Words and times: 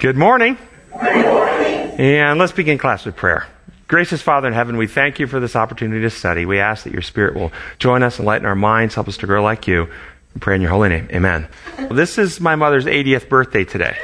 Good 0.00 0.16
morning. 0.16 0.56
And 0.92 2.38
let's 2.38 2.52
begin 2.52 2.78
class 2.78 3.04
with 3.04 3.16
prayer. 3.16 3.48
Gracious 3.88 4.22
Father 4.22 4.46
in 4.46 4.54
heaven, 4.54 4.76
we 4.76 4.86
thank 4.86 5.18
you 5.18 5.26
for 5.26 5.40
this 5.40 5.56
opportunity 5.56 6.02
to 6.02 6.10
study. 6.10 6.46
We 6.46 6.60
ask 6.60 6.84
that 6.84 6.92
your 6.92 7.02
Spirit 7.02 7.34
will 7.34 7.50
join 7.80 8.04
us, 8.04 8.14
and 8.14 8.20
enlighten 8.20 8.46
our 8.46 8.54
minds, 8.54 8.94
help 8.94 9.08
us 9.08 9.16
to 9.16 9.26
grow 9.26 9.42
like 9.42 9.66
you. 9.66 9.88
We 10.34 10.40
pray 10.40 10.54
in 10.54 10.60
your 10.60 10.70
holy 10.70 10.88
name. 10.88 11.08
Amen. 11.10 11.48
This 11.90 12.16
is 12.16 12.40
my 12.40 12.54
mother's 12.54 12.84
80th 12.84 13.28
birthday 13.28 13.64
today. 13.64 13.96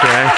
Okay? 0.00 0.30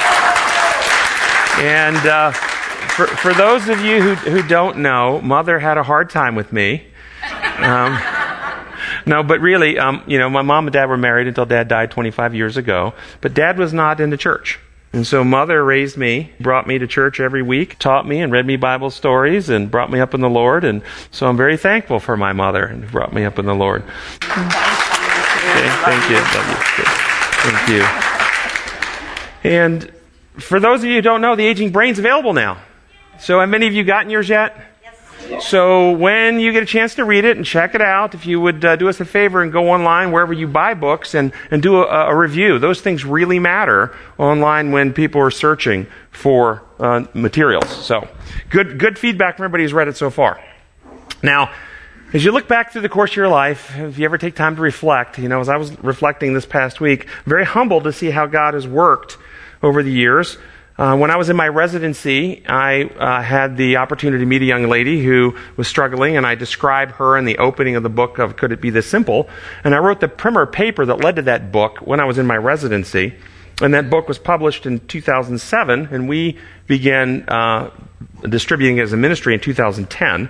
And 1.63 1.97
uh, 1.97 2.33
for, 2.33 3.07
for 3.07 3.33
those 3.33 3.71
of 3.71 3.81
you 3.81 4.03
who, 4.03 4.15
who 4.33 4.47
don't 4.47 4.81
know, 4.81 5.23
Mother 5.23 5.59
had 5.59 5.79
a 5.79 5.83
hard 5.83 6.11
time 6.11 6.35
with 6.35 6.53
me. 6.53 6.89
Um, 7.57 7.99
no, 9.07 9.23
but 9.23 9.41
really, 9.41 9.79
um, 9.79 10.03
you 10.07 10.19
know, 10.19 10.29
my 10.29 10.43
mom 10.43 10.67
and 10.67 10.73
dad 10.73 10.89
were 10.89 10.97
married 10.97 11.29
until 11.29 11.47
dad 11.47 11.69
died 11.69 11.93
25 11.93 12.35
years 12.35 12.57
ago. 12.57 12.93
But 13.21 13.35
dad 13.35 13.59
was 13.59 13.73
not 13.73 14.01
in 14.01 14.11
the 14.11 14.17
church. 14.17 14.59
And 14.93 15.07
so 15.07 15.23
mother 15.23 15.65
raised 15.65 15.97
me, 15.97 16.33
brought 16.41 16.67
me 16.67 16.79
to 16.79 16.87
church 16.87 17.21
every 17.21 17.43
week, 17.43 17.79
taught 17.79 18.07
me 18.07 18.21
and 18.21 18.33
read 18.33 18.47
me 18.47 18.57
Bible 18.57 18.91
stories 18.91 19.49
and 19.49 19.71
brought 19.71 19.91
me 19.91 20.01
up 20.01 20.15
in 20.15 20.21
the 20.21 20.31
Lord. 20.31 20.65
And 20.65 20.83
so 21.11 21.27
I'm 21.27 21.37
very 21.37 21.57
thankful 21.57 22.01
for 22.01 22.17
my 22.17 22.33
mother 22.33 22.65
and 22.65 22.91
brought 22.91 23.13
me 23.13 23.25
up 23.25 23.39
in 23.39 23.47
the 23.47 23.55
Lord. 23.55 23.83
Okay, 23.83 25.69
thank 25.85 26.11
you. 26.11 26.19
Thank 27.45 27.69
you. 27.69 27.83
And 29.51 29.93
for 30.41 30.59
those 30.59 30.81
of 30.81 30.87
you 30.87 30.97
who 30.97 31.03
don't 31.03 31.21
know, 31.21 31.37
the 31.37 31.47
Aging 31.47 31.71
Brain's 31.71 31.99
available 31.99 32.33
now. 32.33 32.59
So 33.21 33.39
have 33.41 33.49
many 33.49 33.67
of 33.67 33.75
you 33.75 33.85
gotten 33.85 34.11
yours 34.11 34.29
yet? 34.29 34.57
So 35.41 35.93
when 35.93 36.41
you 36.41 36.53
get 36.53 36.63
a 36.63 36.67
chance 36.67 36.95
to 36.97 37.05
read 37.05 37.25
it 37.25 37.37
and 37.37 37.45
check 37.45 37.75
it 37.75 37.81
out, 37.81 38.15
if 38.15 38.27
you 38.27 38.41
would 38.41 38.65
uh, 38.65 38.77
do 38.77 38.89
us 38.89 39.01
a 39.01 39.05
favor 39.05 39.43
and 39.43 39.53
go 39.53 39.71
online 39.71 40.13
wherever 40.13 40.33
you 40.33 40.47
buy 40.47 40.75
books 40.75 41.15
and, 41.15 41.33
and 41.51 41.63
do 41.63 41.77
a, 41.77 42.11
a 42.11 42.17
review. 42.17 42.59
Those 42.59 42.81
things 42.81 43.05
really 43.05 43.39
matter 43.39 43.95
online 44.19 44.73
when 44.73 44.93
people 44.93 45.21
are 45.21 45.31
searching 45.31 45.87
for 46.11 46.63
uh, 46.79 47.05
materials. 47.15 47.69
So 47.69 48.09
good, 48.51 48.79
good 48.79 48.99
feedback 48.99 49.37
from 49.37 49.45
everybody 49.45 49.65
who's 49.65 49.73
read 49.73 49.89
it 49.89 49.97
so 49.97 50.11
far. 50.11 50.43
Now, 51.23 51.53
as 52.13 52.25
you 52.25 52.31
look 52.33 52.47
back 52.47 52.73
through 52.73 52.83
the 52.83 52.89
course 52.89 53.11
of 53.11 53.17
your 53.17 53.29
life, 53.29 53.77
if 53.77 53.99
you 53.99 54.05
ever 54.05 54.17
take 54.17 54.37
time 54.37 54.57
to 54.57 54.63
reflect, 54.63 55.19
you 55.19 55.29
know, 55.29 55.41
as 55.41 55.49
I 55.49 55.57
was 55.57 55.77
reflecting 55.83 56.35
this 56.35 56.47
past 56.47 56.81
week, 56.81 57.09
very 57.25 57.45
humbled 57.45 57.85
to 57.85 57.93
see 57.93 58.11
how 58.11 58.27
God 58.27 58.55
has 58.55 58.67
worked 58.67 59.19
over 59.63 59.83
the 59.83 59.91
years. 59.91 60.39
Uh, 60.79 60.95
when 60.95 61.11
I 61.11 61.17
was 61.17 61.31
in 61.31 61.37
my 61.37 61.49
residency, 61.49 62.47
I 62.47 62.83
uh, 62.83 63.23
had 63.23 63.57
the 63.57 63.79
opportunity 63.79 64.23
to 64.23 64.27
meet 64.27 64.43
a 64.43 64.45
young 64.45 64.69
lady 64.69 65.03
who 65.03 65.35
was 65.57 65.69
struggling, 65.69 66.19
and 66.19 66.27
I 66.27 66.35
described 66.35 66.93
her 66.93 67.17
in 67.17 67.25
the 67.25 67.39
opening 67.39 67.77
of 67.77 67.83
the 67.83 67.89
book 67.89 68.19
of 68.19 68.37
Could 68.37 68.53
It 68.53 68.61
Be 68.61 68.69
This 68.69 68.87
Simple? 68.87 69.27
And 69.65 69.75
I 69.75 69.79
wrote 69.79 70.01
the 70.01 70.09
primer 70.09 70.45
paper 70.45 70.85
that 70.85 71.01
led 71.01 71.17
to 71.17 71.23
that 71.23 71.51
book 71.51 71.79
when 71.79 71.99
I 71.99 72.05
was 72.05 72.19
in 72.19 72.27
my 72.27 72.37
residency. 72.37 73.15
And 73.63 73.73
that 73.73 73.89
book 73.89 74.07
was 74.07 74.19
published 74.19 74.67
in 74.67 74.81
2007, 74.81 75.89
and 75.91 76.09
we 76.11 76.39
began 76.67 77.27
uh, 77.27 77.71
distributing 78.29 78.77
it 78.77 78.83
as 78.83 78.93
a 78.93 78.99
ministry 78.99 79.33
in 79.33 79.41
2010. 79.41 80.29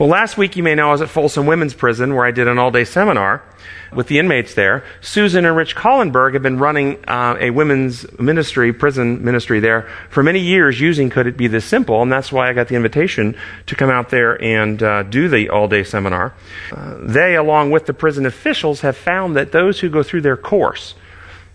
Well, 0.00 0.08
last 0.08 0.36
week, 0.36 0.56
you 0.56 0.64
may 0.64 0.74
know, 0.74 0.88
I 0.88 0.92
was 0.92 1.00
at 1.00 1.10
Folsom 1.10 1.46
Women's 1.46 1.74
Prison 1.74 2.16
where 2.16 2.26
I 2.26 2.32
did 2.32 2.48
an 2.48 2.58
all 2.58 2.72
day 2.72 2.84
seminar 2.84 3.44
with 3.92 4.08
the 4.08 4.18
inmates 4.18 4.54
there. 4.54 4.84
Susan 5.00 5.44
and 5.44 5.56
Rich 5.56 5.76
Kallenberg 5.76 6.34
have 6.34 6.42
been 6.42 6.58
running 6.58 7.04
uh, 7.08 7.36
a 7.40 7.50
women's 7.50 8.06
ministry, 8.18 8.72
prison 8.72 9.24
ministry 9.24 9.60
there 9.60 9.88
for 10.10 10.22
many 10.22 10.40
years 10.40 10.80
using 10.80 11.10
Could 11.10 11.26
It 11.26 11.36
Be 11.36 11.46
This 11.46 11.64
Simple? 11.64 12.02
And 12.02 12.10
that's 12.10 12.32
why 12.32 12.48
I 12.48 12.52
got 12.52 12.68
the 12.68 12.74
invitation 12.74 13.36
to 13.66 13.74
come 13.74 13.90
out 13.90 14.10
there 14.10 14.40
and 14.42 14.82
uh, 14.82 15.02
do 15.04 15.28
the 15.28 15.48
all 15.50 15.68
day 15.68 15.84
seminar. 15.84 16.34
Uh, 16.72 16.96
they, 17.00 17.36
along 17.36 17.70
with 17.70 17.86
the 17.86 17.94
prison 17.94 18.26
officials, 18.26 18.80
have 18.80 18.96
found 18.96 19.36
that 19.36 19.52
those 19.52 19.80
who 19.80 19.88
go 19.88 20.02
through 20.02 20.22
their 20.22 20.36
course 20.36 20.94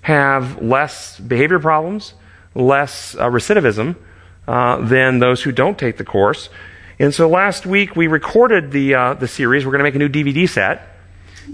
have 0.02 0.62
less 0.62 1.20
behavior 1.20 1.60
problems, 1.60 2.14
less 2.56 3.16
uh, 3.16 3.26
recidivism 3.26 3.96
uh, 4.48 4.82
than 4.82 5.20
those 5.20 5.44
who 5.44 5.52
don't 5.52 5.78
take 5.78 5.98
the 5.98 6.04
course. 6.04 6.50
And 7.00 7.14
so 7.14 7.28
last 7.28 7.66
week 7.66 7.96
we 7.96 8.08
recorded 8.08 8.72
the, 8.72 8.96
uh, 8.96 9.14
the 9.16 9.28
series. 9.28 9.66
We're 9.66 9.72
going 9.72 9.80
to 9.80 9.84
make 9.84 9.96
a 9.96 10.00
new 10.00 10.10
DVD 10.10 10.48
set. 10.48 10.91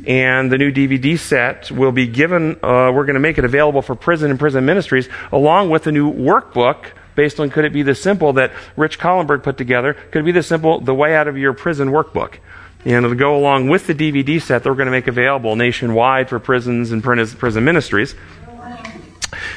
And 0.06 0.52
the 0.52 0.58
new 0.58 0.72
DVD 0.72 1.18
set 1.18 1.72
will 1.72 1.92
be 1.92 2.08
given, 2.08 2.54
uh, 2.64 2.92
we're 2.94 3.06
going 3.06 3.16
to 3.16 3.20
make 3.20 3.38
it 3.38 3.46
available 3.46 3.82
for 3.82 3.96
prison 3.96 4.32
and 4.32 4.40
prison 4.40 4.66
ministries, 4.66 5.10
along 5.32 5.70
with 5.70 5.88
a 5.88 5.92
new 5.92 6.12
workbook 6.12 6.86
based 7.16 7.40
on 7.40 7.50
Could 7.50 7.66
It 7.66 7.74
Be 7.74 7.84
This 7.84 8.02
Simple 8.02 8.34
that 8.34 8.52
Rich 8.76 9.00
Kallenberg 9.00 9.44
put 9.44 9.58
together. 9.58 9.94
Could 9.94 10.20
it 10.20 10.26
be 10.26 10.32
this 10.32 10.48
simple? 10.48 10.80
The 10.80 10.94
Way 10.94 11.16
Out 11.16 11.28
of 11.28 11.38
Your 11.38 11.54
Prison 11.54 11.90
Workbook. 11.90 12.36
And 12.86 13.06
it'll 13.06 13.18
go 13.18 13.36
along 13.36 13.70
with 13.70 13.88
the 13.88 13.96
DVD 13.96 14.42
set 14.42 14.64
that 14.64 14.70
we're 14.70 14.76
going 14.76 14.86
to 14.86 14.92
make 14.92 15.08
available 15.08 15.56
nationwide 15.56 16.30
for 16.30 16.40
prisons 16.40 16.92
and 16.92 17.04
prison 17.04 17.64
ministries. 17.64 18.16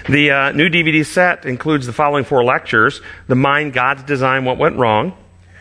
The 0.09 0.31
uh, 0.31 0.53
new 0.53 0.69
DVD 0.69 1.05
set 1.05 1.45
includes 1.45 1.87
the 1.87 1.93
following 1.93 2.25
four 2.25 2.43
lectures 2.43 3.01
The 3.29 3.37
Mind, 3.37 3.73
God's 3.73 4.03
Design, 4.05 4.45
What 4.45 4.59
Went 4.59 4.77
Wrong 4.77 5.17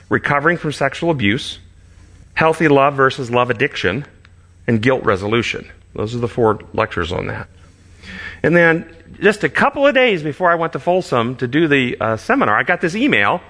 recovering 0.09 0.57
from 0.57 0.71
sexual 0.71 1.11
abuse, 1.11 1.59
healthy 2.33 2.67
love 2.67 2.95
versus 2.95 3.31
love 3.31 3.49
addiction, 3.49 4.05
and 4.69 4.83
guilt 4.83 5.03
resolution. 5.03 5.67
Those 5.95 6.13
are 6.13 6.19
the 6.19 6.27
four 6.27 6.59
lectures 6.75 7.11
on 7.11 7.25
that. 7.25 7.49
And 8.43 8.55
then 8.55 8.95
just 9.19 9.43
a 9.43 9.49
couple 9.49 9.87
of 9.87 9.95
days 9.95 10.21
before 10.21 10.51
I 10.51 10.55
went 10.55 10.73
to 10.73 10.79
Folsom 10.79 11.37
to 11.37 11.47
do 11.47 11.67
the 11.67 11.97
uh, 11.99 12.17
seminar, 12.17 12.55
I 12.55 12.61
got 12.61 12.79
this 12.79 12.93
email 12.95 13.41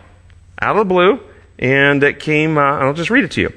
out 0.61 0.77
of 0.77 0.87
the 0.87 0.93
blue, 0.93 1.19
and 1.59 2.01
it 2.03 2.21
came, 2.21 2.57
uh, 2.57 2.61
I'll 2.61 2.93
just 2.93 3.09
read 3.09 3.25
it 3.25 3.31
to 3.31 3.41
you. 3.41 3.53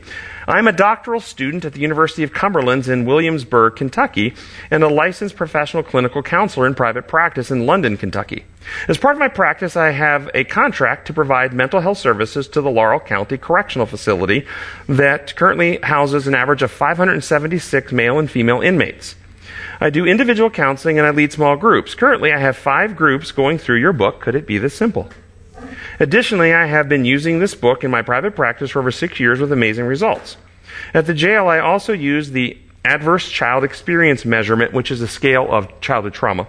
I'm 0.47 0.67
a 0.67 0.73
doctoral 0.73 1.21
student 1.21 1.65
at 1.65 1.73
the 1.73 1.81
University 1.81 2.23
of 2.23 2.33
Cumberlands 2.33 2.89
in 2.89 3.05
Williamsburg, 3.05 3.77
Kentucky, 3.77 4.35
and 4.71 4.83
a 4.83 4.89
licensed 4.89 5.37
professional 5.37 5.83
clinical 5.83 6.23
counselor 6.23 6.67
in 6.67 6.75
private 6.75 7.07
practice 7.07 7.51
in 7.51 7.67
London, 7.67 7.97
Kentucky. 7.97 8.45
As 8.89 8.99
part 8.99 9.15
of 9.15 9.21
my 9.21 9.29
practice, 9.29 9.77
I 9.77 9.91
have 9.91 10.31
a 10.35 10.45
contract 10.45 11.07
to 11.07 11.13
provide 11.13 11.53
mental 11.53 11.81
health 11.81 11.99
services 11.99 12.49
to 12.49 12.61
the 12.61 12.71
Laurel 12.71 13.01
County 13.01 13.39
Correctional 13.39 13.87
Facility 13.87 14.47
that 14.89 15.37
currently 15.37 15.79
houses 15.79 16.27
an 16.27 16.35
average 16.35 16.63
of 16.63 16.71
576 16.71 17.93
male 17.93 18.19
and 18.19 18.31
female 18.31 18.61
inmates. 18.61 19.15
I 19.81 19.91
do 19.91 20.07
individual 20.07 20.51
counseling 20.51 20.99
and 20.99 21.07
I 21.07 21.11
lead 21.11 21.33
small 21.33 21.57
groups. 21.57 21.95
Currently, 21.95 22.33
I 22.33 22.39
have 22.39 22.57
five 22.57 22.97
groups 22.97 23.33
going 23.33 23.59
through 23.59 23.81
your 23.81 23.93
book. 23.93 24.21
Could 24.21 24.35
it 24.35 24.47
be 24.47 24.59
this 24.59 24.75
simple? 24.75 25.11
Additionally, 26.01 26.53
I 26.53 26.67
have 26.67 26.89
been 26.89 27.05
using 27.05 27.39
this 27.39 27.55
book 27.55 27.85
in 27.85 27.91
my 27.91 28.03
private 28.03 28.35
practice 28.35 28.71
for 28.71 28.81
over 28.81 28.91
six 28.91 29.21
years 29.21 29.41
with 29.41 29.53
amazing 29.53 29.85
results. 29.85 30.37
At 30.95 31.07
the 31.07 31.15
jail, 31.15 31.49
I 31.49 31.59
also 31.59 31.93
use 31.93 32.31
the 32.31 32.59
Adverse 32.85 33.29
Child 33.29 33.65
Experience 33.65 34.25
Measurement, 34.25 34.73
which 34.73 34.91
is 34.91 35.01
a 35.01 35.09
scale 35.09 35.47
of 35.51 35.81
childhood 35.81 36.15
trauma, 36.15 36.49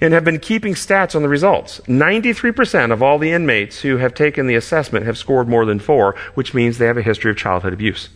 and 0.00 0.14
have 0.14 0.24
been 0.24 0.38
keeping 0.38 0.74
stats 0.74 1.14
on 1.14 1.22
the 1.22 1.28
results. 1.28 1.80
93% 1.86 2.92
of 2.92 3.02
all 3.02 3.18
the 3.18 3.32
inmates 3.32 3.82
who 3.82 3.98
have 3.98 4.14
taken 4.14 4.46
the 4.46 4.54
assessment 4.54 5.04
have 5.06 5.18
scored 5.18 5.48
more 5.48 5.66
than 5.66 5.78
four, 5.78 6.16
which 6.34 6.54
means 6.54 6.78
they 6.78 6.86
have 6.86 6.96
a 6.96 7.02
history 7.02 7.30
of 7.30 7.36
childhood 7.36 7.72
abuse. 7.72 8.08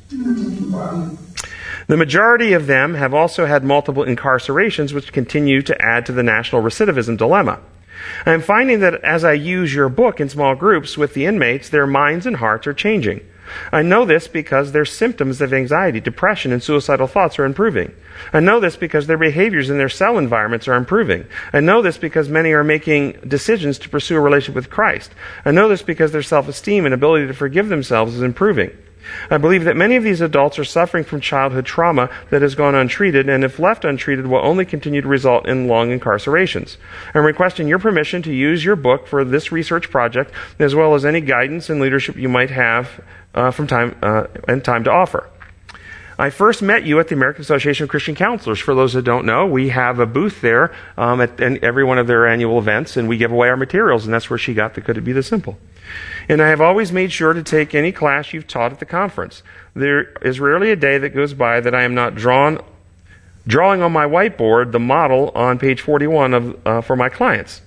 The 1.88 1.96
majority 1.96 2.52
of 2.52 2.66
them 2.66 2.94
have 2.94 3.14
also 3.14 3.46
had 3.46 3.62
multiple 3.62 4.04
incarcerations, 4.04 4.92
which 4.92 5.12
continue 5.12 5.62
to 5.62 5.80
add 5.80 6.06
to 6.06 6.12
the 6.12 6.22
national 6.22 6.62
recidivism 6.62 7.16
dilemma. 7.16 7.60
I'm 8.24 8.42
finding 8.42 8.80
that 8.80 9.02
as 9.04 9.24
I 9.24 9.32
use 9.32 9.74
your 9.74 9.88
book 9.88 10.20
in 10.20 10.28
small 10.28 10.54
groups 10.54 10.96
with 10.96 11.14
the 11.14 11.26
inmates, 11.26 11.68
their 11.68 11.86
minds 11.86 12.26
and 12.26 12.36
hearts 12.36 12.66
are 12.66 12.74
changing. 12.74 13.20
I 13.72 13.82
know 13.82 14.04
this 14.04 14.28
because 14.28 14.72
their 14.72 14.84
symptoms 14.84 15.40
of 15.40 15.52
anxiety, 15.52 16.00
depression, 16.00 16.52
and 16.52 16.62
suicidal 16.62 17.06
thoughts 17.06 17.38
are 17.38 17.44
improving. 17.44 17.94
I 18.32 18.40
know 18.40 18.60
this 18.60 18.76
because 18.76 19.06
their 19.06 19.18
behaviors 19.18 19.70
in 19.70 19.78
their 19.78 19.88
cell 19.88 20.18
environments 20.18 20.68
are 20.68 20.74
improving. 20.74 21.26
I 21.52 21.60
know 21.60 21.82
this 21.82 21.98
because 21.98 22.28
many 22.28 22.52
are 22.52 22.64
making 22.64 23.12
decisions 23.26 23.78
to 23.80 23.88
pursue 23.88 24.16
a 24.16 24.20
relationship 24.20 24.56
with 24.56 24.70
Christ. 24.70 25.12
I 25.44 25.52
know 25.52 25.68
this 25.68 25.82
because 25.82 26.12
their 26.12 26.22
self 26.22 26.48
esteem 26.48 26.84
and 26.84 26.94
ability 26.94 27.26
to 27.28 27.34
forgive 27.34 27.68
themselves 27.68 28.14
is 28.14 28.22
improving. 28.22 28.70
I 29.30 29.38
believe 29.38 29.64
that 29.64 29.76
many 29.76 29.96
of 29.96 30.04
these 30.04 30.20
adults 30.20 30.58
are 30.58 30.64
suffering 30.64 31.04
from 31.04 31.20
childhood 31.20 31.66
trauma 31.66 32.10
that 32.30 32.42
has 32.42 32.54
gone 32.54 32.74
untreated, 32.74 33.28
and 33.28 33.44
if 33.44 33.58
left 33.58 33.84
untreated, 33.84 34.26
will 34.26 34.44
only 34.44 34.64
continue 34.64 35.00
to 35.00 35.08
result 35.08 35.48
in 35.48 35.68
long 35.68 35.90
incarcerations. 35.90 36.76
I'm 37.14 37.24
requesting 37.24 37.68
your 37.68 37.78
permission 37.78 38.22
to 38.22 38.32
use 38.32 38.64
your 38.64 38.76
book 38.76 39.06
for 39.06 39.24
this 39.24 39.52
research 39.52 39.90
project, 39.90 40.32
as 40.58 40.74
well 40.74 40.94
as 40.94 41.04
any 41.04 41.20
guidance 41.20 41.70
and 41.70 41.80
leadership 41.80 42.16
you 42.16 42.28
might 42.28 42.50
have 42.50 43.00
uh, 43.34 43.50
from 43.50 43.66
time 43.66 43.96
uh, 44.02 44.26
and 44.48 44.64
time 44.64 44.84
to 44.84 44.90
offer. 44.90 45.28
I 46.18 46.30
first 46.30 46.62
met 46.62 46.84
you 46.84 46.98
at 46.98 47.08
the 47.08 47.14
American 47.14 47.42
Association 47.42 47.84
of 47.84 47.90
Christian 47.90 48.14
Counselors. 48.14 48.58
For 48.58 48.74
those 48.74 48.94
that 48.94 49.02
don't 49.02 49.26
know, 49.26 49.44
we 49.44 49.68
have 49.68 49.98
a 49.98 50.06
booth 50.06 50.40
there 50.40 50.74
um, 50.96 51.20
at 51.20 51.38
every 51.40 51.84
one 51.84 51.98
of 51.98 52.06
their 52.06 52.26
annual 52.26 52.58
events, 52.58 52.96
and 52.96 53.06
we 53.06 53.18
give 53.18 53.32
away 53.32 53.48
our 53.50 53.56
materials, 53.56 54.06
and 54.06 54.14
that's 54.14 54.30
where 54.30 54.38
she 54.38 54.54
got 54.54 54.74
the 54.74 54.80
Could 54.80 54.96
It 54.96 55.02
Be 55.02 55.12
This 55.12 55.26
Simple? 55.26 55.58
And 56.28 56.42
I 56.42 56.48
have 56.48 56.60
always 56.60 56.90
made 56.90 57.12
sure 57.12 57.32
to 57.32 57.42
take 57.42 57.74
any 57.74 57.92
class 57.92 58.32
you've 58.32 58.48
taught 58.48 58.72
at 58.72 58.80
the 58.80 58.86
conference. 58.86 59.42
There 59.74 60.02
is 60.22 60.40
rarely 60.40 60.70
a 60.72 60.76
day 60.76 60.98
that 60.98 61.10
goes 61.10 61.34
by 61.34 61.60
that 61.60 61.74
I 61.74 61.82
am 61.82 61.94
not 61.94 62.14
drawn, 62.14 62.60
drawing 63.46 63.82
on 63.82 63.92
my 63.92 64.06
whiteboard 64.06 64.72
the 64.72 64.80
model 64.80 65.30
on 65.34 65.58
page 65.58 65.80
41 65.80 66.34
of, 66.34 66.66
uh, 66.66 66.80
for 66.80 66.96
my 66.96 67.08
clients. 67.08 67.62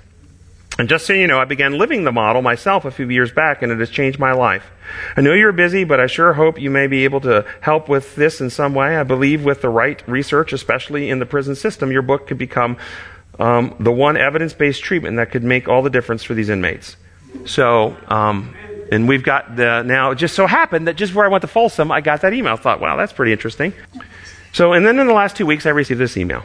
And 0.77 0.87
just 0.87 1.05
so 1.05 1.11
you 1.11 1.27
know, 1.27 1.39
I 1.39 1.43
began 1.43 1.77
living 1.77 2.05
the 2.05 2.11
model 2.11 2.41
myself 2.41 2.85
a 2.85 2.91
few 2.91 3.09
years 3.09 3.33
back, 3.33 3.61
and 3.61 3.69
it 3.69 3.79
has 3.79 3.89
changed 3.89 4.17
my 4.17 4.31
life. 4.31 4.71
I 5.17 5.19
know 5.19 5.33
you're 5.33 5.51
busy, 5.51 5.83
but 5.83 5.99
I 5.99 6.07
sure 6.07 6.31
hope 6.33 6.59
you 6.59 6.69
may 6.69 6.87
be 6.87 7.03
able 7.03 7.19
to 7.21 7.45
help 7.59 7.89
with 7.89 8.15
this 8.15 8.39
in 8.39 8.49
some 8.49 8.73
way. 8.73 8.95
I 8.95 9.03
believe 9.03 9.43
with 9.43 9.61
the 9.61 9.67
right 9.67 10.01
research, 10.07 10.53
especially 10.53 11.09
in 11.09 11.19
the 11.19 11.25
prison 11.25 11.55
system, 11.55 11.91
your 11.91 12.01
book 12.01 12.27
could 12.27 12.37
become 12.37 12.77
um, 13.39 13.75
the 13.77 13.91
one 13.91 14.15
evidence 14.15 14.53
based 14.53 14.81
treatment 14.81 15.17
that 15.17 15.31
could 15.31 15.43
make 15.43 15.67
all 15.67 15.81
the 15.81 15.89
difference 15.89 16.23
for 16.23 16.33
these 16.33 16.47
inmates. 16.47 16.95
So, 17.45 17.95
um, 18.07 18.55
and 18.91 19.07
we've 19.07 19.23
got 19.23 19.55
the, 19.55 19.83
now, 19.83 20.11
it 20.11 20.15
just 20.15 20.35
so 20.35 20.47
happened 20.47 20.87
that 20.87 20.95
just 20.95 21.13
where 21.13 21.25
I 21.25 21.29
went 21.29 21.41
to 21.41 21.47
Folsom, 21.47 21.91
I 21.91 22.01
got 22.01 22.21
that 22.21 22.33
email. 22.33 22.53
I 22.53 22.57
thought, 22.57 22.79
wow, 22.79 22.95
that's 22.95 23.13
pretty 23.13 23.31
interesting. 23.31 23.73
So, 24.51 24.73
and 24.73 24.85
then 24.85 24.99
in 24.99 25.07
the 25.07 25.13
last 25.13 25.35
two 25.35 25.45
weeks, 25.45 25.65
I 25.65 25.69
received 25.69 25.99
this 25.99 26.17
email. 26.17 26.43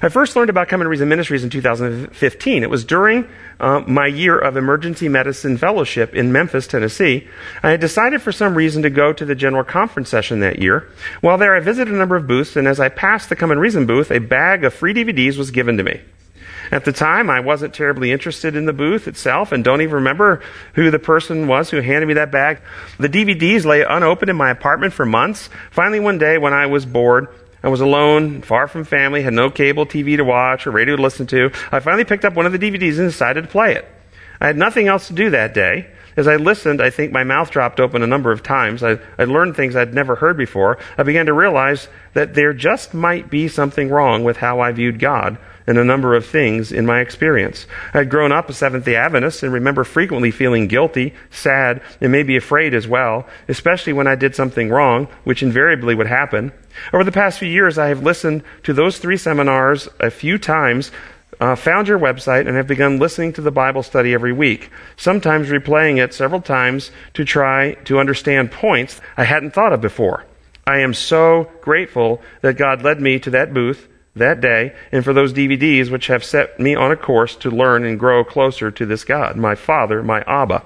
I 0.00 0.08
first 0.10 0.36
learned 0.36 0.50
about 0.50 0.68
Come 0.68 0.80
and 0.80 0.88
Reason 0.88 1.08
Ministries 1.08 1.42
in 1.42 1.50
2015. 1.50 2.62
It 2.62 2.70
was 2.70 2.84
during 2.84 3.28
uh, 3.58 3.80
my 3.80 4.06
year 4.06 4.38
of 4.38 4.56
emergency 4.56 5.08
medicine 5.08 5.56
fellowship 5.56 6.14
in 6.14 6.30
Memphis, 6.30 6.68
Tennessee. 6.68 7.26
I 7.64 7.70
had 7.70 7.80
decided 7.80 8.22
for 8.22 8.30
some 8.30 8.54
reason 8.54 8.82
to 8.82 8.90
go 8.90 9.12
to 9.12 9.24
the 9.24 9.34
general 9.34 9.64
conference 9.64 10.08
session 10.08 10.38
that 10.40 10.60
year. 10.60 10.88
While 11.20 11.38
there, 11.38 11.56
I 11.56 11.60
visited 11.60 11.92
a 11.92 11.96
number 11.96 12.14
of 12.14 12.28
booths, 12.28 12.54
and 12.54 12.68
as 12.68 12.78
I 12.78 12.90
passed 12.90 13.28
the 13.28 13.36
Come 13.36 13.50
and 13.50 13.60
Reason 13.60 13.86
booth, 13.86 14.12
a 14.12 14.20
bag 14.20 14.62
of 14.64 14.72
free 14.72 14.94
DVDs 14.94 15.36
was 15.36 15.50
given 15.50 15.76
to 15.78 15.82
me. 15.82 16.00
At 16.70 16.84
the 16.84 16.92
time, 16.92 17.30
I 17.30 17.40
wasn't 17.40 17.74
terribly 17.74 18.12
interested 18.12 18.54
in 18.54 18.66
the 18.66 18.72
booth 18.72 19.08
itself 19.08 19.52
and 19.52 19.64
don't 19.64 19.80
even 19.80 19.96
remember 19.96 20.42
who 20.74 20.90
the 20.90 20.98
person 20.98 21.46
was 21.46 21.70
who 21.70 21.80
handed 21.80 22.06
me 22.06 22.14
that 22.14 22.30
bag. 22.30 22.60
The 22.98 23.08
DVDs 23.08 23.64
lay 23.64 23.82
unopened 23.82 24.30
in 24.30 24.36
my 24.36 24.50
apartment 24.50 24.92
for 24.92 25.06
months. 25.06 25.48
Finally, 25.70 26.00
one 26.00 26.18
day 26.18 26.38
when 26.38 26.52
I 26.52 26.66
was 26.66 26.84
bored, 26.84 27.28
I 27.62 27.68
was 27.68 27.80
alone, 27.80 28.42
far 28.42 28.68
from 28.68 28.84
family, 28.84 29.22
had 29.22 29.32
no 29.32 29.50
cable 29.50 29.86
TV 29.86 30.16
to 30.16 30.24
watch 30.24 30.66
or 30.66 30.70
radio 30.70 30.96
to 30.96 31.02
listen 31.02 31.26
to. 31.28 31.50
I 31.72 31.80
finally 31.80 32.04
picked 32.04 32.24
up 32.24 32.34
one 32.34 32.46
of 32.46 32.52
the 32.52 32.58
DVDs 32.58 32.98
and 32.98 33.08
decided 33.08 33.42
to 33.42 33.48
play 33.48 33.74
it. 33.74 33.88
I 34.40 34.46
had 34.46 34.56
nothing 34.56 34.86
else 34.86 35.08
to 35.08 35.14
do 35.14 35.30
that 35.30 35.54
day. 35.54 35.90
As 36.16 36.26
I 36.26 36.36
listened, 36.36 36.80
I 36.80 36.90
think 36.90 37.12
my 37.12 37.22
mouth 37.22 37.50
dropped 37.50 37.78
open 37.78 38.02
a 38.02 38.06
number 38.06 38.32
of 38.32 38.42
times. 38.42 38.82
I, 38.82 38.98
I 39.18 39.24
learned 39.24 39.54
things 39.54 39.76
I'd 39.76 39.94
never 39.94 40.16
heard 40.16 40.36
before. 40.36 40.78
I 40.96 41.04
began 41.04 41.26
to 41.26 41.32
realize 41.32 41.88
that 42.14 42.34
there 42.34 42.52
just 42.52 42.92
might 42.92 43.30
be 43.30 43.46
something 43.46 43.88
wrong 43.88 44.24
with 44.24 44.36
how 44.36 44.60
I 44.60 44.72
viewed 44.72 44.98
God 44.98 45.38
and 45.68 45.76
a 45.76 45.84
number 45.84 46.14
of 46.14 46.24
things 46.24 46.72
in 46.72 46.86
my 46.86 47.00
experience. 47.00 47.66
I 47.92 47.98
had 47.98 48.08
grown 48.08 48.32
up 48.32 48.48
a 48.48 48.54
Seventh 48.54 48.86
day 48.86 48.96
Adventist 48.96 49.42
and 49.42 49.52
remember 49.52 49.84
frequently 49.84 50.30
feeling 50.30 50.66
guilty, 50.66 51.12
sad, 51.30 51.82
and 52.00 52.10
maybe 52.10 52.36
afraid 52.36 52.72
as 52.72 52.88
well, 52.88 53.26
especially 53.48 53.92
when 53.92 54.06
I 54.06 54.14
did 54.14 54.34
something 54.34 54.70
wrong, 54.70 55.08
which 55.24 55.42
invariably 55.42 55.94
would 55.94 56.06
happen. 56.06 56.52
Over 56.90 57.04
the 57.04 57.12
past 57.12 57.38
few 57.38 57.50
years, 57.50 57.76
I 57.76 57.88
have 57.88 58.02
listened 58.02 58.44
to 58.62 58.72
those 58.72 58.96
three 58.96 59.18
seminars 59.18 59.90
a 60.00 60.10
few 60.10 60.38
times, 60.38 60.90
uh, 61.38 61.54
found 61.54 61.86
your 61.86 61.98
website, 61.98 62.48
and 62.48 62.56
have 62.56 62.66
begun 62.66 62.98
listening 62.98 63.34
to 63.34 63.42
the 63.42 63.50
Bible 63.50 63.82
study 63.82 64.14
every 64.14 64.32
week, 64.32 64.70
sometimes 64.96 65.50
replaying 65.50 66.02
it 66.02 66.14
several 66.14 66.40
times 66.40 66.90
to 67.12 67.26
try 67.26 67.74
to 67.84 68.00
understand 68.00 68.50
points 68.50 69.02
I 69.18 69.24
hadn't 69.24 69.50
thought 69.50 69.74
of 69.74 69.82
before. 69.82 70.24
I 70.66 70.78
am 70.78 70.94
so 70.94 71.50
grateful 71.60 72.22
that 72.40 72.56
God 72.56 72.82
led 72.82 73.02
me 73.02 73.18
to 73.18 73.30
that 73.30 73.52
booth 73.52 73.86
that 74.18 74.40
day 74.40 74.74
and 74.92 75.04
for 75.04 75.12
those 75.12 75.32
DVDs 75.32 75.90
which 75.90 76.08
have 76.08 76.24
set 76.24 76.58
me 76.60 76.74
on 76.74 76.92
a 76.92 76.96
course 76.96 77.34
to 77.36 77.50
learn 77.50 77.84
and 77.84 77.98
grow 77.98 78.24
closer 78.24 78.70
to 78.70 78.86
this 78.86 79.04
God, 79.04 79.36
my 79.36 79.54
Father, 79.54 80.02
my 80.02 80.22
Abba, 80.22 80.64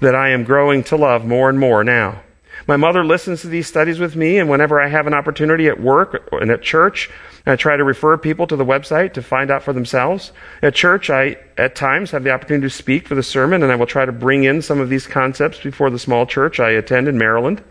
that 0.00 0.14
I 0.14 0.30
am 0.30 0.44
growing 0.44 0.82
to 0.84 0.96
love 0.96 1.24
more 1.24 1.48
and 1.48 1.58
more 1.58 1.84
now. 1.84 2.22
My 2.66 2.76
mother 2.76 3.04
listens 3.04 3.42
to 3.42 3.48
these 3.48 3.66
studies 3.66 4.00
with 4.00 4.16
me, 4.16 4.38
and 4.38 4.48
whenever 4.48 4.80
I 4.80 4.88
have 4.88 5.06
an 5.06 5.14
opportunity 5.14 5.68
at 5.68 5.80
work 5.80 6.28
and 6.32 6.50
at 6.50 6.62
church, 6.62 7.10
I 7.46 7.54
try 7.54 7.76
to 7.76 7.84
refer 7.84 8.16
people 8.16 8.46
to 8.48 8.56
the 8.56 8.64
website 8.64 9.12
to 9.12 9.22
find 9.22 9.52
out 9.52 9.62
for 9.62 9.72
themselves. 9.72 10.32
At 10.62 10.74
church, 10.74 11.08
I 11.08 11.36
at 11.56 11.76
times 11.76 12.10
have 12.10 12.24
the 12.24 12.32
opportunity 12.32 12.66
to 12.66 12.74
speak 12.74 13.06
for 13.06 13.14
the 13.14 13.22
sermon, 13.22 13.62
and 13.62 13.70
I 13.70 13.76
will 13.76 13.86
try 13.86 14.04
to 14.04 14.10
bring 14.10 14.42
in 14.42 14.62
some 14.62 14.80
of 14.80 14.88
these 14.88 15.06
concepts 15.06 15.60
before 15.60 15.90
the 15.90 15.98
small 15.98 16.26
church 16.26 16.58
I 16.58 16.70
attend 16.70 17.06
in 17.06 17.16
Maryland. 17.16 17.62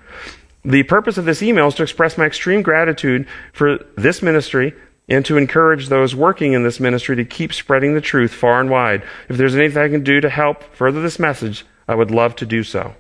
The 0.64 0.84
purpose 0.84 1.18
of 1.18 1.26
this 1.26 1.44
email 1.44 1.68
is 1.68 1.76
to 1.76 1.84
express 1.84 2.18
my 2.18 2.26
extreme 2.26 2.62
gratitude 2.62 3.28
for 3.54 3.86
this 3.98 4.22
ministry 4.22 4.74
and 5.08 5.26
to 5.26 5.38
encourage 5.38 5.88
those 5.88 6.16
working 6.16 6.54
in 6.54 6.64
this 6.64 6.80
ministry 6.80 7.16
to 7.16 7.26
keep 7.26 7.54
spreading 7.54 7.94
the 7.94 8.02
truth 8.02 8.34
far 8.34 8.60
and 8.60 8.70
wide. 8.70 9.04
If 9.30 9.38
there's 9.38 9.56
anything 9.56 9.82
I 9.82 9.90
can 9.90 10.04
do 10.04 10.22
to 10.22 10.30
help 10.30 10.64
further 10.76 11.02
this 11.02 11.20
message, 11.20 11.66
I 11.88 11.96
would 11.96 12.12
love 12.12 12.36
to 12.38 12.46
do 12.46 12.64
so. 12.64 12.96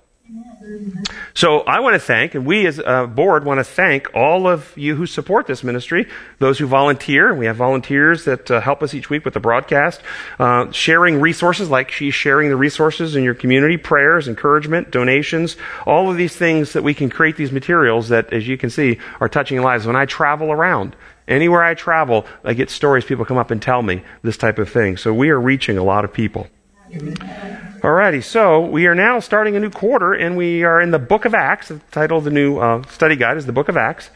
So 1.37 1.59
I 1.59 1.81
want 1.81 1.95
to 1.95 1.99
thank, 1.99 2.33
and 2.33 2.45
we 2.45 2.65
as 2.65 2.79
a 2.79 3.07
board 3.07 3.43
want 3.43 3.57
to 3.57 3.65
thank 3.65 4.07
all 4.15 4.47
of 4.47 4.71
you 4.77 4.95
who 4.95 5.05
support 5.05 5.47
this 5.47 5.65
ministry, 5.65 6.07
those 6.39 6.57
who 6.57 6.65
volunteer. 6.65 7.33
We 7.33 7.45
have 7.47 7.57
volunteers 7.57 8.23
that 8.23 8.49
uh, 8.49 8.61
help 8.61 8.81
us 8.81 8.93
each 8.93 9.09
week 9.09 9.25
with 9.25 9.33
the 9.33 9.41
broadcast, 9.41 10.01
uh, 10.39 10.71
sharing 10.71 11.19
resources 11.19 11.69
like 11.69 11.91
she's 11.91 12.13
sharing 12.13 12.47
the 12.47 12.55
resources 12.55 13.17
in 13.17 13.25
your 13.25 13.33
community, 13.33 13.75
prayers, 13.75 14.29
encouragement, 14.29 14.91
donations, 14.91 15.57
all 15.85 16.09
of 16.09 16.15
these 16.15 16.33
things 16.37 16.71
that 16.71 16.83
we 16.83 16.93
can 16.93 17.09
create 17.09 17.35
these 17.35 17.51
materials 17.51 18.07
that, 18.07 18.31
as 18.31 18.47
you 18.47 18.57
can 18.57 18.69
see, 18.69 18.97
are 19.19 19.27
touching 19.27 19.61
lives. 19.61 19.85
When 19.85 19.97
I 19.97 20.05
travel 20.05 20.51
around, 20.53 20.95
Anywhere 21.27 21.63
I 21.63 21.73
travel, 21.73 22.27
I 22.43 22.53
get 22.53 22.69
stories. 22.69 23.03
People 23.03 23.25
come 23.25 23.39
up 23.39 23.49
and 23.49 23.59
tell 23.59 23.81
me 23.81 24.03
this 24.21 24.37
type 24.37 24.59
of 24.59 24.69
thing. 24.69 24.95
So 24.95 25.11
we 25.11 25.31
are 25.31 25.41
reaching 25.41 25.75
a 25.75 25.83
lot 25.83 26.05
of 26.05 26.13
people. 26.13 26.47
Alrighty, 26.95 28.23
so 28.23 28.61
we 28.61 28.87
are 28.87 28.95
now 28.95 29.19
starting 29.19 29.55
a 29.55 29.59
new 29.59 29.69
quarter, 29.69 30.13
and 30.13 30.37
we 30.37 30.63
are 30.63 30.81
in 30.81 30.91
the 30.91 30.99
Book 30.99 31.25
of 31.25 31.33
Acts. 31.33 31.67
The 31.67 31.79
title 31.91 32.17
of 32.17 32.23
the 32.23 32.31
new 32.31 32.57
uh, 32.57 32.83
study 32.87 33.15
guide 33.15 33.37
is 33.37 33.45
the 33.45 33.51
Book 33.51 33.69
of 33.69 33.77
Acts. 33.77 34.09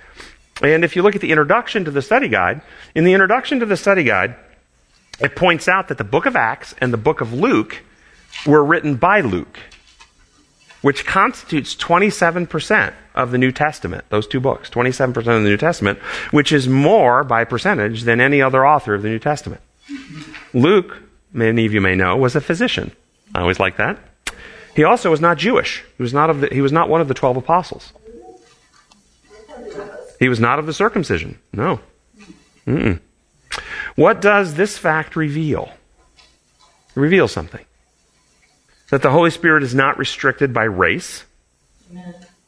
And 0.62 0.84
if 0.84 0.96
you 0.96 1.02
look 1.02 1.16
at 1.16 1.22
the 1.22 1.31
introduction 1.31 1.86
to 1.86 1.92
the 1.92 2.02
study 2.02 2.28
guide, 2.28 2.62
in 2.96 3.04
the 3.04 3.14
introduction 3.14 3.60
to 3.60 3.66
the 3.66 3.78
study 3.78 4.04
guide, 4.04 4.36
it 5.20 5.36
points 5.36 5.68
out 5.68 5.88
that 5.90 5.98
the 5.98 6.04
Book 6.04 6.26
of 6.26 6.36
Acts 6.36 6.74
and 6.80 6.94
the 6.94 6.98
Book 6.98 7.22
of 7.22 7.34
Luke 7.34 7.84
were 8.46 8.64
written 8.64 8.96
by 8.96 9.22
Luke 9.22 9.60
which 10.81 11.06
constitutes 11.06 11.76
27% 11.76 12.94
of 13.16 13.31
the 13.31 13.38
New 13.38 13.52
Testament, 13.52 14.06
those 14.10 14.28
two 14.28 14.40
books, 14.40 14.70
27% 14.70 15.18
of 15.18 15.24
the 15.26 15.40
New 15.42 15.58
Testament, 15.58 16.00
which 16.31 16.52
is 16.52 16.68
more 16.68 17.24
by 17.24 17.44
percentage 17.44 18.04
than 18.04 18.22
any 18.22 18.42
other 18.42 18.66
author 18.66 18.94
of 18.94 19.02
the 19.02 19.10
New 19.10 19.20
Testament. 19.20 19.62
Luke, 20.54 21.02
many 21.31 21.66
of 21.66 21.74
you 21.74 21.81
may 21.81 21.96
know, 21.96 22.16
was 22.18 22.36
a 22.36 22.42
physician. 22.42 22.92
I 23.36 23.42
always 23.42 23.60
like 23.60 23.78
that. 23.78 24.00
He 24.76 24.84
also 24.84 25.12
was 25.12 25.22
not 25.22 25.38
Jewish. 25.38 25.84
He 25.98 26.04
was 26.04 26.14
not, 26.14 26.30
of 26.30 26.42
the, 26.42 26.48
he 26.48 26.62
was 26.62 26.72
not 26.72 26.90
one 26.90 27.02
of 27.02 27.08
the 27.08 27.14
12 27.14 27.38
apostles. 27.38 27.94
He 30.20 30.30
was 30.30 30.40
not 30.40 30.60
of 30.60 30.66
the 30.66 30.74
circumcision. 30.74 31.40
No. 31.54 31.80
Mm-mm. 32.68 33.00
What 33.96 34.22
does 34.22 34.56
this 34.56 34.78
fact 34.78 35.16
reveal? 35.16 35.72
It 36.96 37.00
reveals 37.00 37.31
something 37.31 37.66
that 38.90 39.02
the 39.02 39.12
Holy 39.12 39.31
Spirit 39.31 39.64
is 39.64 39.74
not 39.74 39.98
restricted 39.98 40.54
by 40.54 40.64
race 40.64 41.26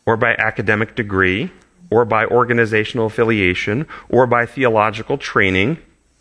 or 0.05 0.17
by 0.17 0.35
academic 0.35 0.95
degree 0.95 1.51
or 1.89 2.05
by 2.05 2.25
organizational 2.25 3.05
affiliation 3.05 3.87
or 4.09 4.25
by 4.27 4.45
theological 4.45 5.17
training 5.17 5.77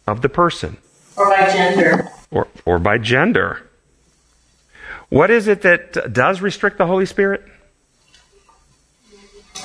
of 0.07 0.23
the 0.23 0.29
person. 0.29 0.77
Or 1.17 1.29
by 1.29 1.47
gender. 1.51 2.09
Or, 2.31 2.47
or 2.65 2.79
by 2.79 2.99
gender. 2.99 3.69
What 5.09 5.31
is 5.31 5.49
it 5.49 5.62
that 5.62 6.12
does 6.12 6.40
restrict 6.40 6.78
the 6.78 6.87
Holy 6.87 7.07
Spirit? 7.07 7.43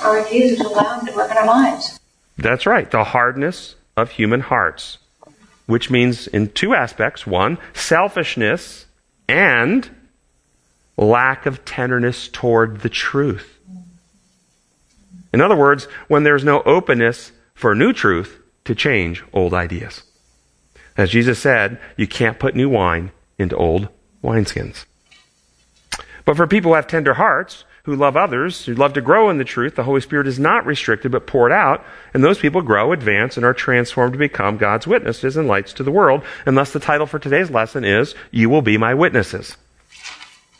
Our 0.02 0.16
refusal 0.16 0.70
to 0.70 0.74
allow 0.74 0.98
Him 0.98 1.06
to 1.06 1.12
work 1.14 1.30
in 1.30 1.36
our 1.36 1.46
lives. 1.46 2.00
That's 2.36 2.66
right, 2.66 2.90
the 2.90 3.04
hardness 3.04 3.76
of 3.96 4.10
human 4.10 4.40
hearts, 4.40 4.98
which 5.66 5.90
means 5.90 6.26
in 6.26 6.50
two 6.50 6.74
aspects 6.74 7.26
one, 7.26 7.58
selfishness 7.72 8.86
and 9.28 9.88
lack 10.96 11.46
of 11.46 11.64
tenderness 11.64 12.28
toward 12.28 12.80
the 12.80 12.88
truth. 12.88 13.58
In 15.32 15.40
other 15.40 15.56
words, 15.56 15.84
when 16.08 16.24
there's 16.24 16.44
no 16.44 16.62
openness 16.62 17.32
for 17.54 17.74
new 17.74 17.92
truth 17.92 18.40
to 18.64 18.74
change 18.74 19.22
old 19.32 19.54
ideas. 19.54 20.02
As 20.96 21.10
Jesus 21.10 21.38
said, 21.38 21.78
you 21.96 22.06
can't 22.06 22.38
put 22.38 22.56
new 22.56 22.68
wine 22.68 23.12
into 23.38 23.56
old 23.56 23.88
wineskins. 24.22 24.86
But 26.24 26.36
for 26.36 26.46
people 26.46 26.72
who 26.72 26.76
have 26.76 26.86
tender 26.86 27.14
hearts, 27.14 27.64
who 27.84 27.94
love 27.94 28.16
others, 28.16 28.64
who 28.64 28.74
love 28.74 28.94
to 28.94 29.00
grow 29.00 29.30
in 29.30 29.38
the 29.38 29.44
truth, 29.44 29.76
the 29.76 29.84
Holy 29.84 30.00
Spirit 30.00 30.26
is 30.26 30.40
not 30.40 30.66
restricted 30.66 31.12
but 31.12 31.26
poured 31.26 31.52
out, 31.52 31.84
and 32.12 32.24
those 32.24 32.38
people 32.38 32.60
grow, 32.60 32.92
advance, 32.92 33.36
and 33.36 33.46
are 33.46 33.54
transformed 33.54 34.12
to 34.12 34.18
become 34.18 34.56
God's 34.56 34.88
witnesses 34.88 35.36
and 35.36 35.46
lights 35.46 35.72
to 35.74 35.84
the 35.84 35.92
world. 35.92 36.24
And 36.44 36.56
thus 36.58 36.72
the 36.72 36.80
title 36.80 37.06
for 37.06 37.20
today's 37.20 37.50
lesson 37.50 37.84
is, 37.84 38.16
You 38.32 38.50
Will 38.50 38.62
Be 38.62 38.76
My 38.76 38.92
Witnesses. 38.92 39.56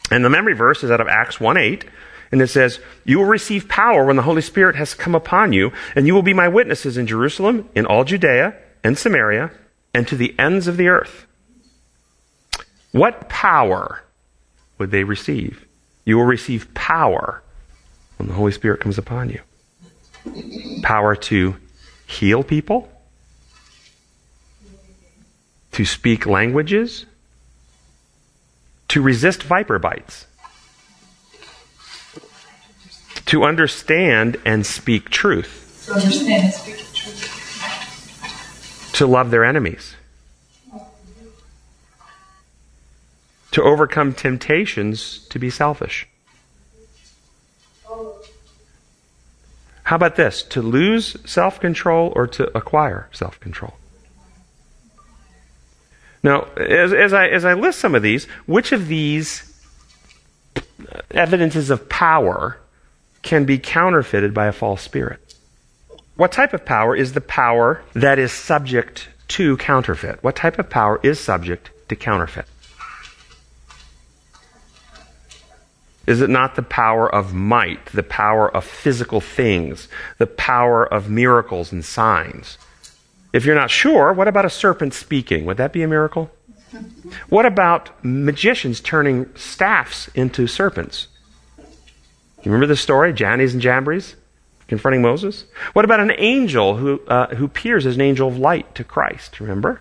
And 0.09 0.25
the 0.25 0.31
memory 0.31 0.55
verse 0.55 0.85
is 0.85 0.91
out 0.93 1.01
of 1.01 1.09
Acts 1.09 1.41
1 1.41 1.57
8. 1.57 1.85
And 2.31 2.41
it 2.41 2.49
says, 2.49 2.79
You 3.05 3.19
will 3.19 3.27
receive 3.27 3.69
power 3.69 4.05
when 4.05 4.17
the 4.17 4.23
Holy 4.23 4.43
Spirit 4.43 4.77
has 4.77 4.95
come 4.95 5.17
upon 5.17 5.53
you, 5.53 5.73
and 5.97 6.07
you 6.07 6.15
will 6.15 6.23
be 6.23 6.33
my 6.33 6.47
witnesses 6.47 6.97
in 6.97 7.09
Jerusalem, 7.09 7.69
in 7.75 7.87
all 7.87 8.05
Judea, 8.05 8.57
and 8.85 8.97
Samaria, 8.97 9.51
and 9.95 10.07
to 10.09 10.17
the 10.17 10.35
ends 10.39 10.69
of 10.69 10.77
the 10.77 10.89
earth. 10.89 11.27
What 12.93 13.29
power 13.29 14.03
would 14.79 14.91
they 14.91 15.05
receive? 15.05 15.67
You 16.05 16.17
will 16.17 16.25
receive 16.25 16.73
power 16.75 17.43
when 18.17 18.29
the 18.29 18.35
Holy 18.35 18.53
Spirit 18.53 18.81
comes 18.81 18.99
upon 18.99 19.31
you. 19.31 19.41
Power 20.83 21.15
to 21.17 21.57
heal 22.07 22.43
people, 22.43 22.91
to 25.73 25.85
speak 25.85 26.27
languages, 26.27 27.07
to 28.89 29.03
resist 29.03 29.43
viper 29.43 29.79
bites, 29.79 30.27
to 33.27 33.45
understand 33.45 34.41
and 34.45 34.65
speak 34.65 35.11
truth, 35.11 35.89
understand 35.93 36.45
and 36.45 36.55
speak 36.55 36.77
truth, 36.95 37.36
to 38.97 39.07
love 39.07 39.31
their 39.31 39.45
enemies, 39.45 39.95
to 43.51 43.63
overcome 43.63 44.15
temptations 44.15 45.19
to 45.29 45.39
be 45.39 45.51
selfish. 45.51 46.09
How 49.83 49.97
about 49.97 50.17
this? 50.17 50.43
To 50.45 50.63
lose 50.63 51.17
self 51.31 51.61
control 51.61 52.13
or 52.17 52.27
to 52.27 52.57
acquire 52.57 53.09
self 53.13 53.39
control? 53.39 53.75
Now, 56.23 56.45
as, 56.57 56.93
as, 56.95 57.13
I, 57.13 57.29
as 57.29 57.45
I 57.45 57.53
list 57.53 57.79
some 57.79 57.95
of 57.95 58.03
these, 58.03 58.25
which 58.47 58.73
of 58.73 58.89
these 58.89 59.53
evidences 61.11 61.69
of 61.69 61.89
power 61.89 62.59
can 63.23 63.45
be 63.45 63.59
counterfeited 63.59 64.33
by 64.33 64.47
a 64.47 64.53
false 64.53 64.81
spirit? 64.81 65.26
What 66.17 66.33
type 66.33 66.55
of 66.55 66.65
power 66.65 66.97
is 66.97 67.13
the 67.13 67.21
power 67.21 67.83
that 67.93 68.19
is 68.19 68.33
subject 68.33 69.09
to 69.29 69.57
counterfeit? 69.59 70.23
What 70.23 70.35
type 70.35 70.59
of 70.59 70.71
power 70.71 70.99
is 71.03 71.21
subject 71.21 71.71
to 71.89 71.97
counterfeit? 71.97 72.47
Is 76.07 76.23
it 76.23 76.31
not 76.31 76.55
the 76.55 76.63
power 76.63 77.13
of 77.13 77.35
might, 77.35 77.85
the 77.87 78.03
power 78.03 78.49
of 78.55 78.65
physical 78.65 79.21
things, 79.21 79.89
the 80.19 80.27
power 80.27 80.87
of 80.87 81.11
miracles 81.11 81.71
and 81.73 81.85
signs? 81.85 82.57
If 83.33 83.45
you're 83.45 83.57
not 83.57 83.71
sure, 83.71 84.13
what 84.13 84.29
about 84.29 84.47
a 84.47 84.51
serpent 84.51 84.95
speaking? 84.95 85.45
Would 85.45 85.59
that 85.59 85.73
be 85.73 85.83
a 85.83 85.89
miracle? 85.89 86.31
What 87.29 87.45
about 87.45 87.91
magicians 88.03 88.81
turning 88.81 89.29
staffs 89.35 90.09
into 90.15 90.47
serpents? 90.47 91.09
You 91.59 92.53
remember 92.53 92.67
the 92.67 92.77
story, 92.77 93.13
Jannes 93.13 93.53
and 93.53 93.61
Jambres 93.61 94.15
confronting 94.69 95.03
Moses? 95.03 95.45
What 95.73 95.85
about 95.85 96.01
an 96.01 96.13
angel 96.19 96.77
who, 96.77 97.01
uh, 97.07 97.35
who 97.35 97.45
appears 97.45 97.87
as 97.87 97.95
an 97.95 98.01
angel 98.01 98.29
of 98.29 98.39
light 98.39 98.75
to 98.75 98.85
Christ? 98.85 99.41
Remember? 99.41 99.81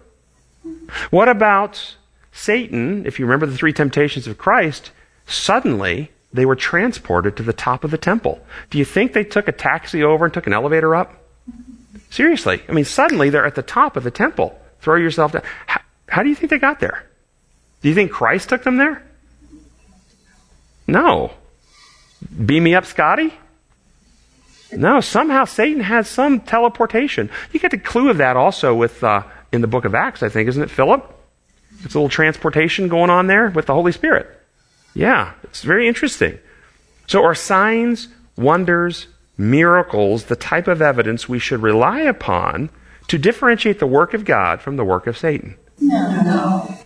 What 1.10 1.30
about 1.30 1.96
Satan? 2.32 3.06
If 3.06 3.20
you 3.20 3.26
remember 3.26 3.46
the 3.46 3.58
three 3.58 3.74
temptations 3.74 4.28
of 4.28 4.38
Christ, 4.38 4.92
suddenly 5.26 6.12
they 6.34 6.46
were 6.46 6.56
transported 6.56 7.38
to 7.38 7.44
the 7.44 7.54
top 7.54 7.84
of 7.84 7.92
the 7.92 7.98
temple. 7.98 8.46
Do 8.70 8.78
you 8.78 8.86
think 8.86 9.14
they 9.14 9.24
took 9.24 9.48
a 9.48 9.52
taxi 9.52 10.04
over 10.04 10.26
and 10.26 10.34
took 10.34 10.48
an 10.48 10.54
elevator 10.54 10.96
up? 10.96 11.14
Seriously. 12.10 12.62
I 12.68 12.72
mean, 12.72 12.86
suddenly 12.86 13.30
they're 13.30 13.46
at 13.46 13.56
the 13.56 13.62
top 13.62 13.96
of 13.96 14.04
the 14.04 14.12
temple. 14.12 14.60
Throw 14.82 14.96
yourself 14.96 15.32
down. 15.32 15.44
How, 15.66 15.82
how 16.08 16.24
do 16.24 16.30
you 16.30 16.36
think 16.36 16.50
they 16.50 16.60
got 16.60 16.80
there? 16.80 17.06
Do 17.82 17.90
you 17.90 17.96
think 17.96 18.12
Christ 18.12 18.50
took 18.50 18.64
them 18.64 18.78
there? 18.78 19.04
No. 20.88 21.32
Beam 22.46 22.64
me 22.64 22.76
up, 22.76 22.86
Scotty? 22.86 23.34
No, 24.72 25.00
somehow 25.00 25.46
Satan 25.46 25.82
has 25.82 26.08
some 26.08 26.42
teleportation. 26.42 27.30
You 27.52 27.60
get 27.60 27.72
the 27.72 27.78
clue 27.78 28.10
of 28.10 28.18
that 28.18 28.36
also 28.36 28.74
with 28.76 29.04
uh, 29.04 29.24
in 29.52 29.62
the 29.62 29.68
book 29.68 29.86
of 29.86 29.96
Acts, 29.96 30.24
I 30.24 30.30
think, 30.30 30.50
isn't 30.50 30.62
it, 30.62 30.70
Philip? 30.70 31.12
It's 31.84 31.94
a 31.94 31.98
little 31.98 32.10
transportation 32.10 32.88
going 32.88 33.10
on 33.10 33.28
there 33.28 33.50
with 33.50 33.68
the 33.68 33.74
Holy 33.74 33.92
Spirit. 33.92 34.28
Yeah, 34.94 35.34
it's 35.44 35.62
very 35.62 35.88
interesting. 35.88 36.40
So, 37.08 37.24
are 37.24 37.36
signs, 37.36 38.08
wonders, 38.38 39.08
miracles 39.38 40.26
the 40.26 40.36
type 40.36 40.68
of 40.68 40.82
evidence 40.82 41.30
we 41.30 41.40
should 41.40 41.62
rely 41.62 42.02
upon 42.02 42.70
to 43.08 43.18
differentiate 43.18 43.80
the 43.80 43.88
work 43.88 44.14
of 44.14 44.26
God 44.26 44.62
from 44.62 44.78
the 44.78 44.86
work 44.86 45.06
of 45.06 45.18
Satan? 45.18 45.58
No, 45.80 46.22
no. 46.24 46.78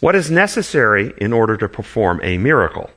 What 0.00 0.14
is 0.14 0.30
necessary 0.30 1.12
in 1.18 1.32
order 1.32 1.56
to 1.56 1.68
perform 1.68 2.20
a 2.22 2.38
miracle? 2.38 2.90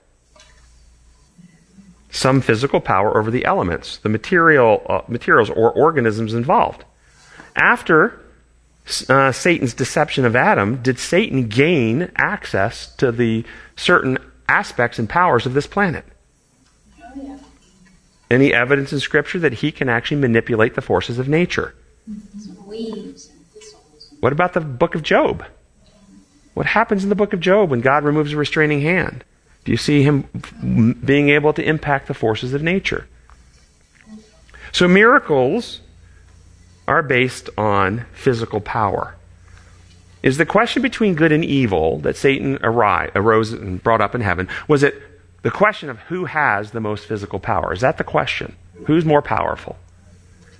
Some 2.15 2.39
physical 2.39 2.79
power 2.79 3.17
over 3.17 3.29
the 3.29 3.43
elements, 3.43 3.97
the 3.97 4.07
material, 4.07 4.81
uh, 4.87 5.01
materials 5.09 5.49
or 5.49 5.69
organisms 5.69 6.33
involved. 6.33 6.85
After 7.57 8.17
uh, 9.09 9.33
Satan's 9.33 9.73
deception 9.73 10.23
of 10.23 10.33
Adam, 10.33 10.81
did 10.81 10.97
Satan 10.97 11.49
gain 11.49 12.09
access 12.15 12.95
to 12.95 13.11
the 13.11 13.43
certain 13.75 14.17
aspects 14.47 14.97
and 14.97 15.09
powers 15.09 15.45
of 15.45 15.53
this 15.53 15.67
planet? 15.67 16.05
Any 18.31 18.53
evidence 18.53 18.93
in 18.93 19.01
Scripture 19.01 19.39
that 19.39 19.55
he 19.55 19.73
can 19.73 19.89
actually 19.89 20.21
manipulate 20.21 20.75
the 20.75 20.81
forces 20.81 21.19
of 21.19 21.27
nature? 21.27 21.75
What 24.21 24.31
about 24.31 24.53
the 24.53 24.61
book 24.61 24.95
of 24.95 25.03
Job? 25.03 25.43
What 26.53 26.65
happens 26.65 27.03
in 27.03 27.09
the 27.09 27.15
book 27.15 27.33
of 27.33 27.41
Job 27.41 27.71
when 27.71 27.81
God 27.81 28.05
removes 28.05 28.31
a 28.31 28.37
restraining 28.37 28.79
hand? 28.79 29.25
Do 29.65 29.71
you 29.71 29.77
see 29.77 30.03
him 30.03 30.29
being 31.03 31.29
able 31.29 31.51
to 31.53 31.63
impact 31.63 32.07
the 32.07 32.13
forces 32.13 32.53
of 32.53 32.61
nature? 32.61 33.07
So 34.71 34.87
miracles 34.87 35.81
are 36.87 37.01
based 37.01 37.49
on 37.57 38.05
physical 38.13 38.61
power. 38.61 39.15
Is 40.21 40.37
the 40.37 40.45
question 40.45 40.81
between 40.81 41.15
good 41.15 41.31
and 41.31 41.43
evil 41.43 41.99
that 41.99 42.15
Satan 42.15 42.59
arose 42.63 43.53
and 43.53 43.81
brought 43.81 44.01
up 44.01 44.15
in 44.15 44.21
heaven, 44.21 44.47
was 44.67 44.83
it 44.83 45.01
the 45.41 45.51
question 45.51 45.89
of 45.89 45.99
who 45.99 46.25
has 46.25 46.71
the 46.71 46.79
most 46.79 47.05
physical 47.05 47.39
power? 47.39 47.73
Is 47.73 47.81
that 47.81 47.97
the 47.97 48.03
question? 48.03 48.55
Who's 48.85 49.05
more 49.05 49.21
powerful? 49.21 49.77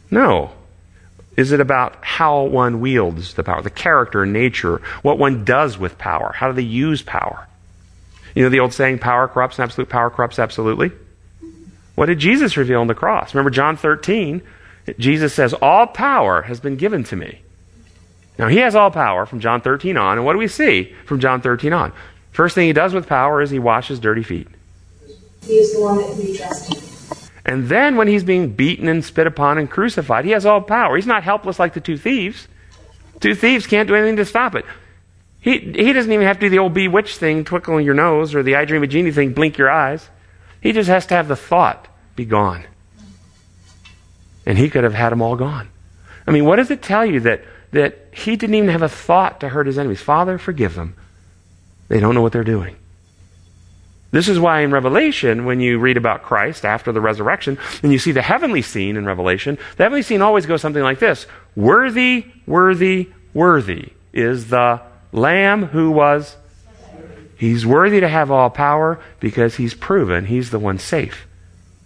No. 0.09 0.51
Is 1.35 1.51
it 1.51 1.59
about 1.59 1.97
how 2.03 2.43
one 2.43 2.79
wields 2.79 3.33
the 3.33 3.43
power, 3.43 3.61
the 3.61 3.69
character 3.69 4.23
and 4.23 4.33
nature, 4.33 4.81
what 5.01 5.19
one 5.19 5.43
does 5.43 5.77
with 5.77 5.97
power? 5.97 6.31
How 6.35 6.47
do 6.47 6.53
they 6.53 6.61
use 6.61 7.01
power? 7.01 7.47
You 8.35 8.43
know 8.43 8.49
the 8.49 8.59
old 8.59 8.73
saying, 8.73 8.99
power 8.99 9.27
corrupts 9.27 9.57
and 9.57 9.63
absolute 9.63 9.89
power 9.89 10.09
corrupts 10.09 10.37
absolutely? 10.37 10.91
What 11.95 12.07
did 12.07 12.19
Jesus 12.19 12.57
reveal 12.57 12.81
on 12.81 12.87
the 12.87 12.93
cross? 12.93 13.33
Remember 13.33 13.49
John 13.49 13.77
13? 13.77 14.41
Jesus 14.99 15.33
says, 15.33 15.53
All 15.53 15.87
power 15.87 16.43
has 16.43 16.59
been 16.59 16.75
given 16.75 17.03
to 17.05 17.15
me. 17.15 17.41
Now, 18.37 18.49
he 18.49 18.57
has 18.57 18.75
all 18.75 18.91
power 18.91 19.25
from 19.25 19.39
John 19.39 19.61
13 19.61 19.95
on. 19.95 20.17
And 20.17 20.25
what 20.25 20.33
do 20.33 20.39
we 20.39 20.49
see 20.49 20.93
from 21.05 21.21
John 21.21 21.41
13 21.41 21.71
on? 21.71 21.93
First 22.31 22.53
thing 22.53 22.67
he 22.67 22.73
does 22.73 22.93
with 22.93 23.07
power 23.07 23.41
is 23.41 23.49
he 23.49 23.59
washes 23.59 23.99
dirty 23.99 24.23
feet. 24.23 24.47
He 25.41 25.53
is 25.53 25.73
the 25.73 25.81
one 25.81 25.97
that 25.97 26.07
can 26.07 26.21
be 26.21 26.37
trusted. 26.37 26.83
And 27.45 27.69
then 27.69 27.95
when 27.95 28.09
he's 28.09 28.25
being 28.25 28.51
beaten 28.51 28.89
and 28.89 29.05
spit 29.05 29.27
upon 29.27 29.57
and 29.57 29.69
crucified, 29.69 30.25
he 30.25 30.31
has 30.31 30.45
all 30.45 30.61
power. 30.61 30.97
He's 30.97 31.05
not 31.05 31.23
helpless 31.23 31.59
like 31.59 31.73
the 31.73 31.79
two 31.79 31.97
thieves. 31.97 32.49
Two 33.21 33.35
thieves 33.35 33.67
can't 33.67 33.87
do 33.87 33.95
anything 33.95 34.17
to 34.17 34.25
stop 34.25 34.55
it. 34.55 34.65
He, 35.45 35.59
he 35.59 35.93
doesn't 35.93 36.11
even 36.11 36.25
have 36.25 36.39
to 36.39 36.47
do 36.47 36.49
the 36.49 36.57
old 36.57 36.73
bewitch 36.73 37.17
thing, 37.17 37.45
twinkle 37.45 37.79
your 37.79 37.93
nose, 37.93 38.33
or 38.33 38.41
the 38.41 38.55
I 38.55 38.65
dream 38.65 38.81
of 38.81 38.89
Jeannie 38.89 39.11
thing, 39.11 39.31
blink 39.31 39.59
your 39.59 39.69
eyes. 39.69 40.09
He 40.59 40.71
just 40.71 40.89
has 40.89 41.05
to 41.05 41.13
have 41.13 41.27
the 41.27 41.35
thought 41.35 41.87
be 42.15 42.25
gone. 42.25 42.65
And 44.43 44.57
he 44.57 44.71
could 44.71 44.83
have 44.83 44.95
had 44.95 45.11
them 45.11 45.21
all 45.21 45.35
gone. 45.35 45.69
I 46.25 46.31
mean, 46.31 46.45
what 46.45 46.55
does 46.55 46.71
it 46.71 46.81
tell 46.81 47.05
you 47.05 47.19
that, 47.19 47.43
that 47.73 48.07
he 48.11 48.35
didn't 48.35 48.55
even 48.55 48.69
have 48.69 48.81
a 48.81 48.89
thought 48.89 49.39
to 49.41 49.49
hurt 49.49 49.67
his 49.67 49.77
enemies? 49.77 50.01
Father, 50.01 50.39
forgive 50.39 50.73
them. 50.73 50.95
They 51.89 51.99
don't 51.99 52.15
know 52.15 52.23
what 52.23 52.31
they're 52.31 52.43
doing. 52.43 52.77
This 54.09 54.27
is 54.27 54.39
why 54.39 54.61
in 54.61 54.71
Revelation, 54.71 55.45
when 55.45 55.59
you 55.59 55.77
read 55.77 55.97
about 55.97 56.23
Christ 56.23 56.65
after 56.65 56.91
the 56.91 57.01
resurrection, 57.01 57.59
and 57.83 57.91
you 57.91 57.99
see 57.99 58.13
the 58.13 58.23
heavenly 58.23 58.63
scene 58.63 58.97
in 58.97 59.05
Revelation, 59.05 59.59
the 59.77 59.83
heavenly 59.83 60.01
scene 60.01 60.23
always 60.23 60.47
goes 60.47 60.61
something 60.61 60.81
like 60.81 60.97
this 60.97 61.27
Worthy, 61.55 62.25
worthy, 62.47 63.11
worthy 63.35 63.89
is 64.11 64.47
the 64.47 64.81
Lamb 65.15 65.67
who 65.67 65.91
was. 65.91 66.35
He's 67.37 67.65
worthy 67.65 67.99
to 67.99 68.07
have 68.07 68.31
all 68.31 68.49
power 68.49 68.99
because 69.19 69.55
he's 69.55 69.73
proven 69.73 70.25
he's 70.25 70.51
the 70.51 70.59
one 70.59 70.79
safe 70.79 71.27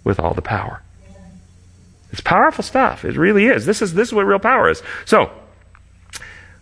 with 0.03 0.19
all 0.19 0.33
the 0.33 0.41
power. 0.41 0.83
It's 2.11 2.21
powerful 2.21 2.63
stuff. 2.63 3.05
It 3.05 3.15
really 3.15 3.45
is. 3.45 3.65
This 3.65 3.81
is 3.81 3.93
this 3.93 4.09
is 4.09 4.13
what 4.13 4.25
real 4.25 4.39
power 4.39 4.69
is. 4.69 4.81
So, 5.05 5.31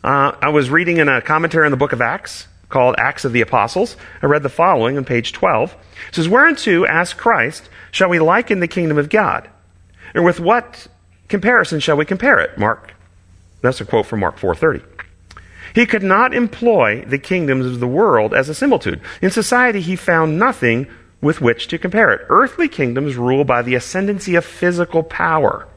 uh, 0.04 0.34
I 0.42 0.50
was 0.50 0.70
reading 0.70 0.98
in 0.98 1.10
a 1.10 1.22
commentary 1.22 1.66
on 1.66 1.72
the 1.72 1.78
book 1.78 1.94
of 1.94 2.02
Acts 2.02 2.48
called 2.70 2.96
Acts 2.98 3.26
of 3.26 3.34
the 3.34 3.42
Apostles. 3.42 3.96
I 4.22 4.26
read 4.26 4.44
the 4.44 4.50
following 4.50 4.98
on 4.98 5.06
page 5.06 5.32
12. 5.32 5.76
It 6.10 6.16
says, 6.16 6.30
Whereunto, 6.30 6.86
asked 6.86 7.18
Christ, 7.18 7.70
shall 7.92 8.10
we 8.10 8.20
liken 8.20 8.60
the 8.60 8.68
kingdom 8.68 8.98
of 8.98 9.10
God? 9.10 9.50
Or 10.14 10.22
with 10.22 10.40
what 10.40 10.88
comparison 11.30 11.80
shall 11.80 11.96
we 11.96 12.06
compare 12.06 12.40
it? 12.40 12.58
Mark, 12.58 12.94
that's 13.62 13.80
a 13.80 13.86
quote 13.86 14.06
from 14.06 14.20
Mark 14.20 14.38
4.30. 14.38 14.97
He 15.78 15.86
could 15.86 16.02
not 16.02 16.34
employ 16.34 17.06
the 17.06 17.20
kingdoms 17.20 17.68
of 17.68 17.80
the 17.80 17.86
world 17.86 18.34
as 18.34 18.50
a 18.50 18.56
similitude. 18.56 19.00
In 19.22 19.30
society, 19.30 19.80
he 19.80 19.96
found 19.96 20.40
nothing 20.40 20.88
with 21.22 21.40
which 21.40 21.68
to 21.68 21.78
compare 21.78 22.12
it. 22.12 22.26
Earthly 22.30 22.68
kingdoms 22.68 23.16
rule 23.16 23.44
by 23.44 23.62
the 23.62 23.76
ascendancy 23.76 24.34
of 24.34 24.44
physical 24.44 25.04
power. 25.04 25.68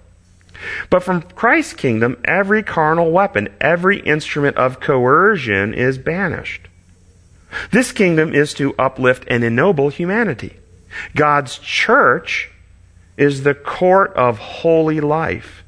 But 0.88 1.02
from 1.02 1.20
Christ's 1.20 1.74
kingdom, 1.74 2.16
every 2.24 2.62
carnal 2.62 3.10
weapon, 3.10 3.50
every 3.60 4.00
instrument 4.00 4.56
of 4.56 4.80
coercion 4.80 5.74
is 5.74 5.98
banished. 5.98 6.68
This 7.70 7.92
kingdom 7.92 8.34
is 8.34 8.54
to 8.54 8.74
uplift 8.78 9.26
and 9.28 9.44
ennoble 9.44 9.90
humanity. 9.90 10.56
God's 11.14 11.58
church 11.58 12.50
is 13.18 13.42
the 13.42 13.54
court 13.54 14.14
of 14.14 14.38
holy 14.38 15.00
life, 15.00 15.62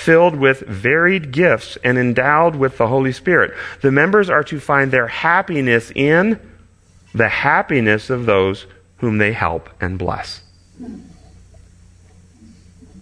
filled 0.00 0.34
with 0.34 0.60
varied 0.60 1.30
gifts 1.30 1.76
and 1.84 1.98
endowed 1.98 2.56
with 2.56 2.78
the 2.78 2.88
Holy 2.88 3.12
Spirit. 3.12 3.54
The 3.82 3.92
members 3.92 4.30
are 4.30 4.42
to 4.44 4.58
find 4.58 4.90
their 4.90 5.08
happiness 5.08 5.92
in 5.94 6.40
the 7.14 7.28
happiness 7.28 8.08
of 8.08 8.24
those 8.24 8.66
whom 8.98 9.18
they 9.18 9.32
help 9.32 9.68
and 9.80 9.98
bless. 9.98 10.42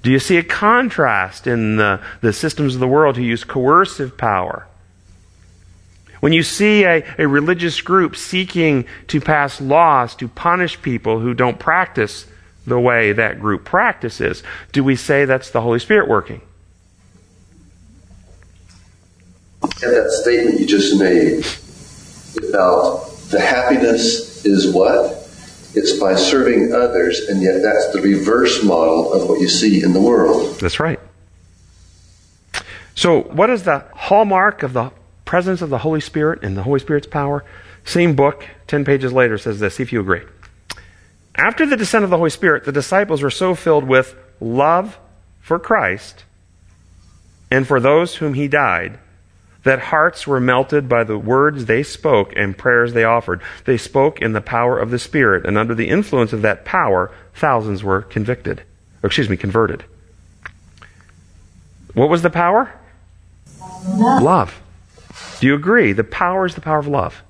Do 0.02 0.10
you 0.10 0.18
see 0.18 0.36
a 0.36 0.42
contrast 0.42 1.46
in 1.46 1.76
the, 1.76 2.00
the 2.20 2.32
systems 2.32 2.74
of 2.74 2.80
the 2.80 2.88
world 2.88 3.16
who 3.16 3.22
use 3.22 3.44
coercive 3.44 4.16
power? 4.16 4.66
When 6.20 6.32
you 6.32 6.42
see 6.42 6.84
a, 6.84 7.04
a 7.18 7.28
religious 7.28 7.80
group 7.80 8.16
seeking 8.16 8.86
to 9.08 9.20
pass 9.20 9.60
laws 9.60 10.16
to 10.16 10.26
punish 10.26 10.80
people 10.82 11.20
who 11.20 11.34
don't 11.34 11.58
practice 11.58 12.26
the 12.66 12.80
way 12.80 13.12
that 13.12 13.40
group 13.40 13.64
practices, 13.64 14.42
do 14.72 14.82
we 14.82 14.96
say 14.96 15.24
that's 15.24 15.50
the 15.50 15.60
Holy 15.60 15.78
Spirit 15.78 16.08
working? 16.08 16.40
And 19.62 19.92
that 19.92 20.10
statement 20.22 20.60
you 20.60 20.66
just 20.66 20.98
made 20.98 21.44
about 22.48 23.10
the 23.30 23.40
happiness 23.40 24.44
is 24.44 24.72
what? 24.72 25.28
It's 25.74 25.98
by 25.98 26.14
serving 26.14 26.72
others, 26.72 27.20
and 27.28 27.42
yet 27.42 27.62
that's 27.62 27.92
the 27.92 28.00
reverse 28.00 28.64
model 28.64 29.12
of 29.12 29.28
what 29.28 29.40
you 29.40 29.48
see 29.48 29.82
in 29.82 29.92
the 29.92 30.00
world. 30.00 30.58
That's 30.60 30.80
right. 30.80 30.98
So, 32.94 33.22
what 33.22 33.50
is 33.50 33.62
the 33.62 33.84
hallmark 33.94 34.62
of 34.62 34.72
the 34.72 34.90
presence 35.24 35.62
of 35.62 35.70
the 35.70 35.78
Holy 35.78 36.00
Spirit 36.00 36.42
and 36.42 36.56
the 36.56 36.62
Holy 36.62 36.80
Spirit's 36.80 37.06
power? 37.06 37.44
Same 37.84 38.16
book, 38.16 38.46
10 38.66 38.84
pages 38.84 39.12
later, 39.12 39.38
says 39.38 39.60
this, 39.60 39.76
see 39.76 39.82
if 39.82 39.92
you 39.92 40.00
agree. 40.00 40.22
After 41.36 41.64
the 41.64 41.76
descent 41.76 42.02
of 42.02 42.10
the 42.10 42.16
Holy 42.16 42.30
Spirit, 42.30 42.64
the 42.64 42.72
disciples 42.72 43.22
were 43.22 43.30
so 43.30 43.54
filled 43.54 43.84
with 43.84 44.16
love 44.40 44.98
for 45.40 45.58
Christ 45.58 46.24
and 47.50 47.66
for 47.66 47.78
those 47.78 48.16
whom 48.16 48.34
he 48.34 48.48
died 48.48 48.98
that 49.68 49.80
hearts 49.80 50.26
were 50.26 50.40
melted 50.40 50.88
by 50.88 51.04
the 51.04 51.18
words 51.18 51.66
they 51.66 51.82
spoke 51.82 52.32
and 52.34 52.56
prayers 52.56 52.94
they 52.94 53.04
offered. 53.04 53.42
They 53.66 53.76
spoke 53.76 54.18
in 54.18 54.32
the 54.32 54.40
power 54.40 54.78
of 54.78 54.90
the 54.90 54.98
Spirit, 54.98 55.44
and 55.44 55.58
under 55.58 55.74
the 55.74 55.90
influence 55.90 56.32
of 56.32 56.40
that 56.40 56.64
power, 56.64 57.12
thousands 57.34 57.84
were 57.84 58.00
convicted. 58.00 58.62
Or, 59.02 59.08
excuse 59.08 59.28
me, 59.28 59.36
converted. 59.36 59.84
What 61.92 62.08
was 62.08 62.22
the 62.22 62.30
power? 62.30 62.72
Love. 63.60 64.22
Love. 64.22 64.60
Do 65.38 65.46
you 65.46 65.54
agree? 65.54 65.92
The 65.92 66.02
power 66.02 66.46
is 66.46 66.54
the 66.54 66.62
power 66.62 66.78
of 66.78 66.88
love. 66.88 67.22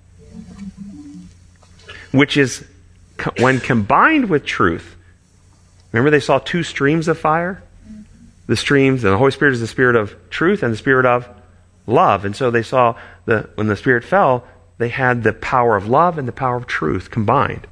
Which 2.12 2.36
is, 2.36 2.64
when 3.40 3.58
combined 3.58 4.30
with 4.30 4.44
truth, 4.44 4.94
remember 5.90 6.10
they 6.10 6.20
saw 6.20 6.38
two 6.38 6.62
streams 6.62 7.08
of 7.08 7.18
fire? 7.18 7.64
The 8.46 8.54
streams, 8.54 9.02
and 9.02 9.12
the 9.12 9.18
Holy 9.18 9.32
Spirit 9.32 9.54
is 9.54 9.60
the 9.60 9.66
spirit 9.66 9.96
of 9.96 10.14
truth 10.30 10.62
and 10.62 10.72
the 10.72 10.78
spirit 10.78 11.04
of 11.04 11.28
love. 11.88 12.24
And 12.24 12.36
so 12.36 12.50
they 12.50 12.62
saw 12.62 12.94
the, 13.24 13.48
when 13.54 13.66
the 13.66 13.76
Spirit 13.76 14.04
fell, 14.04 14.46
they 14.78 14.90
had 14.90 15.24
the 15.24 15.32
power 15.32 15.76
of 15.76 15.88
love 15.88 16.18
and 16.18 16.28
the 16.28 16.32
power 16.32 16.56
of 16.56 16.66
truth 16.66 17.10
combined. 17.10 17.66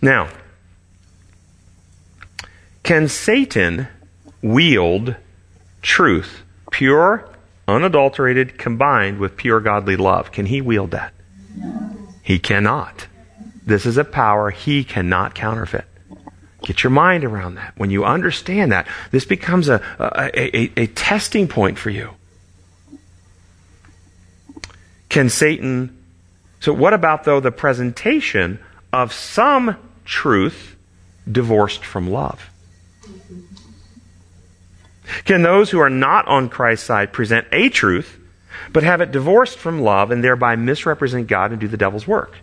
Now, 0.00 0.28
can 2.82 3.08
Satan 3.08 3.88
wield 4.40 5.16
truth, 5.82 6.42
pure, 6.70 7.28
unadulterated, 7.66 8.58
combined 8.58 9.18
with 9.18 9.36
pure 9.36 9.60
godly 9.60 9.96
love? 9.96 10.32
Can 10.32 10.46
he 10.46 10.60
wield 10.60 10.92
that? 10.92 11.12
He 12.22 12.38
cannot. 12.38 13.06
This 13.66 13.84
is 13.84 13.98
a 13.98 14.04
power 14.04 14.50
he 14.50 14.84
cannot 14.84 15.34
counterfeit. 15.34 15.84
Get 16.62 16.82
your 16.82 16.90
mind 16.90 17.24
around 17.24 17.54
that. 17.56 17.74
When 17.76 17.90
you 17.90 18.04
understand 18.04 18.72
that, 18.72 18.86
this 19.10 19.24
becomes 19.24 19.68
a, 19.68 19.82
a, 19.98 20.56
a, 20.58 20.72
a 20.82 20.86
testing 20.88 21.48
point 21.48 21.78
for 21.78 21.90
you. 21.90 22.10
Can 25.08 25.28
Satan. 25.28 25.96
So, 26.60 26.72
what 26.72 26.92
about, 26.92 27.24
though, 27.24 27.40
the 27.40 27.52
presentation 27.52 28.58
of 28.92 29.12
some 29.12 29.76
truth 30.04 30.76
divorced 31.30 31.84
from 31.84 32.10
love? 32.10 32.50
Can 35.24 35.42
those 35.42 35.70
who 35.70 35.78
are 35.78 35.90
not 35.90 36.28
on 36.28 36.48
Christ's 36.48 36.86
side 36.86 37.12
present 37.12 37.46
a 37.52 37.68
truth, 37.68 38.18
but 38.72 38.82
have 38.82 39.00
it 39.00 39.12
divorced 39.12 39.58
from 39.58 39.80
love 39.80 40.10
and 40.10 40.22
thereby 40.22 40.56
misrepresent 40.56 41.28
God 41.28 41.50
and 41.50 41.60
do 41.60 41.68
the 41.68 41.76
devil's 41.76 42.06
work? 42.06 42.36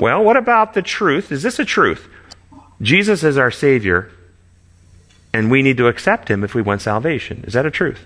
Well, 0.00 0.24
what 0.24 0.36
about 0.36 0.74
the 0.74 0.82
truth? 0.82 1.30
Is 1.30 1.42
this 1.42 1.58
a 1.58 1.64
truth? 1.64 2.08
Jesus 2.80 3.22
is 3.22 3.38
our 3.38 3.52
Savior, 3.52 4.10
and 5.32 5.50
we 5.50 5.62
need 5.62 5.76
to 5.76 5.86
accept 5.86 6.28
Him 6.28 6.42
if 6.42 6.54
we 6.54 6.62
want 6.62 6.82
salvation. 6.82 7.44
Is 7.46 7.52
that 7.52 7.64
a 7.64 7.70
truth? 7.70 8.04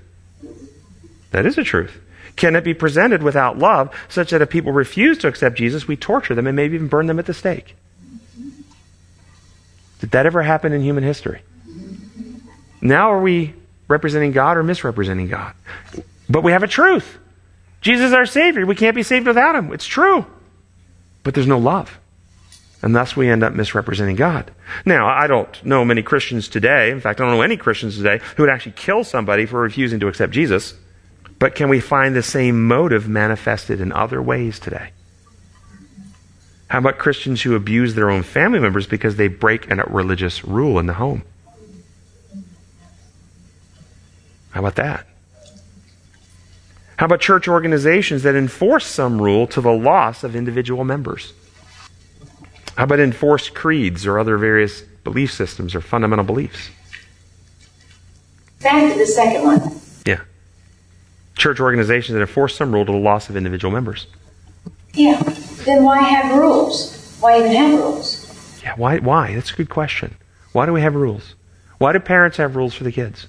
That 1.31 1.47
is 1.47 1.57
a 1.57 1.65
truth. 1.65 1.99
Can 2.37 2.55
it 2.55 2.65
be 2.65 2.75
presented 2.75 3.23
without 3.23 3.59
love, 3.59 3.95
such 4.09 4.31
that 4.31 4.43
if 4.43 4.51
people 4.51 4.73
refuse 4.73 5.19
to 5.19 5.29
accept 5.29 5.57
Jesus, 5.57 5.89
we 5.89 5.97
torture 5.97 6.35
them 6.35 6.47
and 6.47 6.55
maybe 6.55 6.75
even 6.75 6.89
burn 6.89 7.07
them 7.07 7.19
at 7.19 7.27
the 7.27 7.35
stake? 7.35 7.75
Did 10.01 10.11
that 10.11 10.27
ever 10.27 10.43
happen 10.43 10.73
in 10.73 10.83
human 10.83 11.03
history? 11.03 11.41
Now 12.83 13.13
are 13.13 13.21
we 13.21 13.55
representing 13.89 14.33
God 14.33 14.59
or 14.59 14.63
misrepresenting 14.63 15.29
God? 15.29 15.55
But 16.29 16.43
we 16.43 16.53
have 16.53 16.63
a 16.63 16.69
truth. 16.69 17.19
Jesus 17.81 18.07
is 18.07 18.13
our 18.13 18.27
Savior. 18.27 18.67
We 18.67 18.75
can't 18.75 18.95
be 18.95 19.03
saved 19.03 19.27
without 19.27 19.55
Him. 19.55 19.73
It's 19.73 19.87
true. 19.87 20.27
But 21.23 21.35
there's 21.35 21.47
no 21.47 21.59
love. 21.59 21.99
And 22.83 22.95
thus 22.95 23.17
we 23.17 23.29
end 23.29 23.43
up 23.43 23.55
misrepresenting 23.55 24.17
God. 24.17 24.51
Now, 24.85 25.09
I 25.09 25.27
don't 25.27 25.65
know 25.65 25.85
many 25.85 26.03
Christians 26.03 26.49
today, 26.49 26.91
in 26.91 27.01
fact, 27.01 27.21
I 27.21 27.25
don't 27.25 27.37
know 27.37 27.43
any 27.43 27.57
Christians 27.57 27.97
today, 27.97 28.21
who 28.37 28.43
would 28.43 28.51
actually 28.51 28.73
kill 28.73 29.03
somebody 29.03 29.47
for 29.47 29.61
refusing 29.61 30.01
to 30.01 30.09
accept 30.09 30.33
Jesus. 30.33 30.75
But 31.39 31.55
can 31.55 31.69
we 31.69 31.81
find 31.81 32.15
the 32.15 32.23
same 32.23 32.67
motive 32.67 33.09
manifested 33.09 33.81
in 33.81 33.93
other 33.93 34.23
ways 34.23 34.59
today? 34.59 34.91
How 36.69 36.79
about 36.79 36.99
Christians 36.99 37.43
who 37.43 37.55
abuse 37.55 37.95
their 37.95 38.11
own 38.11 38.23
family 38.23 38.59
members 38.59 38.87
because 38.87 39.17
they 39.17 39.29
break 39.29 39.71
a 39.71 39.77
religious 39.85 40.45
rule 40.45 40.79
in 40.79 40.87
the 40.87 40.95
home? 40.95 41.23
How 44.51 44.61
about 44.61 44.77
that? 44.77 45.07
How 46.97 47.07
about 47.07 47.21
church 47.21 47.47
organizations 47.47 48.23
that 48.23 48.35
enforce 48.35 48.87
some 48.87 49.21
rule 49.21 49.47
to 49.49 49.61
the 49.61 49.73
loss 49.73 50.25
of 50.25 50.35
individual 50.35 50.83
members? 50.83 51.35
How 52.77 52.85
about 52.85 53.01
enforced 53.01 53.55
creeds 53.55 54.07
or 54.07 54.19
other 54.19 54.39
various 54.39 54.81
belief 54.81 55.33
systems 55.33 55.75
or 55.75 55.83
fundamental 55.83 56.25
beliefs? 56.25 56.71
Back 58.61 58.93
to 58.93 58.99
the 58.99 59.07
second 59.07 59.45
one. 59.45 59.81
Yeah. 61.37 61.43
Church 61.43 61.61
organizations 61.61 62.15
that 62.15 62.21
enforce 62.21 62.57
some 62.57 62.73
rule 62.73 62.85
to 62.87 62.93
the 62.93 62.99
loss 62.99 63.29
of 63.29 63.37
individual 63.37 63.73
members. 63.73 64.07
Yeah. 64.95 65.23
Then 65.65 65.85
why 65.85 66.01
have 66.01 66.37
rules? 66.37 67.17
Why 67.21 67.39
even 67.39 67.53
have 67.53 67.79
rules? 67.79 68.63
Yeah, 68.63 68.75
why? 68.77 68.99
Why? 68.99 69.35
That's 69.35 69.53
a 69.53 69.57
good 69.57 69.69
question. 69.69 70.17
Why 70.53 70.67
do 70.67 70.73
we 70.73 70.81
have 70.81 70.95
rules? 70.95 71.35
Why 71.79 71.93
do 71.93 72.01
parents 72.01 72.39
have 72.39 72.57
rules 72.57 72.75
for 72.75 72.85
the 72.85 72.93
kids? 72.93 73.27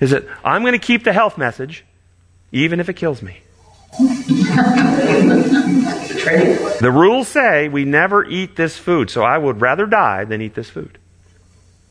Is 0.00 0.12
it, 0.12 0.26
I'm 0.44 0.62
going 0.62 0.72
to 0.72 0.78
keep 0.78 1.04
the 1.04 1.12
health 1.12 1.38
message, 1.38 1.84
even 2.52 2.80
if 2.80 2.88
it 2.88 2.94
kills 2.94 3.22
me? 3.22 3.40
the 6.80 6.90
rules 6.92 7.28
say 7.28 7.68
we 7.68 7.84
never 7.84 8.24
eat 8.24 8.56
this 8.56 8.76
food, 8.76 9.10
so 9.10 9.22
I 9.22 9.38
would 9.38 9.60
rather 9.60 9.86
die 9.86 10.24
than 10.24 10.40
eat 10.40 10.54
this 10.54 10.68
food. 10.68 10.98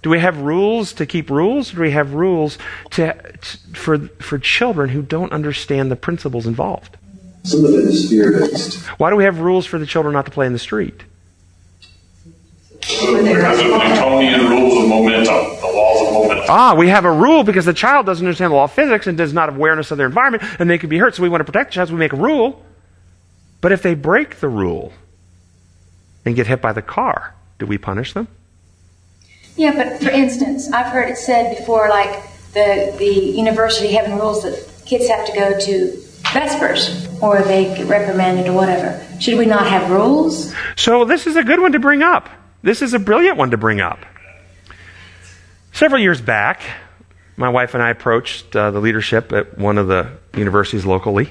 Do 0.04 0.10
we 0.10 0.20
have 0.20 0.38
rules 0.42 0.94
to 0.94 1.06
keep 1.06 1.30
rules? 1.30 1.72
Or 1.72 1.78
do 1.78 1.82
we 1.82 1.92
have 1.92 2.14
rules 2.14 2.58
to, 2.92 3.14
to, 3.14 3.58
for, 3.74 3.98
for 4.20 4.38
children 4.38 4.90
who 4.90 5.02
don't 5.02 5.32
understand 5.32 5.90
the 5.90 5.96
principles 5.96 6.46
involved? 6.46 6.98
Some 7.44 7.64
of 7.64 7.72
it 7.72 7.86
is 7.86 8.10
fear 8.10 8.38
based. 8.38 8.86
Why 9.00 9.10
do 9.10 9.16
we 9.16 9.24
have 9.24 9.40
rules 9.40 9.66
for 9.66 9.80
the 9.80 9.86
children 9.86 10.14
not 10.14 10.26
to 10.26 10.32
play 10.32 10.46
in 10.46 10.54
the 10.54 10.60
street? 10.60 11.04
Because 12.82 13.60
of 13.60 13.66
Newtonian 13.66 14.50
rules 14.50 14.84
of 14.84 14.90
momentum, 14.90 15.26
the 15.26 15.72
laws 15.74 16.08
of 16.08 16.14
momentum. 16.14 16.46
Ah, 16.50 16.76
we 16.78 16.90
have 16.90 17.06
a 17.06 17.12
rule 17.12 17.46
because 17.46 17.64
the 17.64 17.74
child 17.74 18.06
doesn't 18.06 18.26
understand 18.26 18.52
the 18.52 18.56
law 18.56 18.66
of 18.66 18.74
physics 18.74 19.08
and 19.08 19.18
does 19.18 19.32
not 19.32 19.48
have 19.48 19.56
awareness 19.56 19.90
of 19.92 19.98
their 19.98 20.08
environment 20.08 20.44
and 20.60 20.70
they 20.70 20.78
could 20.78 20.90
be 20.90 20.98
hurt. 20.98 21.16
So 21.16 21.24
we 21.24 21.30
want 21.30 21.40
to 21.40 21.46
protect 21.46 21.72
the 21.72 21.76
child, 21.76 21.88
so 21.88 21.94
we 21.94 22.00
make 22.00 22.12
a 22.12 22.18
rule. 22.18 22.66
But 23.62 23.72
if 23.72 23.82
they 23.82 23.96
break 23.96 24.42
the 24.42 24.50
rule 24.50 24.92
and 26.26 26.36
get 26.36 26.48
hit 26.48 26.62
by 26.62 26.74
the 26.74 26.82
car, 26.82 27.36
do 27.58 27.66
we 27.66 27.78
punish 27.78 28.12
them? 28.12 28.28
Yeah, 29.56 29.74
but 29.76 30.02
for 30.02 30.10
instance, 30.10 30.72
I've 30.72 30.92
heard 30.92 31.10
it 31.10 31.18
said 31.18 31.58
before, 31.58 31.90
like 31.90 32.24
the 32.54 32.96
the 32.98 33.14
university 33.14 33.94
having 33.94 34.18
rules 34.18 34.44
that 34.44 34.86
kids 34.86 35.08
have 35.08 35.26
to 35.28 35.34
go 35.34 35.60
to 35.60 36.04
Vespers 36.34 37.22
or 37.22 37.42
they 37.44 37.66
get 37.66 37.88
reprimanded 37.88 38.48
or 38.48 38.54
whatever. 38.54 39.06
Should 39.20 39.38
we 39.38 39.46
not 39.46 39.68
have 39.68 39.92
rules? 39.92 40.54
So 40.76 41.06
this 41.06 41.28
is 41.28 41.36
a 41.36 41.44
good 41.44 41.60
one 41.60 41.74
to 41.74 41.80
bring 41.80 42.02
up. 42.02 42.30
This 42.64 42.82
is 42.82 42.94
a 42.94 43.00
brilliant 43.00 43.38
one 43.38 43.52
to 43.52 43.58
bring 43.58 43.82
up. 43.82 44.00
Several 45.72 46.02
years 46.02 46.22
back, 46.22 46.62
my 47.36 47.50
wife 47.50 47.74
and 47.74 47.84
I 47.84 47.90
approached 47.90 48.56
uh, 48.56 48.72
the 48.72 48.80
leadership 48.80 49.32
at 49.32 49.58
one 49.58 49.78
of 49.78 49.88
the 49.88 50.12
universities 50.36 50.86
locally 50.86 51.30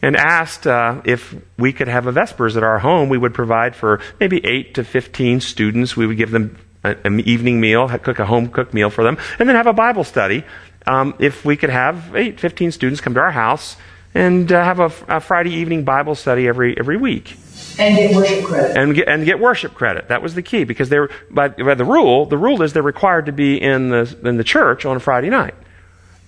and 0.00 0.16
asked 0.16 0.66
uh, 0.66 1.00
if 1.04 1.34
we 1.58 1.72
could 1.72 1.88
have 1.88 2.06
a 2.06 2.12
Vespers 2.12 2.56
at 2.56 2.62
our 2.62 2.78
home. 2.78 3.08
We 3.08 3.18
would 3.18 3.34
provide 3.34 3.76
for 3.76 4.00
maybe 4.18 4.44
8 4.44 4.74
to 4.74 4.84
15 4.84 5.40
students. 5.40 5.96
We 5.96 6.06
would 6.06 6.16
give 6.16 6.30
them 6.30 6.58
an 6.84 7.20
evening 7.20 7.60
meal, 7.60 7.88
cook 7.88 8.18
a 8.18 8.26
home 8.26 8.48
cooked 8.48 8.74
meal 8.74 8.90
for 8.90 9.04
them, 9.04 9.16
and 9.38 9.48
then 9.48 9.56
have 9.56 9.66
a 9.66 9.72
Bible 9.72 10.04
study. 10.04 10.44
Um, 10.86 11.14
if 11.18 11.44
we 11.44 11.56
could 11.56 11.70
have 11.70 12.14
8, 12.14 12.40
15 12.40 12.72
students 12.72 13.00
come 13.00 13.14
to 13.14 13.20
our 13.20 13.30
house 13.30 13.76
and 14.14 14.50
uh, 14.50 14.62
have 14.64 14.80
a, 14.80 14.92
a 15.08 15.20
Friday 15.20 15.52
evening 15.52 15.84
Bible 15.84 16.14
study 16.14 16.48
every, 16.48 16.76
every 16.76 16.96
week 16.96 17.36
And 17.78 17.96
get 17.96 18.14
worship 18.16 18.44
credit. 18.44 18.76
and 18.76 18.94
get, 18.94 19.08
and 19.08 19.24
get 19.24 19.38
worship 19.38 19.74
credit. 19.74 20.08
That 20.08 20.22
was 20.22 20.34
the 20.34 20.42
key 20.42 20.64
because 20.64 20.88
they 20.88 20.98
were 20.98 21.10
by, 21.30 21.48
by 21.48 21.74
the 21.74 21.84
rule. 21.84 22.26
The 22.26 22.36
rule 22.36 22.62
is 22.62 22.72
they're 22.72 22.82
required 22.82 23.26
to 23.26 23.32
be 23.32 23.60
in 23.60 23.90
the 23.90 24.18
in 24.24 24.36
the 24.36 24.44
church 24.44 24.84
on 24.84 24.96
a 24.96 25.00
Friday 25.00 25.30
night, 25.30 25.54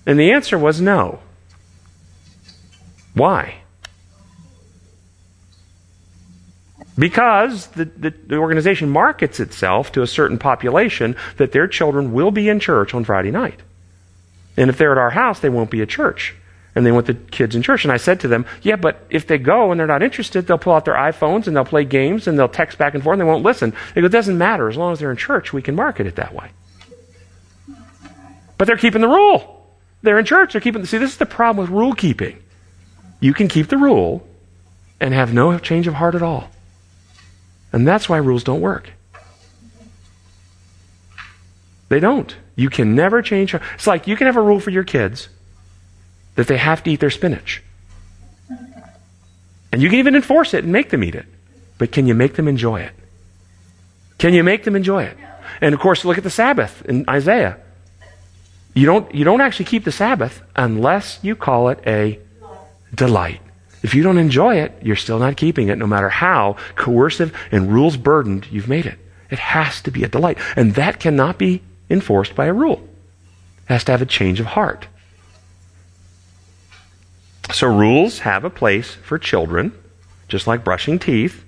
and 0.05 0.17
the 0.17 0.31
answer 0.31 0.57
was 0.57 0.79
no. 0.81 1.19
Why? 3.13 3.57
Because 6.97 7.67
the, 7.67 7.85
the, 7.85 8.13
the, 8.27 8.37
organization 8.37 8.89
markets 8.89 9.39
itself 9.39 9.91
to 9.93 10.01
a 10.01 10.07
certain 10.07 10.37
population 10.37 11.15
that 11.37 11.51
their 11.51 11.67
children 11.67 12.13
will 12.13 12.31
be 12.31 12.47
in 12.47 12.59
church 12.59 12.93
on 12.93 13.03
Friday 13.03 13.31
night. 13.31 13.59
And 14.55 14.69
if 14.69 14.77
they're 14.77 14.93
at 14.93 14.97
our 14.97 15.09
house, 15.09 15.41
they 15.41 15.49
won't 15.49 15.69
be 15.69 15.81
at 15.81 15.89
church. 15.89 16.35
And 16.73 16.85
they 16.85 16.93
want 16.93 17.07
the 17.07 17.13
kids 17.13 17.55
in 17.55 17.63
church. 17.63 17.83
And 17.83 17.91
I 17.91 17.97
said 17.97 18.21
to 18.21 18.29
them, 18.29 18.45
yeah, 18.61 18.77
but 18.77 19.05
if 19.09 19.27
they 19.27 19.37
go 19.37 19.71
and 19.71 19.79
they're 19.79 19.87
not 19.87 20.03
interested, 20.03 20.47
they'll 20.47 20.57
pull 20.57 20.73
out 20.73 20.85
their 20.85 20.95
iPhones 20.95 21.47
and 21.47 21.55
they'll 21.55 21.65
play 21.65 21.83
games 21.83 22.27
and 22.27 22.39
they'll 22.39 22.47
text 22.47 22.77
back 22.77 22.93
and 22.93 23.03
forth 23.03 23.15
and 23.15 23.21
they 23.21 23.29
won't 23.29 23.43
listen. 23.43 23.73
They 23.93 24.01
go, 24.01 24.07
it 24.07 24.11
doesn't 24.11 24.37
matter. 24.37 24.69
As 24.69 24.77
long 24.77 24.93
as 24.93 24.99
they're 24.99 25.11
in 25.11 25.17
church, 25.17 25.51
we 25.51 25.61
can 25.61 25.75
market 25.75 26.07
it 26.07 26.15
that 26.15 26.33
way. 26.33 26.51
But 28.57 28.67
they're 28.67 28.77
keeping 28.77 29.01
the 29.01 29.07
rule. 29.09 29.67
They're 30.01 30.19
in 30.19 30.25
church. 30.25 30.53
They're 30.53 30.61
keeping. 30.61 30.81
the. 30.81 30.87
See, 30.87 30.97
this 30.97 31.11
is 31.11 31.17
the 31.17 31.25
problem 31.25 31.63
with 31.63 31.69
rule 31.69 31.93
keeping. 31.93 32.41
You 33.19 33.33
can 33.33 33.47
keep 33.47 33.67
the 33.67 33.77
rule 33.77 34.25
and 34.99 35.13
have 35.13 35.33
no 35.33 35.57
change 35.57 35.87
of 35.87 35.95
heart 35.95 36.15
at 36.15 36.21
all. 36.21 36.49
And 37.75 37.85
that's 37.85 38.07
why 38.07 38.17
rules 38.17 38.45
don't 38.45 38.61
work. 38.61 38.89
They 41.89 41.99
don't. 41.99 42.33
You 42.55 42.69
can 42.69 42.95
never 42.95 43.21
change. 43.21 43.53
It's 43.53 43.85
like 43.85 44.07
you 44.07 44.15
can 44.15 44.27
have 44.27 44.37
a 44.37 44.41
rule 44.41 44.61
for 44.61 44.69
your 44.69 44.85
kids 44.85 45.27
that 46.35 46.47
they 46.47 46.55
have 46.55 46.83
to 46.83 46.91
eat 46.91 47.01
their 47.01 47.09
spinach. 47.09 47.61
And 49.73 49.81
you 49.81 49.89
can 49.89 49.99
even 49.99 50.15
enforce 50.15 50.53
it 50.53 50.63
and 50.63 50.71
make 50.71 50.89
them 50.89 51.03
eat 51.03 51.15
it. 51.15 51.25
But 51.77 51.91
can 51.91 52.07
you 52.07 52.15
make 52.15 52.35
them 52.35 52.47
enjoy 52.47 52.79
it? 52.79 52.93
Can 54.19 54.33
you 54.33 54.41
make 54.41 54.63
them 54.63 54.77
enjoy 54.77 55.03
it? 55.03 55.17
And 55.59 55.75
of 55.75 55.81
course, 55.81 56.05
look 56.05 56.17
at 56.17 56.23
the 56.23 56.29
Sabbath 56.29 56.81
in 56.85 57.03
Isaiah. 57.09 57.57
You 58.73 58.85
don't, 58.85 59.13
you 59.13 59.25
don't 59.25 59.41
actually 59.41 59.65
keep 59.65 59.83
the 59.83 59.91
Sabbath 59.91 60.41
unless 60.55 61.19
you 61.21 61.35
call 61.35 61.67
it 61.67 61.79
a 61.85 62.19
delight. 62.93 63.41
If 63.85 63.93
you 63.93 64.01
don't 64.01 64.17
enjoy 64.17 64.55
it, 64.55 64.73
you're 64.81 64.95
still 64.95 65.19
not 65.19 65.37
keeping 65.37 65.67
it, 65.67 65.77
no 65.77 65.85
matter 65.85 66.09
how 66.09 66.55
coercive 66.75 67.31
and 67.51 67.71
rules 67.71 67.97
burdened 67.97 68.47
you've 68.49 68.67
made 68.67 68.87
it. 68.87 68.97
It 69.29 69.37
has 69.37 69.79
to 69.83 69.91
be 69.91 70.03
a 70.03 70.07
delight. 70.07 70.39
And 70.55 70.73
that 70.73 70.99
cannot 70.99 71.37
be 71.37 71.61
enforced 71.87 72.33
by 72.33 72.47
a 72.47 72.53
rule. 72.53 72.81
It 73.59 73.73
has 73.73 73.83
to 73.83 73.91
have 73.91 74.01
a 74.01 74.07
change 74.07 74.39
of 74.39 74.47
heart. 74.47 74.87
So, 77.53 77.67
rules 77.67 78.21
have 78.21 78.43
a 78.43 78.49
place 78.49 78.95
for 78.95 79.19
children, 79.19 79.71
just 80.27 80.47
like 80.47 80.63
brushing 80.63 80.97
teeth. 80.97 81.43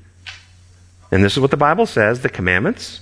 And 1.09 1.23
this 1.23 1.33
is 1.33 1.39
what 1.39 1.49
the 1.49 1.57
Bible 1.57 1.87
says 1.87 2.21
the 2.21 2.29
commandments 2.29 3.01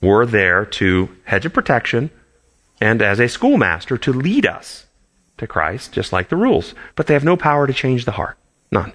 were 0.00 0.24
there 0.24 0.64
to 0.66 1.08
hedge 1.24 1.46
a 1.46 1.50
protection 1.50 2.12
and 2.80 3.02
as 3.02 3.18
a 3.18 3.28
schoolmaster 3.28 3.98
to 3.98 4.12
lead 4.12 4.46
us 4.46 4.86
to 5.38 5.46
Christ, 5.46 5.92
just 5.92 6.12
like 6.12 6.28
the 6.28 6.36
rules. 6.36 6.74
But 6.96 7.06
they 7.06 7.14
have 7.14 7.24
no 7.24 7.36
power 7.36 7.66
to 7.66 7.72
change 7.72 8.04
the 8.04 8.12
heart. 8.12 8.38
None. 8.70 8.92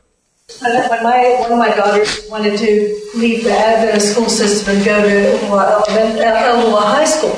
When 0.62 1.04
my, 1.04 1.38
one 1.40 1.52
of 1.52 1.58
my 1.60 1.70
daughters 1.76 2.28
wanted 2.30 2.58
to 2.58 3.02
leave 3.16 3.44
the 3.44 3.52
Adventist 3.52 4.14
school 4.14 4.30
system 4.30 4.78
and 4.78 4.86
go 4.86 5.02
to 5.02 5.46
Elmwood 5.46 6.20
uh, 6.20 6.82
High 6.82 7.06
School, 7.06 7.36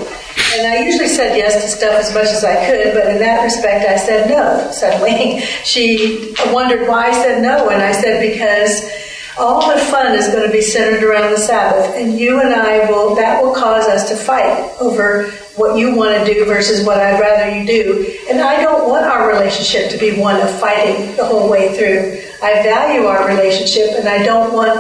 and 0.54 0.68
I 0.68 0.84
usually 0.86 1.10
said 1.10 1.36
yes 1.36 1.62
to 1.62 1.68
stuff 1.68 1.94
as 2.00 2.14
much 2.14 2.28
as 2.28 2.44
I 2.44 2.66
could, 2.66 2.94
but 2.94 3.08
in 3.08 3.20
that 3.20 3.44
respect, 3.44 3.86
I 3.88 3.98
said 3.98 4.30
no. 4.30 4.72
Suddenly, 4.72 5.40
she 5.66 6.34
wondered 6.48 6.88
why 6.88 7.10
I 7.10 7.12
said 7.12 7.42
no, 7.42 7.70
and 7.70 7.82
I 7.82 7.92
said 7.92 8.22
because 8.22 8.90
all 9.38 9.74
the 9.74 9.80
fun 9.86 10.16
is 10.16 10.28
going 10.28 10.46
to 10.46 10.52
be 10.52 10.62
centered 10.62 11.04
around 11.04 11.32
the 11.32 11.38
Sabbath, 11.38 11.96
and 11.96 12.18
you 12.18 12.40
and 12.40 12.54
I 12.54 12.90
will, 12.90 13.16
that 13.16 13.42
will 13.44 13.54
cause 13.54 13.86
us 13.88 14.10
to 14.10 14.16
fight 14.16 14.74
over 14.80 15.32
what 15.56 15.78
you 15.78 15.96
want 15.96 16.18
to 16.18 16.34
do 16.34 16.46
versus 16.46 16.86
what 16.86 17.00
I'd 17.00 17.20
rather 17.20 17.56
you 17.56 17.66
do. 17.66 18.18
And 18.30 18.40
I 18.40 18.62
don't 18.62 18.90
want 18.90 19.06
our 19.06 19.28
relationship 19.28 19.92
to 19.92 19.98
be 19.98 20.20
one 20.20 20.40
of 20.40 20.50
fighting 20.60 21.16
the 21.18 21.26
whole 21.26 21.50
way 21.50 21.76
through. 21.76 22.22
I 22.42 22.64
value 22.64 23.06
our 23.06 23.28
relationship, 23.28 23.92
and 23.92 24.08
I 24.08 24.24
don't 24.24 24.54
want 24.54 24.80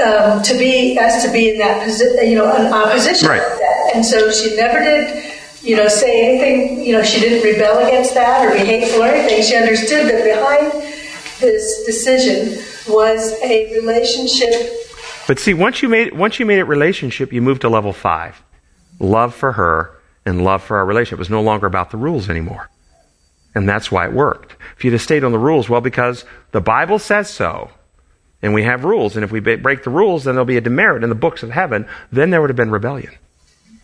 um, 0.00 0.42
to 0.42 0.58
be 0.58 0.98
us 0.98 1.24
to 1.24 1.32
be 1.32 1.50
in 1.50 1.58
that 1.58 1.84
position, 1.84 2.28
you 2.28 2.36
know, 2.36 2.54
an 2.54 2.72
opposition 2.72 3.28
right. 3.28 3.42
like 3.42 3.58
that. 3.58 3.92
And 3.94 4.04
so 4.04 4.30
she 4.30 4.56
never 4.56 4.78
did, 4.80 5.32
you 5.62 5.76
know, 5.76 5.88
say 5.88 6.28
anything. 6.28 6.84
You 6.84 6.92
know, 6.92 7.02
she 7.02 7.20
didn't 7.20 7.42
rebel 7.42 7.78
against 7.86 8.14
that 8.14 8.46
or 8.46 8.52
be 8.52 8.64
hateful 8.64 9.02
or 9.02 9.08
anything. 9.08 9.42
She 9.42 9.56
understood 9.56 10.06
that 10.06 10.24
behind 10.24 10.72
this 11.40 11.84
decision 11.84 12.58
was 12.88 13.32
a 13.42 13.72
relationship. 13.78 14.72
But 15.26 15.38
see, 15.38 15.54
once 15.54 15.82
you 15.82 15.88
made 15.88 16.16
once 16.16 16.38
you 16.38 16.46
made 16.46 16.58
it 16.58 16.64
relationship, 16.64 17.32
you 17.32 17.42
moved 17.42 17.60
to 17.62 17.68
level 17.68 17.92
five, 17.92 18.42
love 18.98 19.34
for 19.34 19.52
her 19.52 19.98
and 20.24 20.44
love 20.44 20.62
for 20.62 20.76
our 20.76 20.86
relationship. 20.86 21.18
It 21.18 21.20
was 21.20 21.30
no 21.30 21.42
longer 21.42 21.66
about 21.66 21.90
the 21.90 21.96
rules 21.96 22.28
anymore, 22.28 22.70
and 23.54 23.68
that's 23.68 23.90
why 23.90 24.06
it 24.06 24.12
worked. 24.12 24.56
If 24.76 24.84
you'd 24.84 24.92
have 24.92 25.02
stayed 25.02 25.24
on 25.24 25.32
the 25.32 25.38
rules, 25.38 25.68
well, 25.68 25.80
because 25.80 26.24
the 26.52 26.60
Bible 26.60 26.98
says 26.98 27.30
so, 27.30 27.70
and 28.40 28.54
we 28.54 28.62
have 28.62 28.84
rules, 28.84 29.16
and 29.16 29.24
if 29.24 29.32
we 29.32 29.40
break 29.40 29.82
the 29.82 29.90
rules, 29.90 30.24
then 30.24 30.34
there'll 30.34 30.44
be 30.44 30.56
a 30.56 30.60
demerit 30.60 31.02
in 31.02 31.08
the 31.08 31.14
books 31.14 31.42
of 31.42 31.50
heaven. 31.50 31.88
Then 32.12 32.30
there 32.30 32.40
would 32.40 32.50
have 32.50 32.56
been 32.56 32.70
rebellion. 32.70 33.14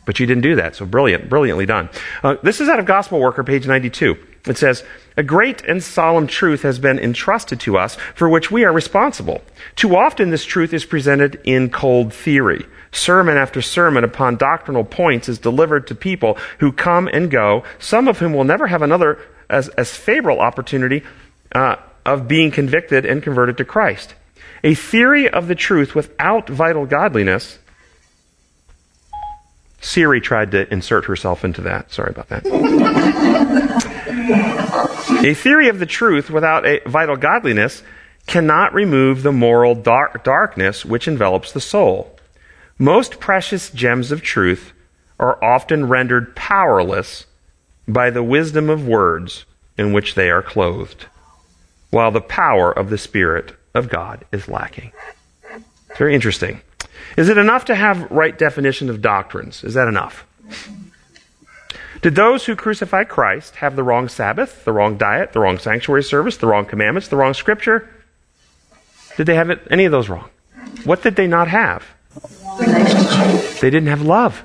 But 0.04 0.20
you 0.20 0.26
didn't 0.26 0.42
do 0.42 0.54
that, 0.56 0.76
so 0.76 0.84
brilliant, 0.84 1.28
brilliantly 1.28 1.66
done. 1.66 1.88
Uh, 2.22 2.36
this 2.42 2.60
is 2.60 2.68
out 2.68 2.78
of 2.78 2.84
Gospel 2.84 3.20
Worker, 3.20 3.42
page 3.42 3.66
92. 3.66 4.16
It 4.46 4.58
says, 4.58 4.84
A 5.16 5.22
great 5.22 5.62
and 5.62 5.82
solemn 5.82 6.26
truth 6.26 6.62
has 6.62 6.78
been 6.78 6.98
entrusted 6.98 7.58
to 7.60 7.78
us 7.78 7.96
for 8.14 8.28
which 8.28 8.50
we 8.50 8.64
are 8.64 8.72
responsible. 8.72 9.40
Too 9.76 9.96
often 9.96 10.30
this 10.30 10.44
truth 10.44 10.74
is 10.74 10.84
presented 10.84 11.40
in 11.44 11.70
cold 11.70 12.12
theory. 12.12 12.66
Sermon 12.94 13.36
after 13.36 13.60
sermon 13.60 14.04
upon 14.04 14.36
doctrinal 14.36 14.84
points 14.84 15.28
is 15.28 15.38
delivered 15.38 15.86
to 15.88 15.94
people 15.94 16.38
who 16.60 16.72
come 16.72 17.08
and 17.12 17.30
go, 17.30 17.64
some 17.78 18.08
of 18.08 18.18
whom 18.18 18.32
will 18.32 18.44
never 18.44 18.68
have 18.68 18.82
another 18.82 19.18
as, 19.50 19.68
as 19.70 19.94
favorable 19.94 20.40
opportunity 20.40 21.02
uh, 21.54 21.76
of 22.06 22.28
being 22.28 22.50
convicted 22.50 23.04
and 23.04 23.22
converted 23.22 23.58
to 23.58 23.64
Christ. 23.64 24.14
A 24.62 24.74
theory 24.74 25.28
of 25.28 25.48
the 25.48 25.54
truth 25.54 25.94
without 25.94 26.48
vital 26.48 26.86
godliness 26.86 27.58
Siri 29.84 30.20
tried 30.20 30.52
to 30.52 30.72
insert 30.72 31.04
herself 31.04 31.44
into 31.44 31.60
that. 31.62 31.92
Sorry 31.92 32.10
about 32.10 32.28
that. 32.30 32.46
a 35.24 35.34
theory 35.34 35.68
of 35.68 35.78
the 35.78 35.84
truth 35.86 36.30
without 36.30 36.64
a 36.66 36.80
vital 36.86 37.16
godliness 37.16 37.82
cannot 38.26 38.72
remove 38.72 39.22
the 39.22 39.32
moral 39.32 39.74
dark 39.74 40.24
darkness 40.24 40.86
which 40.86 41.06
envelops 41.06 41.52
the 41.52 41.60
soul. 41.60 42.13
Most 42.78 43.20
precious 43.20 43.70
gems 43.70 44.10
of 44.10 44.22
truth 44.22 44.72
are 45.20 45.42
often 45.42 45.88
rendered 45.88 46.34
powerless 46.34 47.26
by 47.86 48.10
the 48.10 48.22
wisdom 48.22 48.68
of 48.68 48.86
words 48.86 49.44
in 49.78 49.92
which 49.92 50.14
they 50.14 50.28
are 50.28 50.42
clothed, 50.42 51.06
while 51.90 52.10
the 52.10 52.20
power 52.20 52.72
of 52.72 52.90
the 52.90 52.98
Spirit 52.98 53.54
of 53.74 53.88
God 53.88 54.24
is 54.32 54.48
lacking. 54.48 54.92
It's 55.88 55.98
very 55.98 56.14
interesting. 56.14 56.62
Is 57.16 57.28
it 57.28 57.38
enough 57.38 57.64
to 57.66 57.76
have 57.76 58.10
right 58.10 58.36
definition 58.36 58.90
of 58.90 59.00
doctrines? 59.00 59.62
Is 59.62 59.74
that 59.74 59.86
enough? 59.86 60.26
Did 62.02 62.16
those 62.16 62.44
who 62.44 62.56
crucified 62.56 63.08
Christ 63.08 63.56
have 63.56 63.76
the 63.76 63.84
wrong 63.84 64.08
Sabbath, 64.08 64.64
the 64.64 64.72
wrong 64.72 64.98
diet, 64.98 65.32
the 65.32 65.40
wrong 65.40 65.58
sanctuary 65.58 66.02
service, 66.02 66.36
the 66.36 66.48
wrong 66.48 66.66
commandments, 66.66 67.08
the 67.08 67.16
wrong 67.16 67.34
scripture? 67.34 67.88
Did 69.16 69.26
they 69.26 69.36
have 69.36 69.50
any 69.70 69.84
of 69.84 69.92
those 69.92 70.08
wrong? 70.08 70.28
What 70.84 71.02
did 71.02 71.14
they 71.14 71.28
not 71.28 71.48
have? 71.48 71.84
They 73.60 73.70
didn't 73.70 73.88
have 73.88 74.02
love. 74.02 74.44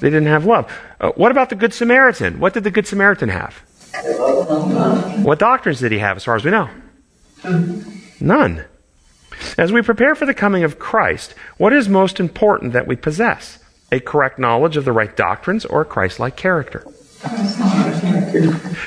They 0.00 0.10
didn't 0.10 0.26
have 0.26 0.44
love. 0.44 0.72
Uh, 1.00 1.12
what 1.12 1.30
about 1.30 1.48
the 1.48 1.54
Good 1.54 1.72
Samaritan? 1.72 2.40
What 2.40 2.54
did 2.54 2.64
the 2.64 2.70
Good 2.70 2.86
Samaritan 2.86 3.28
have? 3.28 3.62
What 5.24 5.38
doctrines 5.38 5.80
did 5.80 5.92
he 5.92 5.98
have, 5.98 6.16
as 6.16 6.24
far 6.24 6.34
as 6.34 6.44
we 6.44 6.50
know? 6.50 6.68
None. 8.20 8.64
As 9.58 9.72
we 9.72 9.82
prepare 9.82 10.14
for 10.14 10.26
the 10.26 10.34
coming 10.34 10.64
of 10.64 10.78
Christ, 10.78 11.34
what 11.56 11.72
is 11.72 11.88
most 11.88 12.20
important 12.20 12.72
that 12.72 12.86
we 12.86 12.96
possess? 12.96 13.58
A 13.90 14.00
correct 14.00 14.38
knowledge 14.38 14.76
of 14.76 14.84
the 14.84 14.92
right 14.92 15.14
doctrines 15.16 15.64
or 15.64 15.82
a 15.82 15.84
Christ 15.84 16.18
like 16.18 16.36
character? 16.36 16.84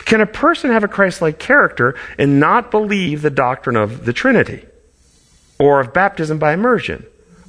Can 0.06 0.22
a 0.22 0.26
person 0.26 0.72
have 0.72 0.84
a 0.84 0.90
Christ 0.90 1.22
like 1.22 1.40
character 1.40 1.96
and 2.18 2.40
not 2.40 2.72
believe 2.72 3.22
the 3.22 3.30
doctrine 3.30 3.76
of 3.76 4.06
the 4.06 4.14
Trinity? 4.14 4.66
Or 5.60 5.80
of 5.80 5.94
baptism 5.94 6.40
by 6.40 6.54
immersion? 6.54 7.06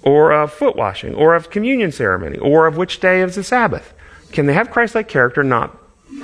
Or 0.06 0.30
of 0.30 0.52
foot 0.52 0.76
washing? 0.76 1.16
Or 1.16 1.34
of 1.34 1.50
communion 1.50 1.90
ceremony? 1.90 2.38
Or 2.38 2.68
of 2.68 2.76
which 2.76 3.00
day 3.00 3.20
is 3.22 3.34
the 3.34 3.42
Sabbath? 3.42 3.92
Can 4.30 4.46
they 4.46 4.54
have 4.54 4.70
Christ 4.70 4.94
like 4.94 5.08
character 5.08 5.40
and 5.40 5.50
not 5.50 5.76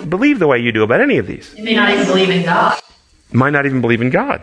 believe 0.09 0.38
the 0.38 0.47
way 0.47 0.61
you 0.61 0.71
do 0.71 0.85
about 0.85 1.01
any 1.01 1.18
of 1.18 1.27
these? 1.27 1.53
They 1.55 1.62
may 1.62 1.75
not 1.75 1.90
even 1.90 2.07
believe 2.07 2.31
in 2.31 2.45
God. 2.45 2.81
Might 3.33 3.51
not 3.51 3.66
even 3.66 3.81
believe 3.81 4.01
in 4.01 4.11
God. 4.11 4.40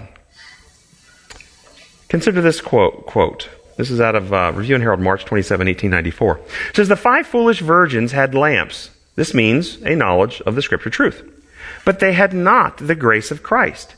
Consider 2.10 2.42
this 2.42 2.60
quote. 2.60 3.06
quote. 3.06 3.48
This 3.78 3.90
is 3.90 4.02
out 4.02 4.16
of 4.16 4.34
uh, 4.34 4.52
Review 4.54 4.76
and 4.76 4.84
Herald, 4.84 5.00
March 5.00 5.24
27, 5.24 5.68
1894. 5.68 6.38
It 6.72 6.76
says, 6.76 6.90
The 6.90 6.98
five 6.98 7.26
foolish 7.26 7.62
virgins 7.62 8.12
had 8.12 8.36
lamps. 8.36 8.90
This 9.16 9.34
means 9.34 9.78
a 9.84 9.96
knowledge 9.96 10.42
of 10.42 10.56
the 10.56 10.62
scripture 10.62 10.90
truth. 10.90 11.24
But 11.86 12.00
they 12.00 12.12
had 12.12 12.34
not 12.34 12.78
the 12.78 12.96
grace 12.96 13.32
of 13.32 13.42
Christ. 13.42 13.96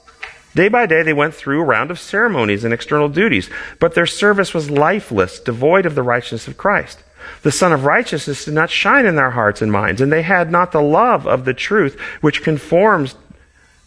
Day 0.54 0.68
by 0.68 0.86
day 0.86 1.04
they 1.04 1.14
went 1.14 1.34
through 1.34 1.62
a 1.62 1.66
round 1.66 1.92
of 1.92 2.00
ceremonies 2.00 2.64
and 2.64 2.74
external 2.74 3.08
duties, 3.08 3.50
but 3.80 3.96
their 3.96 4.06
service 4.06 4.54
was 4.54 4.70
lifeless, 4.70 5.40
devoid 5.40 5.86
of 5.86 5.96
the 5.96 6.04
righteousness 6.04 6.48
of 6.48 6.58
Christ. 6.58 7.04
The 7.44 7.52
Sun 7.52 7.72
of 7.72 7.86
Righteousness 7.86 8.46
did 8.46 8.54
not 8.54 8.70
shine 8.70 9.06
in 9.06 9.16
their 9.16 9.32
hearts 9.32 9.62
and 9.62 9.72
minds, 9.72 10.02
and 10.02 10.12
they 10.12 10.24
had 10.24 10.52
not 10.52 10.72
the 10.72 10.82
love 10.82 11.26
of 11.28 11.46
the 11.46 11.54
truth 11.54 12.00
which 12.20 12.44
conforms 12.44 13.16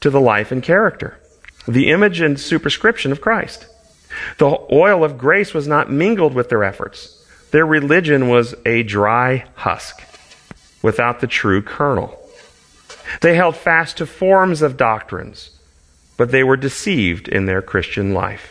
to 0.01 0.11
the 0.11 0.21
life 0.21 0.53
and 0.53 0.63
character, 0.63 1.19
the 1.67 1.91
image 1.91 2.21
and 2.21 2.39
superscription 2.39 3.13
of 3.13 3.21
Christ. 3.21 3.67
The 4.39 4.57
oil 4.73 5.03
of 5.05 5.19
grace 5.19 5.53
was 5.53 5.67
not 5.67 5.91
mingled 5.91 6.35
with 6.35 6.49
their 6.49 6.65
efforts. 6.65 7.25
Their 7.51 7.67
religion 7.67 8.29
was 8.29 8.55
a 8.65 8.83
dry 8.83 9.47
husk 9.55 10.03
without 10.83 11.21
the 11.21 11.27
true 11.27 11.63
kernel. 11.63 12.21
They 13.21 13.35
held 13.35 13.57
fast 13.57 13.99
to 13.99 14.07
forms 14.07 14.63
of 14.63 14.77
doctrines, 14.77 15.51
but 16.17 16.31
they 16.31 16.45
were 16.45 16.57
deceived 16.57 17.29
in 17.29 17.47
their 17.47 17.63
Christian 17.63 18.15
life. 18.15 18.51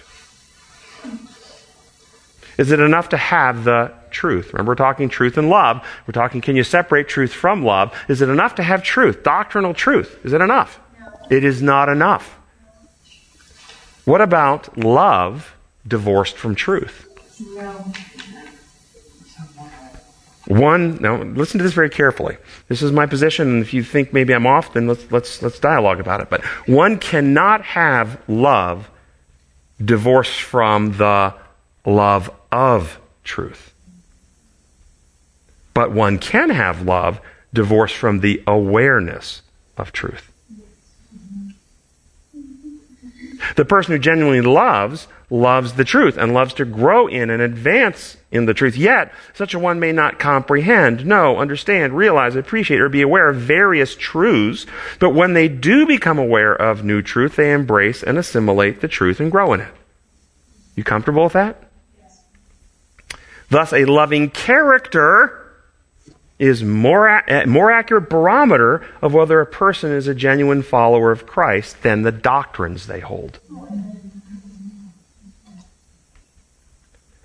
Is 2.58 2.72
it 2.72 2.80
enough 2.80 3.10
to 3.10 3.18
have 3.18 3.64
the 3.64 3.92
truth? 4.12 4.54
Remember, 4.54 4.72
we're 4.72 4.76
talking 4.76 5.10
truth 5.10 5.38
and 5.38 5.50
love. 5.50 5.84
We're 6.08 6.12
talking, 6.14 6.40
can 6.40 6.56
you 6.56 6.64
separate 6.64 7.08
truth 7.08 7.34
from 7.34 7.64
love? 7.64 7.94
Is 8.08 8.22
it 8.22 8.30
enough 8.30 8.56
to 8.56 8.64
have 8.64 8.84
truth, 8.84 9.24
doctrinal 9.24 9.74
truth? 9.74 10.20
Is 10.24 10.34
it 10.34 10.42
enough? 10.42 10.80
No. 11.00 11.36
It 11.36 11.44
is 11.44 11.62
not 11.62 11.90
enough. 11.90 12.40
What 14.06 14.22
about 14.22 14.78
love 14.78 15.56
divorced 15.88 16.36
from 16.36 16.56
truth? 16.56 17.08
No. 17.56 17.86
One, 20.46 20.98
now 20.98 21.22
listen 21.22 21.60
to 21.60 21.64
this 21.64 21.74
very 21.74 21.90
carefully. 21.90 22.38
This 22.68 22.82
is 22.82 22.92
my 22.92 23.06
position, 23.06 23.48
and 23.50 23.62
if 23.62 23.74
you 23.74 23.82
think 23.82 24.12
maybe 24.12 24.34
I'm 24.34 24.46
off, 24.46 24.74
then 24.74 24.88
let's, 24.88 25.10
let's, 25.10 25.42
let's 25.42 25.58
dialogue 25.58 26.02
about 26.02 26.20
it. 26.20 26.30
But 26.30 26.44
one 26.68 26.98
cannot 26.98 27.64
have 27.64 28.22
love 28.28 28.90
divorced 29.84 30.42
from 30.42 30.98
the 30.98 31.34
love 31.86 32.30
of 32.52 33.00
truth. 33.24 33.74
But 35.74 35.92
one 35.92 36.20
can 36.20 36.50
have 36.50 36.82
love 36.82 37.22
divorced 37.54 37.96
from 37.96 38.20
the 38.20 38.44
awareness 38.46 39.44
of 39.78 39.94
truth. 39.94 40.33
The 43.56 43.66
person 43.66 43.94
who 43.94 44.00
genuinely 44.00 44.42
loves, 44.42 45.08
loves 45.30 45.74
the 45.74 45.84
truth 45.84 46.18
and 46.18 46.34
loves 46.34 46.54
to 46.56 46.66
grow 46.66 47.08
in 47.08 47.30
and 47.30 47.42
advance 47.42 48.18
in 48.32 48.46
the 48.46 48.54
truth. 48.54 48.76
Yet, 48.76 49.12
such 49.34 49.54
a 49.54 49.60
one 49.60 49.80
may 49.80 49.92
not 49.92 50.20
comprehend, 50.20 51.06
know, 51.06 51.38
understand, 51.38 51.98
realize, 51.98 52.36
appreciate, 52.36 52.80
or 52.80 52.90
be 52.90 53.02
aware 53.02 53.30
of 53.30 53.38
various 53.38 53.96
truths. 53.96 54.66
But 55.00 55.12
when 55.12 55.34
they 55.34 55.48
do 55.48 55.86
become 55.86 56.20
aware 56.20 56.54
of 56.54 56.84
new 56.84 57.02
truth, 57.02 57.36
they 57.36 57.52
embrace 57.52 58.04
and 58.04 58.18
assimilate 58.18 58.82
the 58.82 58.88
truth 58.88 59.20
and 59.20 59.32
grow 59.32 59.54
in 59.54 59.62
it. 59.62 59.74
You 60.76 60.84
comfortable 60.84 61.26
with 61.26 61.34
that? 61.34 61.64
Yes. 62.00 62.22
Thus, 63.50 63.74
a 63.74 63.86
loving 63.86 64.30
character 64.30 65.43
is 66.40 66.64
more, 66.64 67.24
more 67.46 67.72
accurate 67.72 68.10
barometer 68.10 68.86
of 69.02 69.14
whether 69.14 69.40
a 69.40 69.46
person 69.46 69.92
is 69.92 70.08
a 70.08 70.16
genuine 70.16 70.62
follower 70.62 71.12
of 71.12 71.26
Christ 71.26 71.82
than 71.84 72.02
the 72.02 72.12
doctrines 72.12 72.88
they 72.88 73.00
hold. 73.00 73.40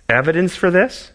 Evidence 0.09 0.57
for 0.57 0.71
this? 0.71 1.13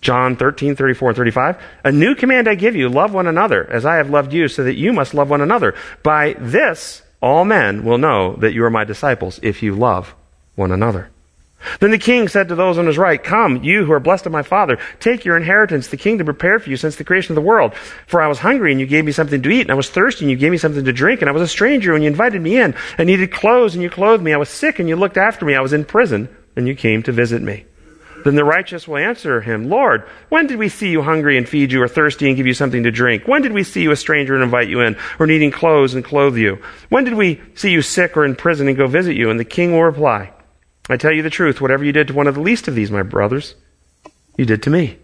John 0.00 0.34
13, 0.34 0.74
34 0.74 1.10
and 1.10 1.16
35. 1.16 1.62
A 1.84 1.92
new 1.92 2.14
command 2.14 2.48
I 2.48 2.56
give 2.56 2.74
you, 2.74 2.88
love 2.88 3.14
one 3.14 3.28
another 3.28 3.70
as 3.70 3.86
I 3.86 3.96
have 3.96 4.10
loved 4.10 4.32
you, 4.32 4.48
so 4.48 4.64
that 4.64 4.74
you 4.74 4.92
must 4.92 5.14
love 5.14 5.30
one 5.30 5.40
another. 5.40 5.74
By 6.02 6.34
this, 6.38 7.02
all 7.22 7.44
men 7.44 7.84
will 7.84 7.98
know 7.98 8.34
that 8.36 8.52
you 8.52 8.64
are 8.64 8.70
my 8.70 8.84
disciples 8.84 9.38
if 9.42 9.62
you 9.62 9.76
love 9.76 10.14
one 10.56 10.72
another. 10.72 11.11
Then 11.80 11.90
the 11.90 11.98
king 11.98 12.28
said 12.28 12.48
to 12.48 12.54
those 12.54 12.78
on 12.78 12.86
his 12.86 12.98
right, 12.98 13.22
Come, 13.22 13.62
you 13.62 13.84
who 13.84 13.92
are 13.92 14.00
blessed 14.00 14.26
of 14.26 14.32
my 14.32 14.42
father, 14.42 14.78
take 15.00 15.24
your 15.24 15.36
inheritance, 15.36 15.88
the 15.88 15.96
kingdom 15.96 16.24
prepared 16.24 16.62
for 16.62 16.70
you 16.70 16.76
since 16.76 16.96
the 16.96 17.04
creation 17.04 17.32
of 17.32 17.36
the 17.36 17.48
world. 17.48 17.74
For 18.06 18.20
I 18.20 18.28
was 18.28 18.38
hungry, 18.38 18.72
and 18.72 18.80
you 18.80 18.86
gave 18.86 19.04
me 19.04 19.12
something 19.12 19.42
to 19.42 19.50
eat, 19.50 19.62
and 19.62 19.70
I 19.70 19.74
was 19.74 19.90
thirsty, 19.90 20.24
and 20.24 20.30
you 20.30 20.36
gave 20.36 20.52
me 20.52 20.58
something 20.58 20.84
to 20.84 20.92
drink, 20.92 21.20
and 21.20 21.28
I 21.28 21.32
was 21.32 21.42
a 21.42 21.48
stranger, 21.48 21.94
and 21.94 22.04
you 22.04 22.10
invited 22.10 22.42
me 22.42 22.58
in. 22.58 22.74
I 22.98 23.04
needed 23.04 23.32
clothes, 23.32 23.74
and 23.74 23.82
you 23.82 23.90
clothed 23.90 24.22
me. 24.22 24.32
I 24.32 24.38
was 24.38 24.48
sick, 24.48 24.78
and 24.78 24.88
you 24.88 24.96
looked 24.96 25.16
after 25.16 25.44
me. 25.44 25.54
I 25.54 25.60
was 25.60 25.72
in 25.72 25.84
prison, 25.84 26.28
and 26.56 26.66
you 26.66 26.74
came 26.74 27.02
to 27.04 27.12
visit 27.12 27.42
me. 27.42 27.66
Then 28.24 28.34
the 28.36 28.44
righteous 28.44 28.86
will 28.86 28.98
answer 28.98 29.40
him, 29.40 29.68
Lord, 29.68 30.04
when 30.28 30.46
did 30.46 30.58
we 30.58 30.68
see 30.68 30.90
you 30.90 31.02
hungry 31.02 31.36
and 31.36 31.48
feed 31.48 31.72
you, 31.72 31.82
or 31.82 31.88
thirsty 31.88 32.28
and 32.28 32.36
give 32.36 32.46
you 32.46 32.54
something 32.54 32.84
to 32.84 32.90
drink? 32.90 33.26
When 33.26 33.42
did 33.42 33.52
we 33.52 33.64
see 33.64 33.82
you 33.82 33.90
a 33.90 33.96
stranger 33.96 34.34
and 34.34 34.44
invite 34.44 34.68
you 34.68 34.80
in, 34.80 34.96
or 35.18 35.26
needing 35.26 35.50
clothes 35.50 35.94
and 35.94 36.04
clothe 36.04 36.36
you? 36.36 36.62
When 36.88 37.04
did 37.04 37.14
we 37.14 37.40
see 37.54 37.70
you 37.70 37.82
sick 37.82 38.16
or 38.16 38.24
in 38.24 38.36
prison 38.36 38.68
and 38.68 38.76
go 38.76 38.86
visit 38.86 39.16
you? 39.16 39.30
And 39.30 39.40
the 39.40 39.44
king 39.44 39.72
will 39.72 39.82
reply, 39.82 40.32
I 40.88 40.96
tell 40.96 41.12
you 41.12 41.22
the 41.22 41.30
truth, 41.30 41.60
whatever 41.60 41.84
you 41.84 41.92
did 41.92 42.08
to 42.08 42.14
one 42.14 42.26
of 42.26 42.34
the 42.34 42.40
least 42.40 42.68
of 42.68 42.74
these, 42.74 42.90
my 42.90 43.02
brothers, 43.02 43.54
you 44.36 44.44
did 44.44 44.62
to 44.64 44.70
me. 44.70 44.98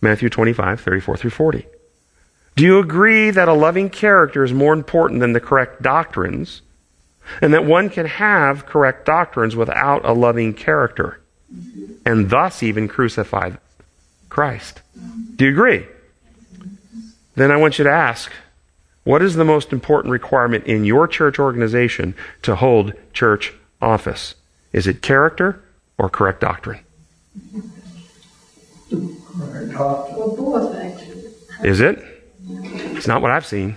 Matthew 0.00 0.28
25, 0.28 0.80
34 0.80 1.16
through 1.16 1.30
40. 1.30 1.66
Do 2.54 2.64
you 2.64 2.78
agree 2.78 3.30
that 3.30 3.48
a 3.48 3.52
loving 3.52 3.90
character 3.90 4.44
is 4.44 4.52
more 4.52 4.72
important 4.72 5.20
than 5.20 5.32
the 5.32 5.40
correct 5.40 5.82
doctrines, 5.82 6.62
and 7.42 7.52
that 7.52 7.64
one 7.64 7.90
can 7.90 8.06
have 8.06 8.66
correct 8.66 9.04
doctrines 9.04 9.56
without 9.56 10.04
a 10.04 10.12
loving 10.12 10.54
character, 10.54 11.20
and 12.04 12.30
thus 12.30 12.62
even 12.62 12.88
crucify 12.88 13.52
Christ? 14.28 14.80
Do 15.34 15.44
you 15.44 15.50
agree? 15.50 15.86
Then 17.34 17.50
I 17.50 17.56
want 17.56 17.78
you 17.78 17.84
to 17.84 17.90
ask, 17.90 18.32
what 19.04 19.22
is 19.22 19.34
the 19.34 19.44
most 19.44 19.72
important 19.72 20.12
requirement 20.12 20.66
in 20.66 20.84
your 20.84 21.06
church 21.06 21.38
organization 21.38 22.14
to 22.42 22.56
hold 22.56 22.94
church 23.12 23.52
office? 23.82 24.34
Is 24.76 24.86
it 24.86 25.00
character 25.00 25.58
or 25.96 26.10
correct 26.10 26.42
doctrine? 26.42 26.80
Is 31.64 31.80
it? 31.80 32.04
It's 32.46 33.06
not 33.06 33.22
what 33.22 33.30
I've 33.30 33.46
seen. 33.46 33.76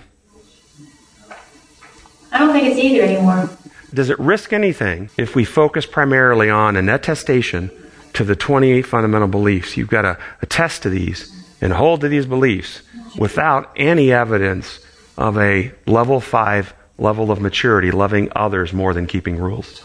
I 2.30 2.38
don't 2.38 2.52
think 2.52 2.66
it's 2.66 2.78
either 2.78 3.02
anymore. 3.02 3.48
Does 3.94 4.10
it 4.10 4.18
risk 4.18 4.52
anything 4.52 5.08
if 5.16 5.34
we 5.34 5.46
focus 5.46 5.86
primarily 5.86 6.50
on 6.50 6.76
an 6.76 6.90
attestation 6.90 7.70
to 8.12 8.22
the 8.22 8.36
28 8.36 8.82
fundamental 8.82 9.26
beliefs? 9.26 9.78
You've 9.78 9.88
got 9.88 10.02
to 10.02 10.18
attest 10.42 10.82
to 10.82 10.90
these 10.90 11.34
and 11.62 11.72
hold 11.72 12.02
to 12.02 12.08
these 12.08 12.26
beliefs 12.26 12.82
without 13.18 13.72
any 13.74 14.12
evidence 14.12 14.80
of 15.16 15.38
a 15.38 15.72
level 15.86 16.20
five 16.20 16.74
level 16.98 17.30
of 17.30 17.40
maturity, 17.40 17.90
loving 17.90 18.30
others 18.36 18.74
more 18.74 18.92
than 18.92 19.06
keeping 19.06 19.38
rules. 19.38 19.82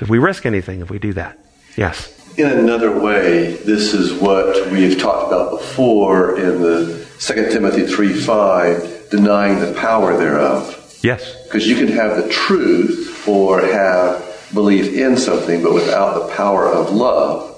If 0.00 0.08
we 0.08 0.18
risk 0.18 0.44
anything 0.44 0.80
if 0.80 0.90
we 0.90 0.98
do 0.98 1.12
that? 1.12 1.38
Yes. 1.76 2.10
In 2.36 2.50
another 2.50 2.98
way, 2.98 3.54
this 3.54 3.94
is 3.94 4.12
what 4.12 4.70
we've 4.70 4.98
talked 5.00 5.28
about 5.28 5.52
before 5.52 6.36
in 6.38 6.60
the 6.60 7.06
2 7.20 7.34
Timothy 7.50 7.86
3 7.86 8.12
5, 8.12 9.10
denying 9.10 9.60
the 9.60 9.72
power 9.74 10.16
thereof. 10.16 10.98
Yes. 11.02 11.44
Because 11.44 11.66
you 11.66 11.76
can 11.76 11.88
have 11.88 12.16
the 12.16 12.28
truth 12.28 13.26
or 13.28 13.60
have 13.60 14.50
belief 14.52 14.92
in 14.92 15.16
something, 15.16 15.62
but 15.62 15.72
without 15.72 16.26
the 16.26 16.34
power 16.34 16.68
of 16.68 16.92
love, 16.92 17.50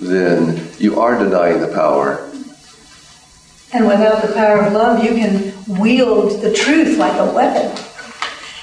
then 0.00 0.68
you 0.78 1.00
are 1.00 1.18
denying 1.18 1.60
the 1.60 1.72
power. 1.74 2.30
And 3.72 3.88
without 3.88 4.22
the 4.22 4.32
power 4.34 4.60
of 4.60 4.72
love, 4.72 5.02
you 5.02 5.10
can 5.10 5.52
wield 5.66 6.42
the 6.42 6.52
truth 6.52 6.96
like 6.96 7.18
a 7.18 7.32
weapon. 7.32 7.76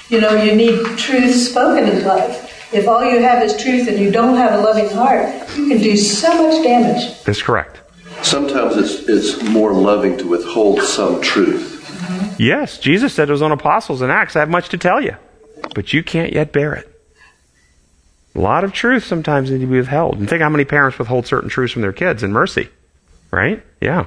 You 0.08 0.20
know, 0.20 0.42
you 0.42 0.54
need 0.54 0.96
truth 0.96 1.34
spoken 1.34 1.88
in 1.88 2.04
love. 2.04 2.43
If 2.74 2.88
all 2.88 3.04
you 3.04 3.20
have 3.20 3.42
is 3.42 3.56
truth 3.56 3.86
and 3.88 3.98
you 3.98 4.10
don't 4.10 4.36
have 4.36 4.58
a 4.58 4.62
loving 4.62 4.88
heart, 4.88 5.28
you 5.56 5.68
can 5.68 5.78
do 5.78 5.96
so 5.96 6.42
much 6.42 6.64
damage. 6.64 7.22
That's 7.22 7.40
correct. 7.40 7.80
Sometimes 8.22 8.76
it's, 8.76 9.08
it's 9.08 9.42
more 9.48 9.72
loving 9.72 10.18
to 10.18 10.26
withhold 10.26 10.82
some 10.82 11.20
truth. 11.20 11.84
Mm-hmm. 11.86 12.42
Yes, 12.42 12.78
Jesus 12.78 13.14
said 13.14 13.28
it 13.28 13.32
was 13.32 13.42
on 13.42 13.52
Apostles 13.52 14.02
and 14.02 14.10
Acts, 14.10 14.34
I 14.34 14.40
have 14.40 14.48
much 14.48 14.70
to 14.70 14.78
tell 14.78 15.00
you, 15.00 15.16
but 15.74 15.92
you 15.92 16.02
can't 16.02 16.32
yet 16.32 16.52
bear 16.52 16.74
it. 16.74 16.90
A 18.34 18.40
lot 18.40 18.64
of 18.64 18.72
truth 18.72 19.04
sometimes 19.04 19.50
need 19.50 19.60
to 19.60 19.66
be 19.66 19.76
withheld. 19.76 20.18
And 20.18 20.28
think 20.28 20.42
how 20.42 20.48
many 20.48 20.64
parents 20.64 20.98
withhold 20.98 21.26
certain 21.26 21.48
truths 21.48 21.72
from 21.72 21.82
their 21.82 21.92
kids 21.92 22.24
in 22.24 22.32
mercy. 22.32 22.68
Right? 23.34 23.64
Yeah. 23.80 24.06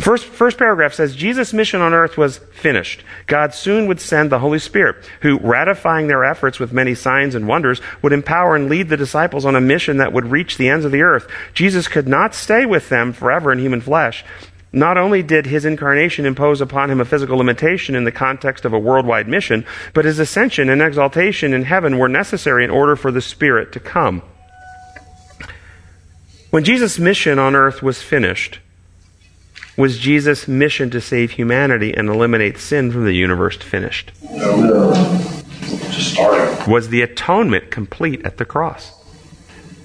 First, 0.00 0.24
first 0.24 0.56
paragraph 0.56 0.94
says 0.94 1.14
Jesus' 1.14 1.52
mission 1.52 1.82
on 1.82 1.92
earth 1.92 2.16
was 2.16 2.38
finished. 2.38 3.04
God 3.26 3.52
soon 3.52 3.86
would 3.86 4.00
send 4.00 4.30
the 4.30 4.38
Holy 4.38 4.58
Spirit, 4.58 4.96
who, 5.20 5.38
ratifying 5.38 6.06
their 6.06 6.24
efforts 6.24 6.58
with 6.58 6.72
many 6.72 6.94
signs 6.94 7.34
and 7.34 7.46
wonders, 7.46 7.82
would 8.00 8.14
empower 8.14 8.56
and 8.56 8.70
lead 8.70 8.88
the 8.88 8.96
disciples 8.96 9.44
on 9.44 9.54
a 9.54 9.60
mission 9.60 9.98
that 9.98 10.14
would 10.14 10.30
reach 10.30 10.56
the 10.56 10.70
ends 10.70 10.86
of 10.86 10.92
the 10.92 11.02
earth. 11.02 11.28
Jesus 11.52 11.88
could 11.88 12.08
not 12.08 12.34
stay 12.34 12.64
with 12.64 12.88
them 12.88 13.12
forever 13.12 13.52
in 13.52 13.58
human 13.58 13.82
flesh. 13.82 14.24
Not 14.72 14.96
only 14.96 15.22
did 15.22 15.44
his 15.44 15.66
incarnation 15.66 16.24
impose 16.24 16.62
upon 16.62 16.90
him 16.90 17.00
a 17.00 17.04
physical 17.04 17.36
limitation 17.36 17.94
in 17.94 18.04
the 18.04 18.12
context 18.12 18.64
of 18.64 18.72
a 18.72 18.78
worldwide 18.78 19.28
mission, 19.28 19.66
but 19.92 20.06
his 20.06 20.18
ascension 20.18 20.70
and 20.70 20.80
exaltation 20.80 21.52
in 21.52 21.64
heaven 21.64 21.98
were 21.98 22.08
necessary 22.08 22.64
in 22.64 22.70
order 22.70 22.96
for 22.96 23.12
the 23.12 23.20
Spirit 23.20 23.72
to 23.72 23.80
come. 23.80 24.22
When 26.54 26.62
Jesus' 26.62 27.00
mission 27.00 27.40
on 27.40 27.56
earth 27.56 27.82
was 27.82 28.00
finished, 28.00 28.60
was 29.76 29.98
Jesus' 29.98 30.46
mission 30.46 30.88
to 30.90 31.00
save 31.00 31.32
humanity 31.32 31.92
and 31.92 32.08
eliminate 32.08 32.58
sin 32.58 32.92
from 32.92 33.06
the 33.06 33.12
universe 33.12 33.56
finished? 33.56 34.12
No. 34.30 34.94
Just 35.90 36.12
starting. 36.12 36.70
Was 36.70 36.90
the 36.90 37.02
atonement 37.02 37.72
complete 37.72 38.24
at 38.24 38.36
the 38.36 38.44
cross? 38.44 38.92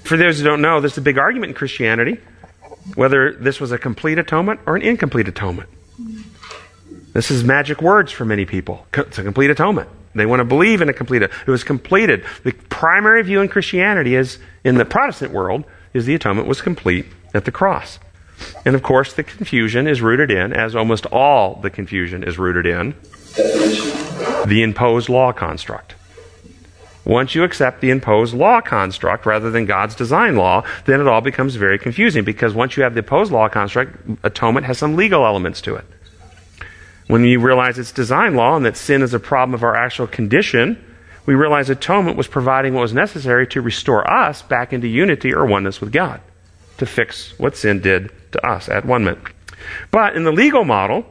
For 0.04 0.16
those 0.16 0.38
who 0.38 0.44
don't 0.44 0.62
know, 0.62 0.80
there's 0.80 0.96
a 0.96 1.00
big 1.00 1.18
argument 1.18 1.50
in 1.50 1.54
Christianity 1.56 2.20
whether 2.94 3.32
this 3.32 3.58
was 3.58 3.72
a 3.72 3.78
complete 3.78 4.20
atonement 4.20 4.60
or 4.64 4.76
an 4.76 4.82
incomplete 4.82 5.26
atonement. 5.26 5.68
This 7.14 7.32
is 7.32 7.42
magic 7.42 7.82
words 7.82 8.12
for 8.12 8.24
many 8.24 8.46
people. 8.46 8.86
It's 8.94 9.18
a 9.18 9.24
complete 9.24 9.50
atonement. 9.50 9.88
They 10.14 10.24
want 10.24 10.38
to 10.38 10.44
believe 10.44 10.82
in 10.82 10.88
a 10.88 10.92
complete. 10.92 11.22
It 11.22 11.32
was 11.48 11.64
completed. 11.64 12.24
The 12.44 12.52
primary 12.52 13.24
view 13.24 13.40
in 13.40 13.48
Christianity 13.48 14.14
is, 14.14 14.38
in 14.62 14.76
the 14.76 14.84
Protestant 14.84 15.32
world, 15.32 15.64
is 15.92 16.06
the 16.06 16.14
atonement 16.14 16.48
was 16.48 16.60
complete 16.60 17.06
at 17.34 17.44
the 17.44 17.52
cross. 17.52 17.98
And 18.64 18.74
of 18.74 18.82
course, 18.82 19.12
the 19.12 19.22
confusion 19.22 19.86
is 19.86 20.00
rooted 20.00 20.30
in, 20.30 20.52
as 20.52 20.74
almost 20.74 21.06
all 21.06 21.56
the 21.56 21.70
confusion 21.70 22.22
is 22.22 22.38
rooted 22.38 22.66
in, 22.66 22.94
the 24.46 24.62
imposed 24.62 25.08
law 25.08 25.32
construct. 25.32 25.94
Once 27.04 27.34
you 27.34 27.42
accept 27.42 27.80
the 27.80 27.90
imposed 27.90 28.34
law 28.34 28.60
construct 28.60 29.26
rather 29.26 29.50
than 29.50 29.64
God's 29.64 29.94
design 29.94 30.36
law, 30.36 30.64
then 30.84 31.00
it 31.00 31.08
all 31.08 31.20
becomes 31.20 31.56
very 31.56 31.78
confusing 31.78 32.24
because 32.24 32.54
once 32.54 32.76
you 32.76 32.82
have 32.82 32.94
the 32.94 33.00
imposed 33.00 33.32
law 33.32 33.48
construct, 33.48 33.96
atonement 34.22 34.66
has 34.66 34.78
some 34.78 34.96
legal 34.96 35.24
elements 35.24 35.60
to 35.62 35.74
it. 35.76 35.84
When 37.06 37.24
you 37.24 37.40
realize 37.40 37.78
it's 37.78 37.90
design 37.90 38.36
law 38.36 38.54
and 38.56 38.64
that 38.64 38.76
sin 38.76 39.02
is 39.02 39.14
a 39.14 39.18
problem 39.18 39.54
of 39.54 39.64
our 39.64 39.74
actual 39.74 40.06
condition, 40.06 40.82
we 41.26 41.34
realize 41.34 41.70
atonement 41.70 42.16
was 42.16 42.26
providing 42.26 42.74
what 42.74 42.80
was 42.80 42.94
necessary 42.94 43.46
to 43.48 43.60
restore 43.60 44.10
us 44.10 44.42
back 44.42 44.72
into 44.72 44.88
unity 44.88 45.32
or 45.32 45.46
oneness 45.46 45.80
with 45.80 45.92
God, 45.92 46.20
to 46.78 46.86
fix 46.86 47.38
what 47.38 47.56
sin 47.56 47.80
did 47.80 48.10
to 48.32 48.46
us 48.46 48.68
at 48.68 48.84
one 48.84 49.04
minute. 49.04 49.22
But 49.90 50.16
in 50.16 50.24
the 50.24 50.32
legal 50.32 50.64
model, 50.64 51.04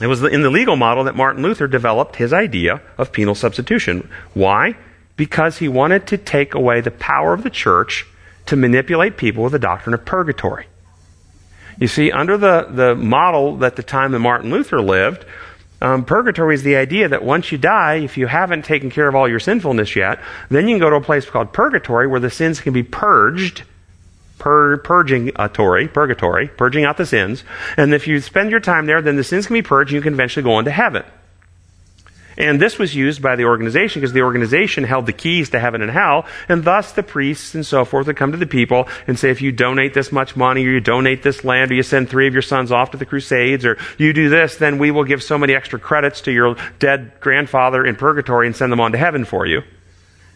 it 0.00 0.06
was 0.06 0.22
in 0.22 0.42
the 0.42 0.50
legal 0.50 0.76
model 0.76 1.04
that 1.04 1.16
Martin 1.16 1.42
Luther 1.42 1.66
developed 1.66 2.16
his 2.16 2.32
idea 2.32 2.80
of 2.96 3.12
penal 3.12 3.34
substitution. 3.34 4.08
Why? 4.34 4.76
Because 5.16 5.58
he 5.58 5.68
wanted 5.68 6.06
to 6.08 6.18
take 6.18 6.54
away 6.54 6.80
the 6.80 6.92
power 6.92 7.32
of 7.32 7.42
the 7.42 7.50
church 7.50 8.06
to 8.46 8.56
manipulate 8.56 9.16
people 9.16 9.42
with 9.42 9.52
the 9.52 9.58
doctrine 9.58 9.94
of 9.94 10.04
purgatory. 10.04 10.66
You 11.80 11.88
see, 11.88 12.10
under 12.10 12.36
the, 12.36 12.68
the 12.70 12.94
model 12.94 13.64
at 13.64 13.76
the 13.76 13.82
time 13.82 14.12
that 14.12 14.18
Martin 14.20 14.50
Luther 14.50 14.80
lived, 14.80 15.24
um, 15.80 16.04
purgatory 16.04 16.54
is 16.54 16.62
the 16.62 16.76
idea 16.76 17.08
that 17.08 17.22
once 17.24 17.52
you 17.52 17.58
die, 17.58 17.96
if 17.96 18.16
you 18.16 18.26
haven't 18.26 18.64
taken 18.64 18.90
care 18.90 19.08
of 19.08 19.14
all 19.14 19.28
your 19.28 19.40
sinfulness 19.40 19.94
yet, 19.94 20.20
then 20.50 20.66
you 20.66 20.74
can 20.74 20.80
go 20.80 20.90
to 20.90 20.96
a 20.96 21.00
place 21.00 21.26
called 21.26 21.52
purgatory 21.52 22.06
where 22.06 22.20
the 22.20 22.30
sins 22.30 22.60
can 22.60 22.72
be 22.72 22.82
purged 22.82 23.62
pur- 24.38 24.78
purging 24.78 25.28
atory, 25.28 25.92
purgatory, 25.92 26.48
purging 26.48 26.84
out 26.84 26.96
the 26.96 27.06
sins. 27.06 27.44
And 27.76 27.92
if 27.92 28.06
you 28.06 28.20
spend 28.20 28.50
your 28.50 28.60
time 28.60 28.86
there, 28.86 29.02
then 29.02 29.16
the 29.16 29.24
sins 29.24 29.46
can 29.46 29.54
be 29.54 29.62
purged 29.62 29.90
and 29.90 29.96
you 29.96 30.02
can 30.02 30.14
eventually 30.14 30.44
go 30.44 30.58
into 30.58 30.70
heaven. 30.70 31.04
And 32.38 32.60
this 32.60 32.78
was 32.78 32.94
used 32.94 33.20
by 33.20 33.34
the 33.34 33.44
organization 33.44 34.00
because 34.00 34.14
the 34.14 34.22
organization 34.22 34.84
held 34.84 35.06
the 35.06 35.12
keys 35.12 35.50
to 35.50 35.58
heaven 35.58 35.82
and 35.82 35.90
hell, 35.90 36.24
and 36.48 36.62
thus 36.62 36.92
the 36.92 37.02
priests 37.02 37.54
and 37.54 37.66
so 37.66 37.84
forth 37.84 38.06
would 38.06 38.16
come 38.16 38.30
to 38.30 38.38
the 38.38 38.46
people 38.46 38.88
and 39.08 39.18
say, 39.18 39.30
if 39.30 39.42
you 39.42 39.50
donate 39.50 39.92
this 39.92 40.12
much 40.12 40.36
money, 40.36 40.64
or 40.64 40.70
you 40.70 40.80
donate 40.80 41.24
this 41.24 41.44
land, 41.44 41.72
or 41.72 41.74
you 41.74 41.82
send 41.82 42.08
three 42.08 42.28
of 42.28 42.32
your 42.32 42.42
sons 42.42 42.70
off 42.70 42.92
to 42.92 42.96
the 42.96 43.04
crusades, 43.04 43.64
or 43.64 43.76
you 43.98 44.12
do 44.12 44.28
this, 44.28 44.56
then 44.56 44.78
we 44.78 44.92
will 44.92 45.04
give 45.04 45.22
so 45.22 45.36
many 45.36 45.52
extra 45.52 45.80
credits 45.80 46.20
to 46.22 46.32
your 46.32 46.56
dead 46.78 47.12
grandfather 47.18 47.84
in 47.84 47.96
purgatory 47.96 48.46
and 48.46 48.54
send 48.54 48.70
them 48.70 48.80
on 48.80 48.92
to 48.92 48.98
heaven 48.98 49.24
for 49.24 49.44
you. 49.44 49.62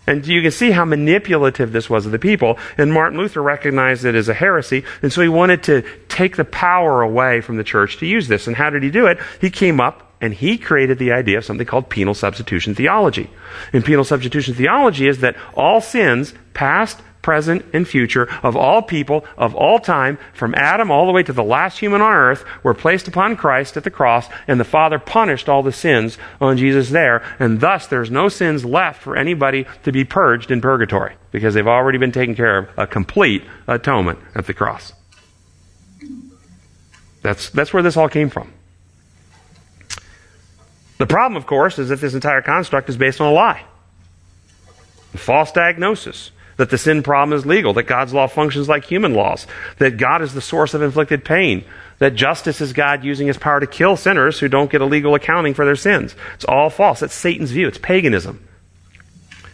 And 0.05 0.27
you 0.27 0.43
can 0.43 0.51
see 0.51 0.73
how 0.73 0.85
manipulative 0.85 1.71
this 1.71 1.89
was 1.89 2.07
of 2.07 2.11
the 2.11 2.19
people. 2.19 2.59
And 2.77 2.93
Martin 2.93 3.21
Luther 3.21 3.41
recognized 3.41 4.05
it 4.05 4.17
as 4.17 4.29
a 4.29 4.35
heresy. 4.35 4.85
And 5.01 5.13
so 5.13 5.23
he 5.23 5.29
wanted 5.29 5.63
to 5.65 5.85
take 6.09 6.35
the 6.35 6.45
power 6.45 7.03
away 7.03 7.41
from 7.41 7.57
the 7.57 7.63
church 7.63 7.99
to 7.99 8.07
use 8.07 8.27
this. 8.27 8.49
And 8.49 8.57
how 8.57 8.71
did 8.71 8.83
he 8.83 8.91
do 8.91 9.07
it? 9.07 9.19
He 9.41 9.49
came 9.49 9.81
up 9.81 10.12
and 10.23 10.33
he 10.33 10.57
created 10.57 10.99
the 10.99 11.13
idea 11.13 11.37
of 11.37 11.45
something 11.45 11.67
called 11.67 11.91
penal 11.91 12.15
substitution 12.15 12.75
theology. 12.75 13.29
And 13.73 13.85
penal 13.85 14.05
substitution 14.05 14.55
theology 14.55 15.09
is 15.09 15.19
that 15.19 15.37
all 15.55 15.81
sins, 15.81 16.33
past, 16.55 17.03
present, 17.23 17.65
and 17.73 17.87
future 17.87 18.29
of 18.43 18.57
all 18.57 18.83
people, 18.83 19.25
of 19.37 19.55
all 19.55 19.79
time, 19.79 20.19
from 20.33 20.55
Adam 20.55 20.91
all 20.91 21.07
the 21.07 21.13
way 21.13 21.23
to 21.23 21.33
the 21.33 21.43
last 21.43 21.79
human 21.79 22.01
on 22.01 22.13
earth, 22.13 22.45
were 22.63 22.75
placed 22.75 23.09
upon 23.09 23.37
Christ 23.37 23.77
at 23.77 23.85
the 23.85 23.91
cross, 23.91 24.29
and 24.47 24.59
the 24.59 24.65
Father 24.65 24.99
punished 24.99 25.49
all 25.49 25.63
the 25.63 25.73
sins 25.73 26.19
on 26.41 26.57
Jesus 26.57 26.91
there, 26.91 27.23
and 27.39 27.61
thus 27.61 27.89
there's 27.89 28.11
no 28.11 28.29
sins 28.29 28.65
left 28.65 29.03
for 29.03 29.17
anybody 29.17 29.67
to 29.83 29.93
be 29.93 30.05
purged 30.05 30.51
in 30.51 30.61
purgatory, 30.61 31.15
because 31.31 31.55
they've 31.55 31.67
already 31.67 31.99
been 31.99 32.13
taken 32.13 32.35
care 32.35 32.59
of, 32.59 32.69
a 32.77 32.87
complete 32.87 33.45
atonement 33.67 34.19
at 34.35 34.47
the 34.47 34.55
cross. 34.55 34.93
That's, 37.23 37.51
that's 37.51 37.73
where 37.73 37.85
this 37.85 37.97
all 37.97 38.09
came 38.09 38.31
from. 38.31 38.53
The 41.03 41.07
problem, 41.09 41.37
of 41.37 41.47
course, 41.47 41.81
is 41.81 41.89
that 41.89 42.01
this 42.01 42.15
entire 42.15 42.43
construct 42.43 42.89
is 42.89 42.97
based 42.97 43.21
on 43.21 43.27
a 43.27 43.33
lie. 43.33 43.65
A 45.15 45.19
false 45.19 45.51
diagnosis 45.51 46.31
that 46.59 46.71
the 46.71 46.79
sin 46.79 47.03
problem 47.03 47.37
is 47.37 47.45
legal, 47.45 47.73
that 47.73 47.89
God's 47.89 48.15
law 48.15 48.29
functions 48.29 48.69
like 48.69 48.85
human 48.85 49.13
laws, 49.13 49.49
that 49.79 49.97
God 49.97 50.23
is 50.23 50.33
the 50.33 50.41
source 50.41 50.75
of 50.75 50.83
inflicted 50.83 51.25
pain, 51.25 51.65
that 51.99 52.15
justice 52.15 52.61
is 52.61 52.73
God 52.73 53.03
using 53.03 53.27
his 53.27 53.37
power 53.37 53.59
to 53.59 53.67
kill 53.67 53.97
sinners 53.97 54.39
who 54.39 54.47
don't 54.47 54.71
get 54.71 54.81
a 54.81 54.85
legal 54.85 55.17
accounting 55.17 55.55
for 55.55 55.65
their 55.65 55.75
sins. 55.75 56.15
It's 56.37 56.45
all 56.45 56.71
false. 56.71 57.01
That's 57.01 57.15
Satan's 57.15 57.51
view. 57.51 57.67
It's 57.67 57.79
paganism. 57.79 58.49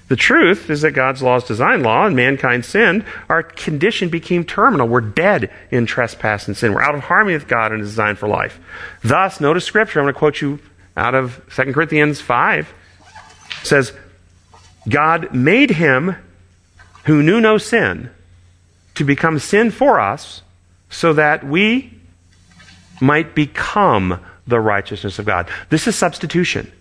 The 0.08 0.16
truth 0.16 0.68
is 0.68 0.82
that 0.82 0.90
God's 0.90 1.22
law 1.22 1.36
is 1.36 1.44
design 1.44 1.82
law 1.82 2.04
and 2.04 2.14
mankind 2.14 2.66
sinned. 2.66 3.06
Our 3.30 3.42
condition 3.42 4.10
became 4.10 4.44
terminal. 4.44 4.86
We're 4.86 5.00
dead 5.00 5.50
in 5.70 5.86
trespass 5.86 6.46
and 6.46 6.54
sin. 6.54 6.74
We're 6.74 6.82
out 6.82 6.94
of 6.94 7.04
harmony 7.04 7.38
with 7.38 7.48
God 7.48 7.72
and 7.72 7.80
his 7.80 7.92
design 7.92 8.16
for 8.16 8.28
life. 8.28 8.60
Thus, 9.02 9.40
notice 9.40 9.64
scripture. 9.64 9.98
I'm 10.00 10.04
going 10.04 10.12
to 10.12 10.18
quote 10.18 10.42
you 10.42 10.58
out 10.98 11.14
of 11.14 11.40
2 11.54 11.72
Corinthians 11.72 12.20
5. 12.20 12.72
Says, 13.62 13.92
God 14.88 15.34
made 15.34 15.70
him 15.70 16.16
who 17.04 17.22
knew 17.22 17.40
no 17.40 17.58
sin 17.58 18.10
to 18.94 19.04
become 19.04 19.38
sin 19.38 19.70
for 19.70 20.00
us 20.00 20.42
so 20.90 21.12
that 21.12 21.46
we 21.46 21.98
might 23.00 23.34
become 23.34 24.20
the 24.46 24.60
righteousness 24.60 25.18
of 25.18 25.26
God. 25.26 25.48
This 25.70 25.86
is 25.86 25.96
substitution. 25.96 26.72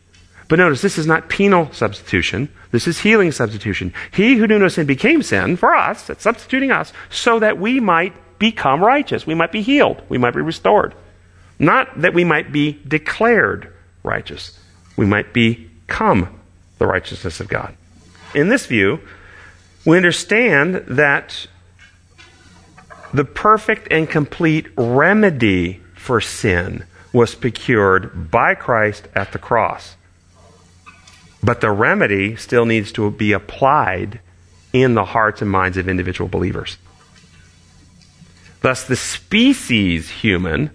But 0.47 0.59
notice, 0.59 0.81
this 0.81 0.97
is 0.97 1.05
not 1.05 1.29
penal 1.29 1.71
substitution. 1.73 2.49
This 2.71 2.87
is 2.87 2.99
healing 2.99 3.31
substitution. 3.31 3.93
He 4.11 4.35
who 4.35 4.47
knew 4.47 4.59
no 4.59 4.69
sin 4.69 4.87
became 4.87 5.21
sin 5.21 5.57
for 5.57 5.75
us, 5.75 6.07
that's 6.07 6.23
substituting 6.23 6.71
us, 6.71 6.93
so 7.09 7.39
that 7.39 7.59
we 7.59 7.79
might 7.79 8.13
become 8.39 8.83
righteous. 8.83 9.27
We 9.27 9.35
might 9.35 9.51
be 9.51 9.61
healed. 9.61 10.01
We 10.07 10.17
might 10.17 10.33
be 10.33 10.41
restored. 10.41 10.93
Not 11.59 12.01
that 12.01 12.13
we 12.13 12.23
might 12.23 12.51
be 12.51 12.79
declared 12.87 13.73
righteous. 14.07 14.57
We 14.95 15.05
might 15.05 15.33
become 15.33 16.39
the 16.79 16.87
righteousness 16.87 17.39
of 17.39 17.47
God. 17.47 17.75
In 18.33 18.49
this 18.49 18.65
view, 18.65 18.99
we 19.85 19.97
understand 19.97 20.75
that 20.87 21.47
the 23.13 23.25
perfect 23.25 23.87
and 23.91 24.09
complete 24.09 24.67
remedy 24.75 25.81
for 25.95 26.19
sin 26.19 26.85
was 27.13 27.35
procured 27.35 28.29
by 28.31 28.55
Christ 28.55 29.07
at 29.15 29.31
the 29.31 29.39
cross. 29.39 29.95
But 31.43 31.61
the 31.61 31.71
remedy 31.71 32.35
still 32.35 32.65
needs 32.65 32.91
to 32.93 33.09
be 33.11 33.31
applied 33.31 34.19
in 34.73 34.93
the 34.93 35.05
hearts 35.05 35.41
and 35.41 35.49
minds 35.49 35.77
of 35.77 35.87
individual 35.87 36.27
believers. 36.27 36.77
Thus, 38.61 38.83
the 38.83 38.95
species 38.95 40.09
human 40.09 40.71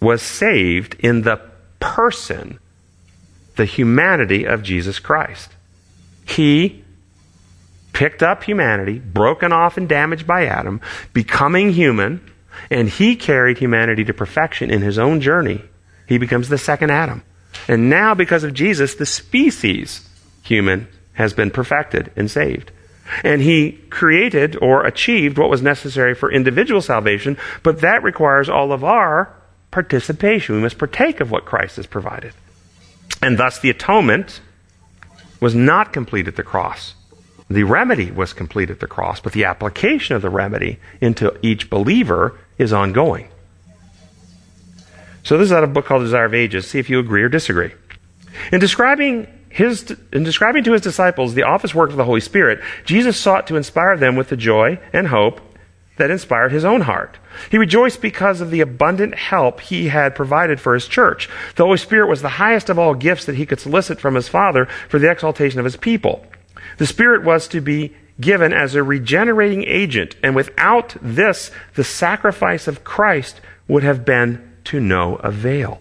was 0.00 0.22
saved 0.22 0.96
in 0.98 1.22
the 1.22 1.49
person, 1.80 2.58
the 3.56 3.64
humanity 3.64 4.44
of 4.44 4.62
Jesus 4.62 4.98
Christ. 4.98 5.50
He 6.24 6.84
picked 7.92 8.22
up 8.22 8.44
humanity, 8.44 8.98
broken 8.98 9.52
off 9.52 9.76
and 9.76 9.88
damaged 9.88 10.26
by 10.26 10.46
Adam, 10.46 10.80
becoming 11.12 11.72
human, 11.72 12.30
and 12.70 12.88
he 12.88 13.16
carried 13.16 13.58
humanity 13.58 14.04
to 14.04 14.14
perfection 14.14 14.70
in 14.70 14.82
his 14.82 14.98
own 14.98 15.20
journey. 15.20 15.62
He 16.06 16.18
becomes 16.18 16.48
the 16.48 16.58
second 16.58 16.90
Adam. 16.90 17.22
And 17.68 17.90
now, 17.90 18.14
because 18.14 18.44
of 18.44 18.54
Jesus, 18.54 18.94
the 18.94 19.06
species 19.06 20.08
human 20.42 20.88
has 21.14 21.32
been 21.32 21.50
perfected 21.50 22.12
and 22.16 22.30
saved. 22.30 22.70
And 23.24 23.42
he 23.42 23.72
created 23.90 24.56
or 24.62 24.86
achieved 24.86 25.36
what 25.36 25.50
was 25.50 25.62
necessary 25.62 26.14
for 26.14 26.30
individual 26.30 26.80
salvation, 26.80 27.36
but 27.62 27.80
that 27.80 28.02
requires 28.02 28.48
all 28.48 28.72
of 28.72 28.84
our 28.84 29.34
participation. 29.70 30.56
We 30.56 30.62
must 30.62 30.78
partake 30.78 31.20
of 31.20 31.30
what 31.30 31.44
Christ 31.44 31.76
has 31.76 31.86
provided. 31.86 32.32
And 33.22 33.38
thus, 33.38 33.58
the 33.58 33.70
atonement 33.70 34.40
was 35.40 35.54
not 35.54 35.92
complete 35.92 36.28
at 36.28 36.36
the 36.36 36.42
cross. 36.42 36.94
The 37.48 37.64
remedy 37.64 38.10
was 38.10 38.32
complete 38.32 38.70
at 38.70 38.80
the 38.80 38.86
cross, 38.86 39.20
but 39.20 39.32
the 39.32 39.44
application 39.44 40.14
of 40.14 40.22
the 40.22 40.30
remedy 40.30 40.78
into 41.00 41.36
each 41.42 41.68
believer 41.68 42.38
is 42.58 42.72
ongoing. 42.72 43.28
So 45.22 45.36
this 45.36 45.46
is 45.46 45.52
out 45.52 45.64
of 45.64 45.70
a 45.70 45.72
book 45.72 45.86
called 45.86 46.02
Desire 46.02 46.26
of 46.26 46.34
Ages. 46.34 46.66
See 46.66 46.78
if 46.78 46.88
you 46.88 46.98
agree 46.98 47.22
or 47.22 47.28
disagree. 47.28 47.72
In 48.52 48.60
describing 48.60 49.26
his, 49.48 49.96
in 50.12 50.22
describing 50.22 50.62
to 50.64 50.72
his 50.72 50.80
disciples 50.80 51.34
the 51.34 51.42
office 51.42 51.74
work 51.74 51.90
of 51.90 51.96
the 51.96 52.04
Holy 52.04 52.20
Spirit, 52.20 52.60
Jesus 52.84 53.18
sought 53.18 53.48
to 53.48 53.56
inspire 53.56 53.96
them 53.96 54.14
with 54.14 54.28
the 54.28 54.36
joy 54.36 54.78
and 54.92 55.08
hope 55.08 55.40
that 56.00 56.10
inspired 56.10 56.50
his 56.50 56.64
own 56.64 56.80
heart. 56.80 57.18
He 57.50 57.58
rejoiced 57.58 58.02
because 58.02 58.40
of 58.40 58.50
the 58.50 58.60
abundant 58.60 59.14
help 59.14 59.60
he 59.60 59.88
had 59.88 60.14
provided 60.14 60.60
for 60.60 60.74
his 60.74 60.88
church. 60.88 61.28
The 61.54 61.64
Holy 61.64 61.76
Spirit 61.76 62.08
was 62.08 62.22
the 62.22 62.28
highest 62.30 62.68
of 62.68 62.78
all 62.78 62.94
gifts 62.94 63.24
that 63.26 63.36
he 63.36 63.46
could 63.46 63.60
solicit 63.60 64.00
from 64.00 64.14
his 64.14 64.28
Father 64.28 64.66
for 64.88 64.98
the 64.98 65.10
exaltation 65.10 65.60
of 65.60 65.64
his 65.64 65.76
people. 65.76 66.26
The 66.78 66.86
Spirit 66.86 67.22
was 67.22 67.46
to 67.48 67.60
be 67.60 67.94
given 68.20 68.52
as 68.52 68.74
a 68.74 68.82
regenerating 68.82 69.64
agent, 69.64 70.16
and 70.22 70.34
without 70.34 70.96
this, 71.00 71.50
the 71.74 71.84
sacrifice 71.84 72.66
of 72.66 72.84
Christ 72.84 73.40
would 73.68 73.82
have 73.82 74.04
been 74.04 74.56
to 74.64 74.80
no 74.80 75.16
avail. 75.16 75.80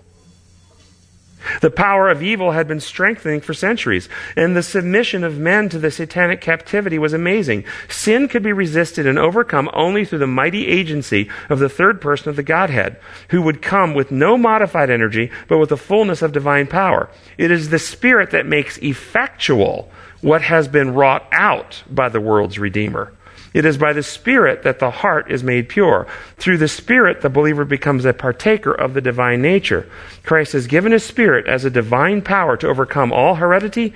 The 1.61 1.71
power 1.71 2.09
of 2.09 2.21
evil 2.21 2.51
had 2.51 2.67
been 2.67 2.79
strengthening 2.79 3.41
for 3.41 3.53
centuries, 3.53 4.09
and 4.35 4.55
the 4.55 4.63
submission 4.63 5.23
of 5.23 5.37
men 5.37 5.69
to 5.69 5.79
the 5.79 5.91
satanic 5.91 6.41
captivity 6.41 6.99
was 6.99 7.13
amazing. 7.13 7.65
Sin 7.87 8.27
could 8.27 8.43
be 8.43 8.53
resisted 8.53 9.07
and 9.07 9.17
overcome 9.17 9.69
only 9.73 10.05
through 10.05 10.19
the 10.19 10.27
mighty 10.27 10.67
agency 10.67 11.29
of 11.49 11.59
the 11.59 11.69
third 11.69 12.01
person 12.01 12.29
of 12.29 12.35
the 12.35 12.43
Godhead, 12.43 12.99
who 13.29 13.41
would 13.41 13.61
come 13.61 13.93
with 13.93 14.11
no 14.11 14.37
modified 14.37 14.89
energy, 14.89 15.31
but 15.47 15.57
with 15.57 15.69
the 15.69 15.77
fullness 15.77 16.21
of 16.21 16.31
divine 16.31 16.67
power. 16.67 17.09
It 17.37 17.51
is 17.51 17.69
the 17.69 17.79
Spirit 17.79 18.31
that 18.31 18.45
makes 18.45 18.77
effectual 18.77 19.91
what 20.21 20.41
has 20.41 20.67
been 20.67 20.93
wrought 20.93 21.27
out 21.31 21.83
by 21.89 22.09
the 22.09 22.21
world's 22.21 22.59
Redeemer. 22.59 23.13
It 23.53 23.65
is 23.65 23.77
by 23.77 23.93
the 23.93 24.03
Spirit 24.03 24.63
that 24.63 24.79
the 24.79 24.91
heart 24.91 25.31
is 25.31 25.43
made 25.43 25.69
pure. 25.69 26.07
Through 26.37 26.57
the 26.57 26.67
Spirit, 26.67 27.21
the 27.21 27.29
believer 27.29 27.65
becomes 27.65 28.05
a 28.05 28.13
partaker 28.13 28.71
of 28.71 28.93
the 28.93 29.01
divine 29.01 29.41
nature. 29.41 29.89
Christ 30.23 30.53
has 30.53 30.67
given 30.67 30.91
his 30.91 31.03
Spirit 31.03 31.47
as 31.47 31.65
a 31.65 31.69
divine 31.69 32.21
power 32.21 32.57
to 32.57 32.67
overcome 32.67 33.11
all 33.11 33.35
heredity, 33.35 33.93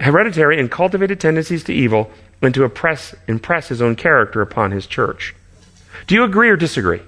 hereditary 0.00 0.58
and 0.58 0.70
cultivated 0.70 1.20
tendencies 1.20 1.62
to 1.64 1.72
evil 1.72 2.10
and 2.42 2.52
to 2.54 2.64
oppress, 2.64 3.14
impress 3.28 3.68
his 3.68 3.80
own 3.80 3.94
character 3.94 4.42
upon 4.42 4.72
his 4.72 4.86
church. 4.86 5.34
Do 6.06 6.14
you 6.14 6.24
agree 6.24 6.48
or 6.48 6.56
disagree? 6.56 7.02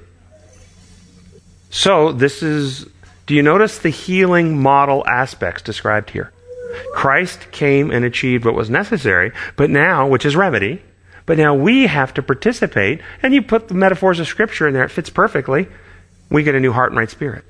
So, 1.71 2.13
this 2.13 2.43
is, 2.43 2.87
do 3.27 3.35
you 3.35 3.43
notice 3.43 3.79
the 3.79 3.91
healing 3.91 4.61
model 4.61 5.07
aspects 5.07 5.63
described 5.63 6.11
here? 6.11 6.33
Christ 6.95 7.51
came 7.53 7.91
and 7.91 8.05
achieved 8.05 8.45
what 8.45 8.55
was 8.55 8.71
necessary, 8.71 9.33
but 9.57 9.71
now, 9.71 10.07
which 10.07 10.25
is 10.25 10.37
remedy, 10.37 10.83
but 11.31 11.39
now 11.39 11.55
we 11.55 11.87
have 11.87 12.13
to 12.15 12.25
participate, 12.25 13.01
and 13.23 13.33
you 13.33 13.41
put 13.41 13.69
the 13.69 13.75
metaphors 13.75 14.19
of 14.19 14.27
Scripture 14.27 14.67
in 14.67 14.75
there, 14.75 14.83
it 14.83 14.91
fits 14.91 15.11
perfectly. 15.11 15.69
We 16.29 16.43
get 16.43 16.57
a 16.57 16.61
new 16.61 16.73
heart 16.73 16.91
and 16.91 16.99
right 16.99 17.09
spirit. 17.09 17.45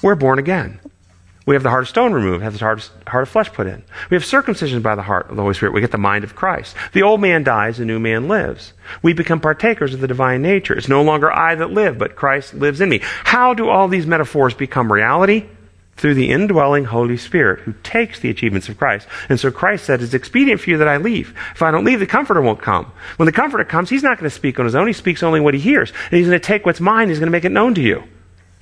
We're 0.00 0.14
born 0.14 0.38
again. 0.38 0.80
We 1.44 1.54
have 1.54 1.62
the 1.62 1.68
heart 1.68 1.82
of 1.82 1.90
stone 1.90 2.14
removed, 2.14 2.42
have 2.42 2.54
the 2.54 2.64
heart 2.64 3.22
of, 3.22 3.28
flesh 3.28 3.52
put 3.52 3.66
in. 3.66 3.84
We 4.08 4.14
have 4.14 4.24
circumcision 4.24 4.80
by 4.80 4.94
the 4.94 5.02
heart 5.02 5.28
of 5.28 5.36
the 5.36 5.42
Holy 5.42 5.52
Spirit. 5.52 5.74
We 5.74 5.82
get 5.82 5.90
the 5.90 5.98
mind 5.98 6.24
of 6.24 6.34
Christ. 6.34 6.74
The 6.94 7.02
old 7.02 7.20
man 7.20 7.44
dies, 7.44 7.76
the 7.76 7.84
new 7.84 8.00
man 8.00 8.28
lives. 8.28 8.72
We 9.02 9.12
become 9.12 9.40
partakers 9.40 9.92
of 9.92 10.00
the 10.00 10.08
divine 10.08 10.40
nature. 10.40 10.72
It's 10.72 10.88
no 10.88 11.02
longer 11.02 11.30
I 11.30 11.54
that 11.54 11.70
live, 11.70 11.98
but 11.98 12.16
Christ 12.16 12.54
lives 12.54 12.80
in 12.80 12.88
me. 12.88 13.00
How 13.24 13.52
do 13.52 13.68
all 13.68 13.88
these 13.88 14.06
metaphors 14.06 14.54
become 14.54 14.90
reality? 14.90 15.44
Through 15.98 16.14
the 16.14 16.30
indwelling 16.30 16.84
Holy 16.84 17.16
Spirit 17.16 17.60
who 17.60 17.74
takes 17.82 18.20
the 18.20 18.30
achievements 18.30 18.68
of 18.68 18.78
Christ. 18.78 19.06
And 19.28 19.38
so 19.38 19.50
Christ 19.50 19.84
said, 19.84 20.00
It's 20.00 20.14
expedient 20.14 20.60
for 20.60 20.70
you 20.70 20.78
that 20.78 20.88
I 20.88 20.96
leave. 20.96 21.34
If 21.54 21.62
I 21.62 21.70
don't 21.70 21.84
leave, 21.84 22.00
the 22.00 22.06
Comforter 22.06 22.40
won't 22.40 22.62
come. 22.62 22.90
When 23.16 23.26
the 23.26 23.32
Comforter 23.32 23.64
comes, 23.64 23.90
He's 23.90 24.02
not 24.02 24.18
going 24.18 24.30
to 24.30 24.34
speak 24.34 24.58
on 24.58 24.64
His 24.64 24.74
own. 24.74 24.86
He 24.86 24.92
speaks 24.92 25.22
only 25.22 25.40
what 25.40 25.54
He 25.54 25.60
hears. 25.60 25.92
And 26.10 26.18
He's 26.18 26.28
going 26.28 26.40
to 26.40 26.46
take 26.46 26.64
what's 26.64 26.80
mine, 26.80 27.08
He's 27.08 27.18
going 27.18 27.26
to 27.26 27.32
make 27.32 27.44
it 27.44 27.52
known 27.52 27.74
to 27.74 27.82
you. 27.82 28.02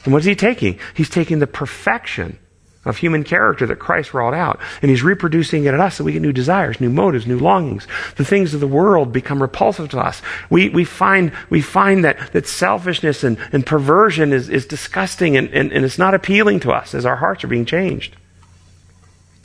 And 0.05 0.13
what 0.13 0.21
is 0.21 0.27
He 0.27 0.35
taking? 0.35 0.79
He's 0.95 1.11
taking 1.11 1.39
the 1.39 1.47
perfection 1.47 2.39
of 2.87 2.97
human 2.97 3.25
character 3.25 3.67
that 3.67 3.79
Christ 3.79 4.15
wrought 4.15 4.33
out. 4.33 4.59
And 4.81 4.91
he's 4.91 5.03
reproducing 5.03 5.65
it 5.65 5.75
in 5.75 5.81
us 5.81 5.97
so 5.97 6.05
we 6.05 6.13
get 6.13 6.23
new 6.23 6.33
desires, 6.33 6.81
new 6.81 6.89
motives, 6.89 7.27
new 7.27 7.39
longings. 7.39 7.87
The 8.17 8.25
things 8.25 8.55
of 8.55 8.61
the 8.61 8.67
world 8.67 9.13
become 9.13 9.43
repulsive 9.43 9.91
to 9.91 9.99
us. 9.99 10.23
We, 10.49 10.71
we 10.71 10.85
find, 10.85 11.33
we 11.51 11.61
find 11.61 12.05
that, 12.05 12.33
that 12.33 12.47
selfishness 12.47 13.25
and, 13.25 13.37
and 13.53 13.67
perversion 13.67 14.33
is, 14.33 14.49
is 14.49 14.65
disgusting 14.65 15.37
and, 15.37 15.49
and, 15.49 15.73
and 15.73 15.85
it's 15.85 15.99
not 15.99 16.15
appealing 16.15 16.61
to 16.61 16.73
us 16.73 16.95
as 16.95 17.05
our 17.05 17.17
hearts 17.17 17.45
are 17.45 17.49
being 17.49 17.67
changed. 17.67 18.17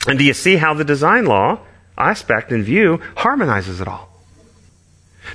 And 0.06 0.18
do 0.18 0.24
you 0.24 0.34
see 0.34 0.56
how 0.56 0.74
the 0.74 0.84
design 0.84 1.26
law 1.26 1.60
aspect 1.98 2.50
and 2.50 2.64
view 2.64 3.00
harmonizes 3.16 3.80
it 3.80 3.88
all? 3.88 4.08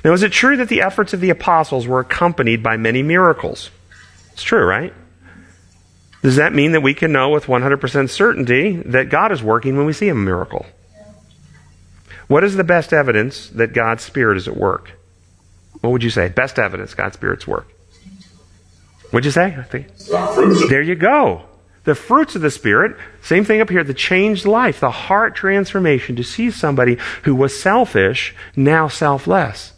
Now, 0.04 0.12
is 0.12 0.22
it 0.22 0.32
true 0.32 0.56
that 0.56 0.68
the 0.68 0.82
efforts 0.82 1.12
of 1.12 1.20
the 1.20 1.30
apostles 1.30 1.86
were 1.86 2.00
accompanied 2.00 2.62
by 2.62 2.76
many 2.76 3.02
miracles? 3.02 3.70
It's 4.32 4.42
true, 4.42 4.64
right? 4.64 4.92
Does 6.22 6.36
that 6.36 6.52
mean 6.52 6.72
that 6.72 6.80
we 6.80 6.94
can 6.94 7.12
know 7.12 7.28
with 7.30 7.46
100% 7.46 8.10
certainty 8.10 8.76
that 8.86 9.08
God 9.08 9.30
is 9.30 9.42
working 9.42 9.76
when 9.76 9.86
we 9.86 9.92
see 9.92 10.08
a 10.08 10.14
miracle? 10.14 10.66
What 12.26 12.44
is 12.44 12.56
the 12.56 12.64
best 12.64 12.92
evidence 12.92 13.48
that 13.50 13.72
God's 13.72 14.02
Spirit 14.02 14.36
is 14.36 14.48
at 14.48 14.56
work? 14.56 14.92
What 15.80 15.90
would 15.90 16.02
you 16.02 16.10
say? 16.10 16.28
Best 16.28 16.58
evidence 16.58 16.94
God's 16.94 17.14
Spirit's 17.14 17.46
work. 17.46 17.68
What'd 19.10 19.24
you 19.24 19.30
say? 19.30 19.56
I 19.56 19.62
think. 19.62 19.96
There 20.68 20.82
you 20.82 20.94
go. 20.94 21.42
The 21.84 21.94
fruits 21.94 22.34
of 22.34 22.42
the 22.42 22.50
Spirit, 22.50 22.96
same 23.22 23.44
thing 23.44 23.62
up 23.62 23.70
here, 23.70 23.82
the 23.82 23.94
changed 23.94 24.44
life, 24.44 24.80
the 24.80 24.90
heart 24.90 25.34
transformation 25.34 26.16
to 26.16 26.24
see 26.24 26.50
somebody 26.50 26.98
who 27.22 27.34
was 27.34 27.58
selfish, 27.58 28.34
now 28.54 28.88
selfless. 28.88 29.72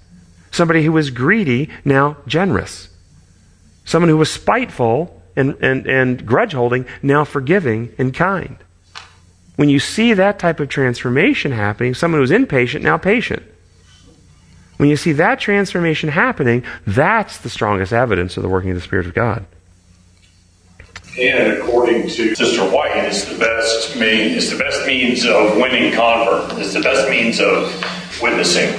Somebody 0.50 0.82
who 0.82 0.90
was 0.90 1.10
greedy, 1.10 1.70
now 1.84 2.16
generous. 2.26 2.88
Someone 3.84 4.08
who 4.08 4.16
was 4.16 4.32
spiteful, 4.32 5.19
and, 5.36 5.56
and, 5.60 5.86
and 5.86 6.26
grudge 6.26 6.52
holding, 6.52 6.86
now 7.02 7.24
forgiving 7.24 7.94
and 7.98 8.14
kind. 8.14 8.56
When 9.56 9.68
you 9.68 9.78
see 9.78 10.14
that 10.14 10.38
type 10.38 10.60
of 10.60 10.68
transformation 10.68 11.52
happening, 11.52 11.94
someone 11.94 12.20
who's 12.20 12.30
impatient, 12.30 12.82
now 12.82 12.96
patient. 12.96 13.42
When 14.78 14.88
you 14.88 14.96
see 14.96 15.12
that 15.12 15.38
transformation 15.38 16.08
happening, 16.08 16.64
that's 16.86 17.36
the 17.36 17.50
strongest 17.50 17.92
evidence 17.92 18.38
of 18.38 18.42
the 18.42 18.48
working 18.48 18.70
of 18.70 18.76
the 18.76 18.80
Spirit 18.80 19.06
of 19.06 19.12
God. 19.12 19.44
And 21.18 21.52
according 21.58 22.08
to 22.08 22.34
Sister 22.34 22.62
White, 22.62 22.96
it's 22.96 23.26
the 23.26 23.38
best 23.38 23.96
mean, 23.96 24.38
it's 24.38 24.50
the 24.50 24.58
best 24.58 24.86
means 24.86 25.26
of 25.26 25.56
winning 25.56 25.92
convert. 25.92 26.58
It's 26.58 26.72
the 26.72 26.80
best 26.80 27.10
means 27.10 27.40
of 27.40 28.22
witnessing. 28.22 28.70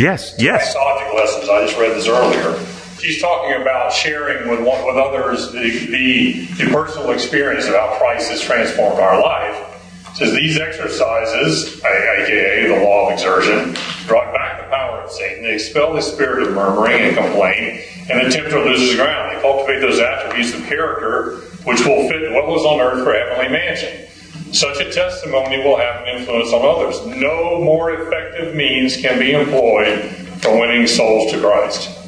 Yes, 0.00 0.34
yes. 0.40 0.74
Lessons. 0.74 1.48
I 1.48 1.64
just 1.64 1.78
read 1.78 1.92
this 1.92 2.08
earlier 2.08 2.73
she's 3.04 3.20
talking 3.20 3.60
about 3.60 3.92
sharing 3.92 4.48
with 4.48 4.60
with 4.60 4.96
others 4.96 5.52
the, 5.52 5.86
the, 5.90 6.46
the 6.64 6.70
personal 6.72 7.10
experience 7.10 7.66
of 7.66 7.74
how 7.74 7.96
Christ 7.98 8.30
has 8.30 8.40
transformed 8.40 8.98
our 8.98 9.20
life. 9.20 9.70
Says 10.14 10.32
these 10.32 10.58
exercises, 10.58 11.82
aka 11.84 12.68
the 12.68 12.84
law 12.84 13.08
of 13.08 13.12
exertion, 13.12 13.74
drive 14.06 14.32
back 14.32 14.62
the 14.62 14.70
power 14.70 15.00
of 15.00 15.10
Satan. 15.10 15.42
They 15.42 15.54
expel 15.54 15.92
the 15.92 16.00
spirit 16.00 16.46
of 16.46 16.54
murmuring 16.54 17.00
and 17.00 17.16
complaint, 17.16 17.84
and 18.08 18.24
the 18.24 18.30
tempter 18.30 18.60
loses 18.60 18.94
ground. 18.96 19.36
They 19.36 19.42
cultivate 19.42 19.80
those 19.80 19.98
attributes 19.98 20.54
of 20.54 20.64
character 20.66 21.40
which 21.64 21.84
will 21.84 22.08
fit 22.08 22.30
what 22.32 22.46
was 22.46 22.64
on 22.64 22.80
earth 22.80 23.02
for 23.02 23.12
heavenly 23.12 23.48
mansion. 23.48 24.06
Such 24.54 24.78
a 24.78 24.92
testimony 24.92 25.58
will 25.58 25.78
have 25.78 26.02
an 26.02 26.16
influence 26.16 26.52
on 26.52 26.62
others. 26.62 27.04
No 27.18 27.60
more 27.60 27.90
effective 27.90 28.54
means 28.54 28.96
can 28.96 29.18
be 29.18 29.32
employed 29.32 29.98
for 30.40 30.60
winning 30.60 30.86
souls 30.86 31.32
to 31.32 31.40
Christ. 31.40 32.03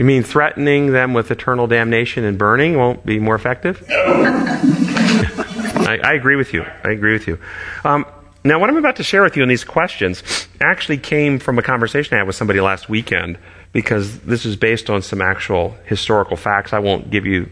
You 0.00 0.06
mean 0.06 0.22
threatening 0.22 0.92
them 0.92 1.12
with 1.12 1.30
eternal 1.30 1.66
damnation 1.66 2.24
and 2.24 2.38
burning 2.38 2.78
won't 2.78 3.04
be 3.04 3.18
more 3.18 3.34
effective? 3.34 3.84
I, 3.90 6.00
I, 6.02 6.14
agree 6.14 6.36
with 6.36 6.54
you. 6.54 6.64
I 6.82 6.92
agree 6.92 7.12
with 7.12 7.28
you. 7.28 7.38
Um, 7.84 8.06
now, 8.42 8.58
what 8.58 8.70
I'm 8.70 8.78
about 8.78 8.96
to 8.96 9.02
share 9.02 9.22
with 9.22 9.36
you 9.36 9.42
in 9.42 9.50
these 9.50 9.62
questions 9.62 10.22
actually 10.58 10.96
came 10.96 11.38
from 11.38 11.58
a 11.58 11.62
conversation 11.62 12.14
I 12.14 12.20
had 12.20 12.26
with 12.26 12.34
somebody 12.34 12.62
last 12.62 12.88
weekend 12.88 13.36
because 13.74 14.20
this 14.20 14.46
is 14.46 14.56
based 14.56 14.88
on 14.88 15.02
some 15.02 15.20
actual 15.20 15.76
historical 15.84 16.38
facts. 16.38 16.72
I 16.72 16.78
won't 16.78 17.10
give 17.10 17.26
you 17.26 17.50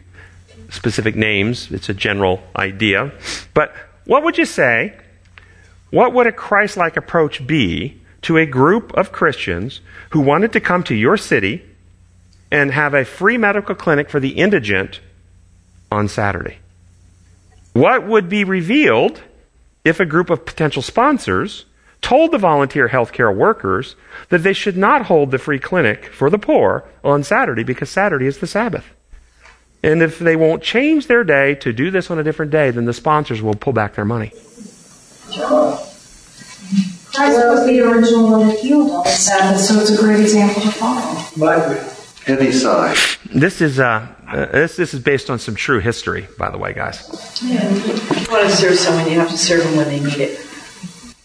specific 0.71 1.17
names, 1.17 1.71
it's 1.71 1.91
a 1.91 1.95
general 1.95 2.43
idea. 2.57 3.13
But 3.53 3.75
what 4.07 4.23
would 4.23 4.39
you 4.39 4.47
say? 4.47 4.99
What 5.91 6.15
would 6.15 6.27
a 6.27 6.33
Christ 6.33 6.79
like 6.79 6.97
approach 6.97 7.47
be 7.47 8.01
to 8.23 8.39
a 8.39 8.47
group 8.47 8.95
of 8.95 9.13
Christians 9.13 9.83
who 10.13 10.21
wanted 10.21 10.55
to 10.55 10.61
come 10.61 10.83
to 10.85 10.95
your 10.95 11.19
city 11.19 11.63
and 12.51 12.73
have 12.73 12.95
a 12.95 13.05
free 13.05 13.37
medical 13.37 13.75
clinic 13.75 14.09
for 14.11 14.21
the 14.21 14.31
indigent 14.31 15.01
on 15.91 16.09
Saturday. 16.09 16.59
What 17.73 18.07
would 18.07 18.29
be 18.29 18.45
revealed 18.45 19.23
if 19.85 20.01
a 20.01 20.07
group 20.07 20.31
of 20.31 20.45
potential 20.45 20.83
sponsors 20.83 21.65
told 22.01 22.33
the 22.33 22.39
volunteer 22.39 22.89
healthcare 22.89 23.35
workers 23.35 23.97
that 24.29 24.43
they 24.43 24.53
should 24.53 24.77
not 24.77 25.07
hold 25.07 25.31
the 25.31 25.39
free 25.39 25.59
clinic 25.59 26.07
for 26.07 26.31
the 26.31 26.39
poor 26.39 26.85
on 27.05 27.23
Saturday 27.23 27.65
because 27.65 27.91
Saturday 27.91 28.27
is 28.27 28.39
the 28.39 28.47
Sabbath? 28.47 28.85
And 29.83 30.03
if 30.03 30.19
they 30.19 30.37
won't 30.37 30.63
change 30.63 31.07
their 31.07 31.25
day 31.25 31.55
to 31.57 31.73
do 31.73 31.91
this 31.91 32.11
on 32.11 32.19
a 32.19 32.25
different 32.25 32.51
day, 32.51 32.71
then 32.71 32.85
the 32.85 32.93
sponsors 32.93 33.41
will 33.43 33.55
pull 33.55 33.73
back 33.73 33.95
their 33.95 34.05
money. 34.05 34.33
Christ 37.15 37.39
was 37.47 37.67
the 37.67 37.81
original 37.81 38.31
one 38.31 38.49
that 38.49 38.59
healed 38.59 38.91
on 38.91 39.05
the 39.05 39.11
Sabbath, 39.11 39.61
so 39.61 39.81
it's 39.81 39.91
a 39.91 39.97
great 39.97 40.21
example 40.21 40.63
to 40.63 40.71
follow 40.71 41.98
heavy 42.29 42.53
sigh. 42.53 42.95
This 43.33 43.61
is 43.61 43.81
uh, 43.81 44.07
uh, 44.29 44.47
this 44.47 44.77
this 44.77 44.95
is 44.95 45.01
based 45.01 45.31
on 45.31 45.39
some 45.39 45.55
true 45.55 45.81
history, 45.81 46.29
by 46.39 46.51
the 46.51 46.59
way, 46.59 46.75
guys. 46.75 47.41
Yeah. 47.43 47.65
If 47.65 48.29
you 48.29 48.33
want 48.33 48.49
to 48.49 48.55
serve 48.55 48.79
someone, 48.79 49.11
you 49.11 49.19
have 49.19 49.31
to 49.31 49.39
serve 49.39 49.65
them 49.65 49.77
when 49.77 49.89
they 49.89 50.01
need 50.01 50.19
it. 50.19 50.45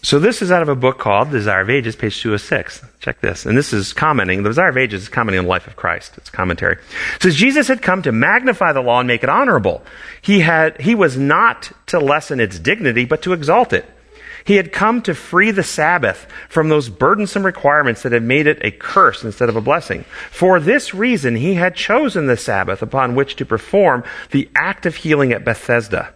So 0.02 0.18
this 0.18 0.42
is 0.42 0.52
out 0.52 0.60
of 0.60 0.68
a 0.68 0.76
book 0.76 0.98
called 0.98 1.28
The 1.30 1.38
Desire 1.38 1.62
of 1.62 1.70
Ages, 1.70 1.96
page 1.96 2.20
206. 2.20 2.84
Check 3.00 3.22
this. 3.22 3.46
And 3.46 3.56
this 3.56 3.72
is 3.72 3.94
commenting, 3.94 4.42
The 4.42 4.50
Desire 4.50 4.68
of 4.68 4.76
Ages 4.76 5.04
is 5.04 5.08
commenting 5.08 5.38
on 5.38 5.44
the 5.46 5.48
life 5.48 5.66
of 5.66 5.76
Christ. 5.76 6.12
It's 6.18 6.28
commentary. 6.28 6.76
It 7.16 7.22
says, 7.22 7.36
Jesus 7.36 7.68
had 7.68 7.80
come 7.80 8.02
to 8.02 8.12
magnify 8.12 8.74
the 8.74 8.82
law 8.82 9.00
and 9.00 9.06
make 9.06 9.22
it 9.22 9.30
honorable. 9.30 9.82
He 10.20 10.40
had, 10.40 10.78
he 10.78 10.94
was 10.94 11.16
not 11.16 11.72
to 11.86 11.98
lessen 11.98 12.38
its 12.38 12.58
dignity, 12.58 13.06
but 13.06 13.22
to 13.22 13.32
exalt 13.32 13.72
it. 13.72 13.88
He 14.44 14.56
had 14.56 14.72
come 14.72 15.00
to 15.02 15.14
free 15.14 15.50
the 15.50 15.62
Sabbath 15.62 16.26
from 16.50 16.68
those 16.68 16.90
burdensome 16.90 17.46
requirements 17.46 18.02
that 18.02 18.12
had 18.12 18.22
made 18.22 18.46
it 18.46 18.58
a 18.60 18.70
curse 18.70 19.24
instead 19.24 19.48
of 19.48 19.56
a 19.56 19.62
blessing. 19.62 20.04
For 20.30 20.60
this 20.60 20.92
reason, 20.92 21.36
he 21.36 21.54
had 21.54 21.74
chosen 21.74 22.26
the 22.26 22.36
Sabbath 22.36 22.82
upon 22.82 23.14
which 23.14 23.36
to 23.36 23.46
perform 23.46 24.04
the 24.32 24.50
act 24.54 24.84
of 24.84 24.96
healing 24.96 25.32
at 25.32 25.44
Bethesda. 25.44 26.12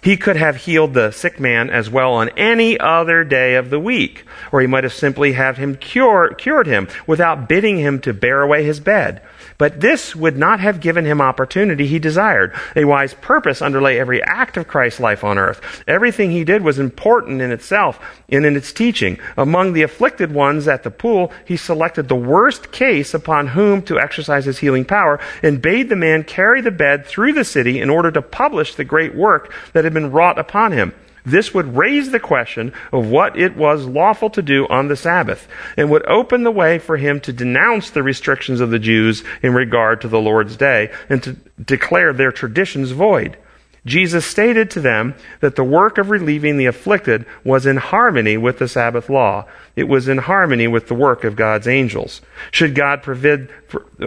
He 0.00 0.16
could 0.16 0.36
have 0.36 0.56
healed 0.56 0.94
the 0.94 1.10
sick 1.10 1.40
man 1.40 1.68
as 1.68 1.90
well 1.90 2.14
on 2.14 2.30
any 2.30 2.78
other 2.78 3.24
day 3.24 3.56
of 3.56 3.70
the 3.70 3.80
week, 3.80 4.24
or 4.52 4.60
he 4.60 4.66
might 4.66 4.84
have 4.84 4.92
simply 4.92 5.32
have 5.32 5.56
him 5.56 5.74
cure, 5.76 6.32
cured 6.34 6.66
him 6.66 6.88
without 7.06 7.48
bidding 7.48 7.78
him 7.78 8.00
to 8.00 8.14
bear 8.14 8.40
away 8.40 8.64
his 8.64 8.80
bed. 8.80 9.20
But 9.58 9.80
this 9.80 10.14
would 10.14 10.36
not 10.36 10.60
have 10.60 10.80
given 10.80 11.04
him 11.04 11.20
opportunity 11.20 11.86
he 11.86 11.98
desired. 11.98 12.54
A 12.74 12.84
wise 12.84 13.14
purpose 13.14 13.62
underlay 13.62 13.98
every 13.98 14.22
act 14.22 14.56
of 14.56 14.68
Christ's 14.68 15.00
life 15.00 15.24
on 15.24 15.38
earth. 15.38 15.82
Everything 15.86 16.30
he 16.30 16.44
did 16.44 16.62
was 16.62 16.78
important 16.78 17.40
in 17.40 17.50
itself 17.50 17.98
and 18.28 18.44
in 18.44 18.56
its 18.56 18.72
teaching. 18.72 19.18
Among 19.36 19.72
the 19.72 19.82
afflicted 19.82 20.32
ones 20.32 20.68
at 20.68 20.82
the 20.82 20.90
pool, 20.90 21.32
he 21.44 21.56
selected 21.56 22.08
the 22.08 22.16
worst 22.16 22.70
case 22.70 23.14
upon 23.14 23.48
whom 23.48 23.82
to 23.82 23.98
exercise 23.98 24.44
his 24.44 24.58
healing 24.58 24.84
power 24.84 25.18
and 25.42 25.62
bade 25.62 25.88
the 25.88 25.96
man 25.96 26.24
carry 26.24 26.60
the 26.60 26.70
bed 26.70 27.06
through 27.06 27.32
the 27.32 27.44
city 27.44 27.80
in 27.80 27.90
order 27.90 28.10
to 28.10 28.22
publish 28.22 28.74
the 28.74 28.84
great 28.84 29.14
work 29.14 29.54
that 29.72 29.84
had 29.84 29.94
been 29.94 30.12
wrought 30.12 30.38
upon 30.38 30.72
him. 30.72 30.92
This 31.26 31.52
would 31.52 31.76
raise 31.76 32.12
the 32.12 32.20
question 32.20 32.72
of 32.92 33.10
what 33.10 33.36
it 33.36 33.56
was 33.56 33.84
lawful 33.84 34.30
to 34.30 34.40
do 34.40 34.66
on 34.68 34.86
the 34.86 34.96
Sabbath 34.96 35.48
and 35.76 35.90
would 35.90 36.06
open 36.06 36.44
the 36.44 36.52
way 36.52 36.78
for 36.78 36.96
him 36.96 37.18
to 37.20 37.32
denounce 37.32 37.90
the 37.90 38.04
restrictions 38.04 38.60
of 38.60 38.70
the 38.70 38.78
Jews 38.78 39.24
in 39.42 39.52
regard 39.52 40.00
to 40.02 40.08
the 40.08 40.20
Lord's 40.20 40.56
day 40.56 40.92
and 41.08 41.20
to 41.24 41.32
declare 41.60 42.12
their 42.12 42.30
traditions 42.30 42.92
void. 42.92 43.36
Jesus 43.86 44.26
stated 44.26 44.68
to 44.72 44.80
them 44.80 45.14
that 45.40 45.54
the 45.54 45.64
work 45.64 45.96
of 45.96 46.10
relieving 46.10 46.56
the 46.56 46.66
afflicted 46.66 47.24
was 47.44 47.66
in 47.66 47.76
harmony 47.76 48.36
with 48.36 48.58
the 48.58 48.66
Sabbath 48.66 49.08
law. 49.08 49.46
It 49.76 49.84
was 49.84 50.08
in 50.08 50.18
harmony 50.18 50.66
with 50.66 50.88
the 50.88 50.94
work 50.94 51.22
of 51.22 51.36
God's 51.36 51.68
angels. 51.68 52.20
Should 52.50 52.74
God 52.74 53.04
forbid, 53.04 53.48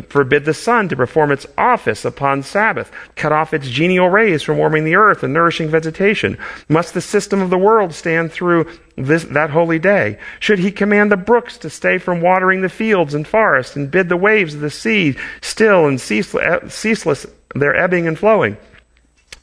forbid 0.09 0.43
the 0.43 0.53
sun 0.53 0.89
to 0.89 0.97
perform 0.97 1.31
its 1.31 1.47
office 1.57 2.03
upon 2.03 2.43
Sabbath, 2.43 2.91
cut 3.15 3.31
off 3.31 3.53
its 3.53 3.69
genial 3.69 4.09
rays 4.09 4.43
from 4.43 4.57
warming 4.57 4.83
the 4.83 4.95
earth 4.95 5.23
and 5.23 5.33
nourishing 5.33 5.69
vegetation? 5.69 6.37
Must 6.67 6.93
the 6.93 7.01
system 7.01 7.41
of 7.41 7.49
the 7.49 7.57
world 7.57 7.93
stand 7.93 8.33
through 8.33 8.69
this, 8.97 9.23
that 9.25 9.51
holy 9.51 9.79
day? 9.79 10.19
Should 10.41 10.59
he 10.59 10.71
command 10.71 11.09
the 11.09 11.17
brooks 11.17 11.57
to 11.59 11.69
stay 11.69 11.99
from 11.99 12.19
watering 12.19 12.61
the 12.61 12.69
fields 12.69 13.13
and 13.13 13.25
forests 13.25 13.77
and 13.77 13.89
bid 13.89 14.09
the 14.09 14.17
waves 14.17 14.55
of 14.55 14.59
the 14.59 14.69
sea 14.69 15.15
still 15.39 15.85
and 15.85 16.01
ceaseless, 16.01 16.43
eh, 16.43 16.67
ceaseless 16.67 17.25
their 17.55 17.75
ebbing 17.75 18.07
and 18.07 18.19
flowing? 18.19 18.57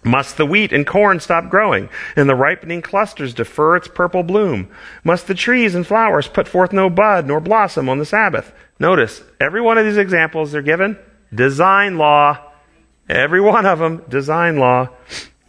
Must 0.07 0.37
the 0.37 0.47
wheat 0.47 0.73
and 0.73 0.87
corn 0.87 1.19
stop 1.19 1.51
growing, 1.51 1.91
and 2.15 2.29
the 2.29 2.37
ripening 2.37 2.81
clusters 2.81 3.35
defer 3.35 3.75
its 3.75 3.89
purple 3.89 4.23
bloom? 4.23 4.69
Must 5.03 5.27
the 5.27 5.35
trees 5.35 5.75
and 5.75 5.85
flowers 5.85 6.29
put 6.29 6.47
forth 6.47 6.73
no 6.73 6.89
bud 6.89 7.27
nor 7.27 7.41
blossom 7.41 7.89
on 7.89 7.99
the 7.99 8.07
Sabbath? 8.07 8.55
Notice, 8.79 9.23
every 9.41 9.61
one 9.61 9.79
of 9.79 9.85
these 9.85 9.97
examples 9.97 10.53
they're 10.53 10.63
given, 10.63 10.97
design 11.35 11.99
law. 11.99 12.39
Every 13.09 13.41
one 13.41 13.67
of 13.67 13.81
them, 13.81 14.05
design 14.09 14.59
law. 14.59 14.91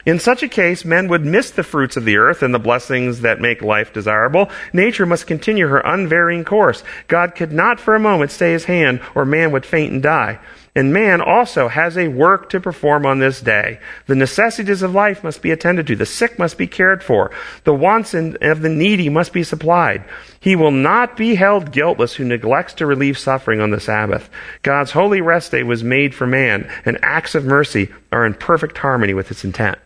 In 0.08 0.20
such 0.20 0.41
a 0.41 0.47
case, 0.47 0.86
men 0.86 1.08
would 1.10 1.26
miss 1.26 1.51
the 1.51 1.64
fruits 1.64 1.97
of 1.97 2.05
the 2.05 2.18
earth 2.18 2.41
and 2.41 2.53
the 2.53 2.60
blessings 2.60 3.22
that 3.22 3.41
make 3.41 3.62
life 3.62 3.93
desirable. 3.93 4.49
Nature 4.74 5.05
must 5.05 5.28
continue 5.28 5.68
her 5.68 5.82
unvarying 5.82 6.45
course. 6.45 6.84
God 7.08 7.36
could 7.36 7.51
not 7.51 7.80
for 7.80 7.93
a 7.93 7.99
moment 7.99 8.32
stay 8.32 8.53
his 8.53 8.66
hand, 8.66 9.01
or 9.14 9.26
man 9.26 9.51
would 9.51 9.66
faint 9.66 9.91
and 9.91 10.01
die. 10.01 10.39
And 10.78 10.93
man 10.93 11.21
also 11.21 11.69
has 11.69 11.97
a 11.97 12.07
work 12.07 12.51
to 12.51 12.59
perform 12.59 13.07
on 13.07 13.17
this 13.17 13.41
day. 13.41 13.80
The 14.05 14.13
necessities 14.13 14.84
of 14.84 14.93
life 14.93 15.23
must 15.23 15.41
be 15.41 15.49
attended 15.49 15.88
to. 15.88 15.95
The 15.95 16.05
sick 16.05 16.38
must 16.38 16.55
be 16.55 16.67
cared 16.67 17.03
for. 17.03 17.32
The 17.63 17.73
wants 17.73 18.13
of 18.13 18.61
the 18.61 18.69
needy 18.69 19.09
must 19.09 19.34
be 19.34 19.41
supplied. 19.41 20.05
He 20.39 20.55
will 20.55 20.69
not 20.69 21.17
be 21.17 21.34
held 21.34 21.71
guiltless 21.71 22.13
who 22.13 22.25
neglects 22.25 22.75
to 22.75 22.86
relieve 22.86 23.17
suffering 23.17 23.59
on 23.59 23.71
the 23.71 23.80
Sabbath. 23.80 24.30
God's 24.61 24.91
holy 24.91 25.19
rest 25.19 25.49
day 25.49 25.63
was 25.63 25.84
made 25.84 26.13
for 26.13 26.28
man, 26.28 26.71
and 26.86 26.99
acts 27.01 27.34
of 27.34 27.43
mercy 27.43 27.89
are 28.11 28.23
in 28.23 28.36
perfect 28.36 28.78
harmony 28.78 29.15
with 29.15 29.32
its 29.32 29.43
intent. 29.43 29.80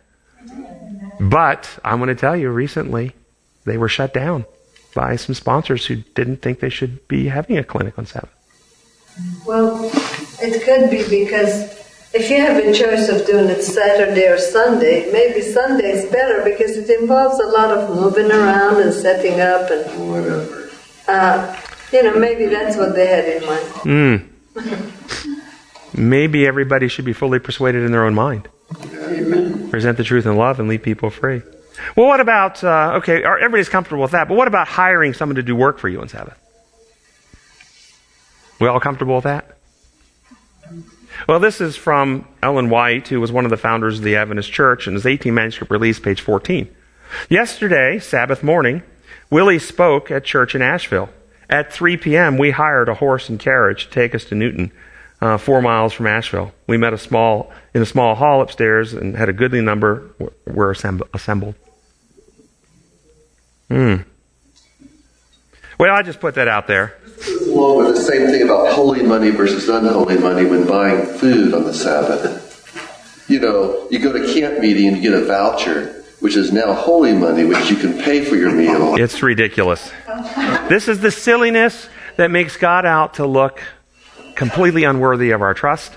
But 1.22 1.70
I'm 1.86 2.00
going 2.00 2.10
to 2.10 2.16
tell 2.16 2.36
you, 2.36 2.50
recently 2.50 3.16
they 3.64 3.78
were 3.78 3.88
shut 3.88 4.14
down 4.14 4.44
by 4.94 5.16
some 5.16 5.36
sponsors 5.36 5.86
who 5.86 5.96
didn't 6.16 6.42
think 6.42 6.60
they 6.60 6.68
should 6.68 7.08
be 7.08 7.30
having 7.30 7.58
a 7.58 7.64
clinic 7.64 7.98
on 7.98 8.06
Sabbath. 8.06 8.36
Well, 9.46 9.90
it 10.42 10.64
could 10.64 10.90
be 10.90 11.04
because 11.08 11.80
if 12.14 12.30
you 12.30 12.38
have 12.42 12.58
a 12.58 12.74
choice 12.74 13.08
of 13.10 13.26
doing 13.26 13.50
it 13.50 13.62
Saturday 13.64 14.28
or 14.28 14.38
Sunday, 14.38 15.10
maybe 15.12 15.42
Sunday 15.42 15.92
is 15.92 16.12
better 16.12 16.44
because 16.44 16.76
it 16.78 16.90
involves 17.00 17.40
a 17.40 17.48
lot 17.48 17.72
of 17.78 17.90
moving 17.96 18.32
around 18.32 18.82
and 18.82 18.94
setting 18.94 19.40
up 19.40 19.70
and 19.72 20.12
Whatever. 20.12 20.70
uh, 21.08 21.62
you 21.94 22.04
know 22.04 22.16
maybe 22.20 22.46
that's 22.48 22.76
what 22.78 22.96
they 22.96 23.08
had 23.08 23.26
in 23.26 23.46
mind. 23.46 24.28
Hmm. 24.58 25.98
Maybe 25.98 26.48
everybody 26.48 26.88
should 26.88 27.06
be 27.06 27.14
fully 27.14 27.40
persuaded 27.40 27.84
in 27.84 27.92
their 27.92 28.06
own 28.06 28.16
mind. 28.16 28.48
Present 29.70 29.98
the 29.98 30.04
truth 30.06 30.26
in 30.26 30.36
love 30.38 30.60
and 30.60 30.70
leave 30.70 30.84
people 30.84 31.10
free. 31.10 31.42
Well, 31.96 32.08
what 32.08 32.20
about, 32.20 32.64
uh, 32.64 32.94
okay, 32.98 33.24
everybody's 33.24 33.70
comfortable 33.70 34.02
with 34.02 34.12
that, 34.12 34.28
but 34.28 34.36
what 34.36 34.48
about 34.48 34.68
hiring 34.68 35.14
someone 35.14 35.36
to 35.36 35.44
do 35.44 35.56
work 35.56 35.80
for 35.80 35.90
you 35.90 36.00
on 36.02 36.08
Sabbath? 36.08 36.38
We 38.60 38.68
all 38.68 38.80
comfortable 38.80 39.16
with 39.16 39.24
that? 39.26 39.51
Well, 41.28 41.40
this 41.40 41.62
is 41.62 41.76
from 41.76 42.28
Ellen 42.42 42.70
White, 42.70 43.08
who 43.10 43.22
was 43.22 43.32
one 43.32 43.46
of 43.46 43.52
the 43.52 43.58
founders 43.58 44.00
of 44.00 44.04
the 44.04 44.16
Adventist 44.16 44.52
Church, 44.52 44.88
and 44.88 44.96
his 44.96 45.06
18 45.06 45.34
manuscript 45.34 45.72
release, 45.72 46.00
page 46.00 46.22
14. 46.22 46.74
Yesterday, 47.30 48.00
Sabbath 48.00 48.44
morning, 48.44 48.84
Willie 49.30 49.60
spoke 49.60 50.10
at 50.10 50.24
church 50.24 50.56
in 50.56 50.62
Ashfield. 50.62 51.10
At 51.50 51.72
3 51.72 51.98
p.m., 51.98 52.38
we 52.38 52.52
hired 52.52 52.90
a 52.90 52.96
horse 52.96 53.30
and 53.30 53.40
carriage 53.40 53.86
to 53.86 53.92
take 53.92 54.16
us 54.16 54.26
to 54.26 54.36
Newtown, 54.36 54.72
uh, 55.22 55.38
four 55.38 55.62
miles 55.62 55.94
from 55.94 56.08
Ashfield. 56.08 56.52
We 56.68 56.78
met 56.78 56.94
a 56.94 56.98
small 56.98 57.52
in 57.74 57.82
a 57.82 57.86
small 57.86 58.16
hall 58.16 58.42
upstairs 58.42 58.94
and 58.94 59.16
had 59.16 59.30
a 59.30 59.34
goodly 59.34 59.62
number 59.62 60.10
were 60.48 60.72
assembled. 60.72 61.56
Hmm. 63.68 63.96
Well, 65.78 65.94
I 65.94 66.02
just 66.02 66.20
put 66.20 66.36
that 66.36 66.48
out 66.48 66.68
there. 66.68 66.98
The 67.56 68.00
same 68.00 68.28
thing 68.28 68.42
about 68.42 68.74
holy 68.74 69.04
money 69.04 69.30
versus 69.30 69.70
unholy 69.70 70.18
money 70.18 70.46
when 70.46 70.66
buying 70.66 71.06
food 71.06 71.54
on 71.54 71.66
the 71.66 71.74
Sabbath. 71.74 73.30
You 73.30 73.40
know, 73.40 73.88
you 73.92 74.00
go 74.00 74.12
to 74.12 74.34
camp 74.34 74.60
meeting 74.60 74.88
and 74.88 74.98
you 74.98 75.04
get 75.04 75.14
a 75.14 75.26
voucher, 75.26 76.04
which 76.20 76.36
is 76.36 76.52
now 76.52 76.74
holy 76.74 77.14
money, 77.14 77.46
which 77.46 77.70
you 77.70 77.76
can 77.76 78.02
pay 78.02 78.26
for 78.26 78.36
your 78.36 78.52
meal. 78.52 78.96
It's 78.96 79.22
ridiculous. 79.22 79.92
This 80.68 80.88
is 80.88 81.02
the 81.02 81.12
silliness 81.12 81.90
that 82.16 82.32
makes 82.32 82.58
God 82.58 82.86
out 82.86 83.16
to 83.16 83.28
look 83.28 83.62
completely 84.36 84.84
unworthy 84.84 85.32
of 85.32 85.42
our 85.42 85.54
trust. 85.54 85.96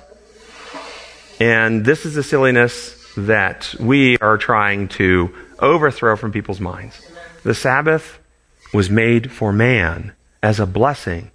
And 1.40 1.84
this 1.84 2.04
is 2.04 2.14
the 2.14 2.22
silliness 2.22 3.00
that 3.16 3.74
we 3.80 4.18
are 4.18 4.36
trying 4.36 4.88
to 4.88 5.34
overthrow 5.58 6.16
from 6.16 6.32
people's 6.32 6.60
minds. 6.60 7.00
The 7.44 7.54
Sabbath 7.54 8.18
was 8.72 8.90
made 8.90 9.32
for 9.32 9.52
man 9.52 10.12
as 10.42 10.60
a 10.60 10.66
blessing 10.66 11.30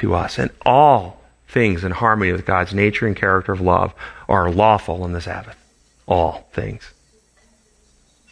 to 0.00 0.14
us. 0.14 0.38
And 0.38 0.50
all 0.66 1.20
things 1.48 1.84
in 1.84 1.92
harmony 1.92 2.32
with 2.32 2.46
God's 2.46 2.74
nature 2.74 3.06
and 3.06 3.16
character 3.16 3.52
of 3.52 3.60
love 3.60 3.94
are 4.28 4.50
lawful 4.50 5.02
on 5.02 5.12
the 5.12 5.20
Sabbath. 5.20 5.56
All 6.06 6.48
things. 6.52 6.92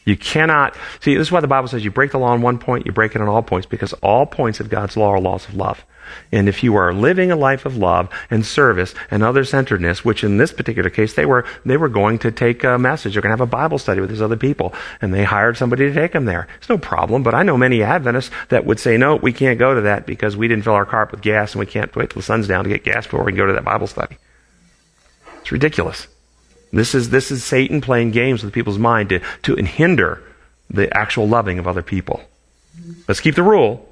You 0.04 0.16
cannot, 0.16 0.74
see, 1.00 1.14
this 1.14 1.28
is 1.28 1.32
why 1.32 1.40
the 1.40 1.46
Bible 1.46 1.68
says 1.68 1.84
you 1.84 1.90
break 1.90 2.12
the 2.12 2.18
law 2.18 2.32
on 2.32 2.40
one 2.40 2.58
point, 2.58 2.86
you 2.86 2.92
break 2.92 3.14
it 3.14 3.20
on 3.20 3.28
all 3.28 3.42
points, 3.42 3.66
because 3.66 3.92
all 3.94 4.24
points 4.24 4.58
of 4.58 4.70
God's 4.70 4.96
law 4.96 5.10
are 5.10 5.20
laws 5.20 5.46
of 5.46 5.54
love. 5.54 5.84
And 6.32 6.48
if 6.48 6.62
you 6.62 6.76
are 6.76 6.92
living 6.92 7.30
a 7.30 7.36
life 7.36 7.66
of 7.66 7.76
love 7.76 8.08
and 8.30 8.44
service 8.44 8.94
and 9.10 9.22
other 9.22 9.44
centeredness, 9.44 10.04
which 10.04 10.24
in 10.24 10.36
this 10.36 10.52
particular 10.52 10.90
case 10.90 11.14
they 11.14 11.26
were, 11.26 11.44
they 11.64 11.76
were 11.76 11.88
going 11.88 12.18
to 12.20 12.30
take 12.30 12.64
a 12.64 12.78
message. 12.78 13.14
They're 13.14 13.22
going 13.22 13.30
to 13.30 13.38
have 13.38 13.48
a 13.48 13.50
Bible 13.50 13.78
study 13.78 14.00
with 14.00 14.10
these 14.10 14.22
other 14.22 14.36
people. 14.36 14.74
And 15.00 15.12
they 15.12 15.24
hired 15.24 15.56
somebody 15.56 15.86
to 15.86 15.94
take 15.94 16.12
them 16.12 16.24
there. 16.24 16.48
It's 16.58 16.68
no 16.68 16.78
problem, 16.78 17.22
but 17.22 17.34
I 17.34 17.42
know 17.42 17.56
many 17.56 17.82
Adventists 17.82 18.30
that 18.48 18.64
would 18.64 18.80
say, 18.80 18.96
no, 18.96 19.16
we 19.16 19.32
can't 19.32 19.58
go 19.58 19.74
to 19.74 19.82
that 19.82 20.06
because 20.06 20.36
we 20.36 20.48
didn't 20.48 20.64
fill 20.64 20.74
our 20.74 20.86
car 20.86 21.02
up 21.02 21.10
with 21.12 21.22
gas 21.22 21.52
and 21.52 21.60
we 21.60 21.66
can't 21.66 21.94
wait 21.96 22.10
till 22.10 22.20
the 22.20 22.26
sun's 22.26 22.48
down 22.48 22.64
to 22.64 22.70
get 22.70 22.84
gas 22.84 23.06
before 23.06 23.24
we 23.24 23.32
can 23.32 23.36
go 23.38 23.46
to 23.46 23.52
that 23.52 23.64
Bible 23.64 23.86
study. 23.86 24.16
It's 25.40 25.52
ridiculous. 25.52 26.06
This 26.72 26.94
is, 26.94 27.10
this 27.10 27.30
is 27.30 27.44
Satan 27.44 27.80
playing 27.80 28.10
games 28.10 28.42
with 28.42 28.52
people's 28.52 28.78
mind 28.78 29.08
to, 29.08 29.20
to 29.44 29.56
hinder 29.56 30.22
the 30.68 30.94
actual 30.94 31.26
loving 31.26 31.58
of 31.58 31.66
other 31.66 31.82
people. 31.82 32.20
Let's 33.06 33.20
keep 33.20 33.34
the 33.34 33.42
rule, 33.42 33.87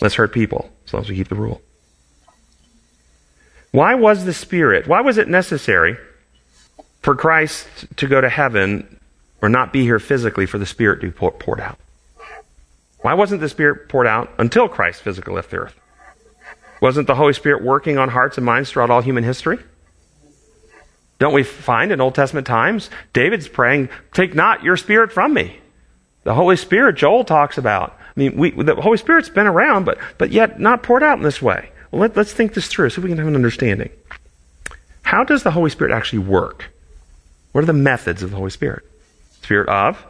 Let's 0.00 0.14
hurt 0.14 0.32
people 0.32 0.70
as 0.86 0.92
long 0.92 1.02
as 1.02 1.08
we 1.08 1.16
keep 1.16 1.28
the 1.28 1.34
rule. 1.34 1.60
Why 3.70 3.94
was 3.94 4.24
the 4.24 4.32
Spirit, 4.32 4.88
why 4.88 5.00
was 5.00 5.18
it 5.18 5.28
necessary 5.28 5.96
for 7.02 7.14
Christ 7.14 7.68
to 7.96 8.08
go 8.08 8.20
to 8.20 8.28
heaven 8.28 9.00
or 9.40 9.48
not 9.48 9.72
be 9.72 9.82
here 9.82 10.00
physically 10.00 10.46
for 10.46 10.58
the 10.58 10.66
Spirit 10.66 11.00
to 11.00 11.10
be 11.10 11.12
poured 11.12 11.60
out? 11.60 11.78
Why 13.00 13.14
wasn't 13.14 13.40
the 13.40 13.48
Spirit 13.48 13.88
poured 13.88 14.06
out 14.06 14.30
until 14.38 14.68
Christ 14.68 15.02
physically 15.02 15.34
left 15.34 15.50
the 15.50 15.58
earth? 15.58 15.74
Wasn't 16.80 17.06
the 17.06 17.14
Holy 17.14 17.32
Spirit 17.32 17.62
working 17.62 17.98
on 17.98 18.08
hearts 18.08 18.38
and 18.38 18.44
minds 18.44 18.70
throughout 18.70 18.90
all 18.90 19.02
human 19.02 19.24
history? 19.24 19.58
Don't 21.18 21.34
we 21.34 21.42
find 21.42 21.92
in 21.92 22.00
Old 22.00 22.14
Testament 22.14 22.46
times, 22.46 22.88
David's 23.12 23.46
praying, 23.46 23.90
Take 24.12 24.34
not 24.34 24.64
your 24.64 24.78
spirit 24.78 25.12
from 25.12 25.34
me. 25.34 25.58
The 26.24 26.34
Holy 26.34 26.56
Spirit, 26.56 26.96
Joel 26.96 27.24
talks 27.24 27.58
about, 27.58 27.96
I 28.16 28.20
mean, 28.20 28.36
we, 28.36 28.50
the 28.50 28.76
Holy 28.76 28.98
Spirit's 28.98 29.28
been 29.28 29.46
around, 29.46 29.84
but, 29.84 29.98
but 30.18 30.30
yet 30.30 30.58
not 30.58 30.82
poured 30.82 31.02
out 31.02 31.18
in 31.18 31.24
this 31.24 31.40
way. 31.40 31.70
Well, 31.90 32.02
let, 32.02 32.16
let's 32.16 32.32
think 32.32 32.54
this 32.54 32.66
through 32.66 32.90
so 32.90 33.02
we 33.02 33.08
can 33.08 33.18
have 33.18 33.26
an 33.26 33.36
understanding. 33.36 33.90
How 35.02 35.24
does 35.24 35.42
the 35.42 35.52
Holy 35.52 35.70
Spirit 35.70 35.92
actually 35.92 36.20
work? 36.20 36.70
What 37.52 37.62
are 37.62 37.66
the 37.66 37.72
methods 37.72 38.22
of 38.22 38.30
the 38.30 38.36
Holy 38.36 38.50
Spirit? 38.50 38.84
Spirit 39.42 39.68
of 39.68 40.04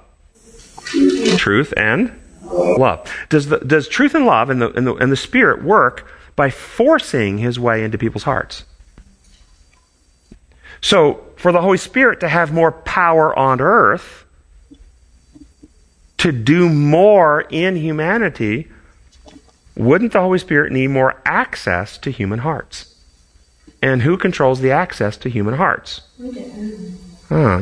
truth 1.36 1.72
and 1.76 2.18
love. 2.42 3.10
Does, 3.28 3.46
the, 3.46 3.58
does 3.58 3.88
truth 3.88 4.14
and 4.14 4.26
love 4.26 4.50
and 4.50 4.60
the, 4.60 4.70
and, 4.72 4.86
the, 4.86 4.94
and 4.94 5.12
the 5.12 5.16
Spirit 5.16 5.62
work 5.62 6.06
by 6.36 6.50
forcing 6.50 7.38
His 7.38 7.58
way 7.58 7.84
into 7.84 7.98
people's 7.98 8.24
hearts? 8.24 8.64
So, 10.80 11.24
for 11.36 11.52
the 11.52 11.60
Holy 11.60 11.78
Spirit 11.78 12.20
to 12.20 12.28
have 12.28 12.52
more 12.52 12.72
power 12.72 13.38
on 13.38 13.60
earth, 13.60 14.24
to 16.20 16.32
do 16.32 16.68
more 16.68 17.42
in 17.50 17.76
humanity, 17.76 18.68
wouldn't 19.74 20.12
the 20.12 20.20
Holy 20.20 20.38
Spirit 20.38 20.70
need 20.70 20.88
more 20.88 21.20
access 21.24 21.96
to 21.98 22.10
human 22.10 22.40
hearts? 22.40 22.94
And 23.82 24.02
who 24.02 24.18
controls 24.18 24.60
the 24.60 24.70
access 24.70 25.16
to 25.18 25.30
human 25.30 25.54
hearts? 25.54 26.02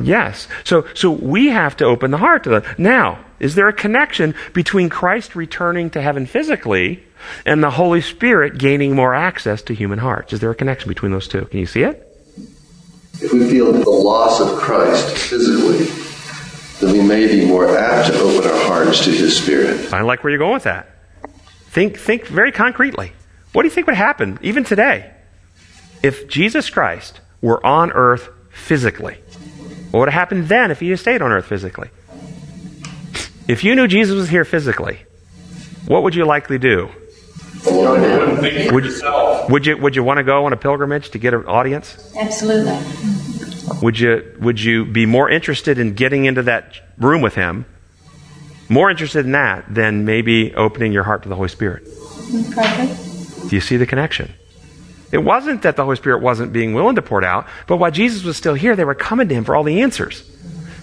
Yes. 0.03 0.49
So, 0.65 0.87
so 0.95 1.11
we 1.11 1.49
have 1.49 1.77
to 1.77 1.85
open 1.85 2.11
the 2.11 2.17
heart 2.17 2.43
to 2.45 2.51
them. 2.51 2.65
Now, 2.79 3.25
is 3.39 3.55
there 3.55 3.69
a 3.69 3.73
connection 3.73 4.35
between 4.53 4.89
Christ 4.89 5.37
returning 5.37 5.91
to 5.91 6.03
heaven 6.03 6.27
physically 6.27 7.05
and 7.47 7.63
the 7.63 7.71
Holy 7.71 8.01
Spirit 8.01 8.59
gaining 8.59 8.97
more 8.97 9.15
access 9.15 9.63
to 9.63 9.75
human 9.75 10.01
hearts? 10.01 10.33
Is 10.33 10.41
there 10.41 10.51
a 10.51 10.55
connection 10.57 10.89
between 10.89 11.13
those 11.13 11.29
two? 11.29 11.45
Can 11.45 11.61
you 11.61 11.67
see 11.67 11.83
it? 11.83 12.05
If 13.21 13.33
we 13.33 13.49
feel 13.49 13.71
the 13.73 13.89
loss 13.89 14.41
of 14.41 14.59
Christ 14.59 15.17
physically, 15.17 16.08
then 16.81 16.93
we 16.93 17.03
may 17.03 17.27
be 17.27 17.47
more 17.47 17.77
apt 17.77 18.09
to 18.09 18.19
open 18.19 18.51
our 18.51 18.61
hearts 18.67 19.05
to 19.05 19.11
His 19.11 19.37
Spirit. 19.37 19.93
I 19.93 20.03
like 20.03 20.23
where 20.23 20.31
you're 20.31 20.39
going 20.39 20.55
with 20.55 20.65
that. 20.65 20.89
Think, 21.71 21.99
think 21.99 22.27
very 22.27 22.53
concretely. 22.53 23.13
What 23.53 23.63
do 23.63 23.69
you 23.69 23.75
think 23.75 23.87
would 23.87 23.97
happen, 23.97 24.39
even 24.43 24.65
today, 24.65 25.13
if 26.03 26.29
Jesus 26.29 26.71
Christ 26.71 27.21
were 27.41 27.65
on 27.65 27.93
earth 27.93 28.29
physically? 28.51 29.19
What 29.91 30.01
would 30.01 30.09
have 30.09 30.21
happened 30.21 30.49
then 30.49 30.71
if 30.71 30.81
he 30.81 30.91
had 30.91 30.99
stayed 30.99 31.23
on 31.23 31.33
earth 31.33 31.47
physically? 31.47 31.91
If 33.49 33.65
you 33.65 33.75
knew 33.75 33.89
Jesus 33.89 34.15
was 34.15 34.29
here 34.29 34.45
physically, 34.45 34.99
what 35.87 36.03
would 36.03 36.15
you 36.15 36.27
likely 36.27 36.59
do? 36.59 36.91
Wouldn't 37.65 38.41
think 38.41 38.69
for 38.69 38.75
Would 38.75 38.85
you, 38.85 39.47
would 39.49 39.67
you 39.67 39.77
would 39.79 39.97
you 39.97 40.05
want 40.05 40.19
to 40.19 40.25
go 40.25 40.45
on 40.45 40.53
a 40.53 40.57
pilgrimage 40.57 41.11
to 41.11 41.19
get 41.19 41.35
an 41.35 41.45
audience? 41.47 42.13
Absolutely. 42.17 42.79
Would 43.83 43.99
you 43.99 44.37
would 44.41 44.61
you 44.61 44.85
be 44.85 45.07
more 45.07 45.31
interested 45.31 45.79
in 45.79 45.95
getting 45.95 46.25
into 46.25 46.43
that 46.43 46.81
room 46.99 47.23
with 47.23 47.35
him? 47.35 47.67
More 48.69 48.91
interested 48.91 49.25
in 49.25 49.33
that 49.33 49.73
than 49.73 50.05
maybe 50.05 50.55
opening 50.55 50.93
your 50.93 51.05
heart 51.05 51.23
to 51.23 51.29
the 51.29 51.37
Holy 51.37 51.49
Spirit? 51.49 51.89
Probably. 52.53 53.49
Do 53.49 53.55
you 53.55 53.61
see 53.61 53.77
the 53.77 53.87
connection? 53.87 54.35
It 55.11 55.19
wasn't 55.19 55.63
that 55.63 55.77
the 55.77 55.85
Holy 55.85 55.97
Spirit 55.97 56.21
wasn't 56.21 56.53
being 56.53 56.75
willing 56.75 56.97
to 56.97 57.03
pour 57.03 57.19
it 57.19 57.25
out, 57.25 57.47
but 57.67 57.79
while 57.79 57.91
Jesus 57.91 58.25
was 58.25 58.37
still 58.37 58.55
here, 58.55 58.77
they 58.77 58.85
were 58.85 58.95
coming 58.95 59.29
to 59.29 59.35
him 59.35 59.45
for 59.45 59.57
all 59.57 59.65
the 59.65 59.81
answers. 59.81 60.29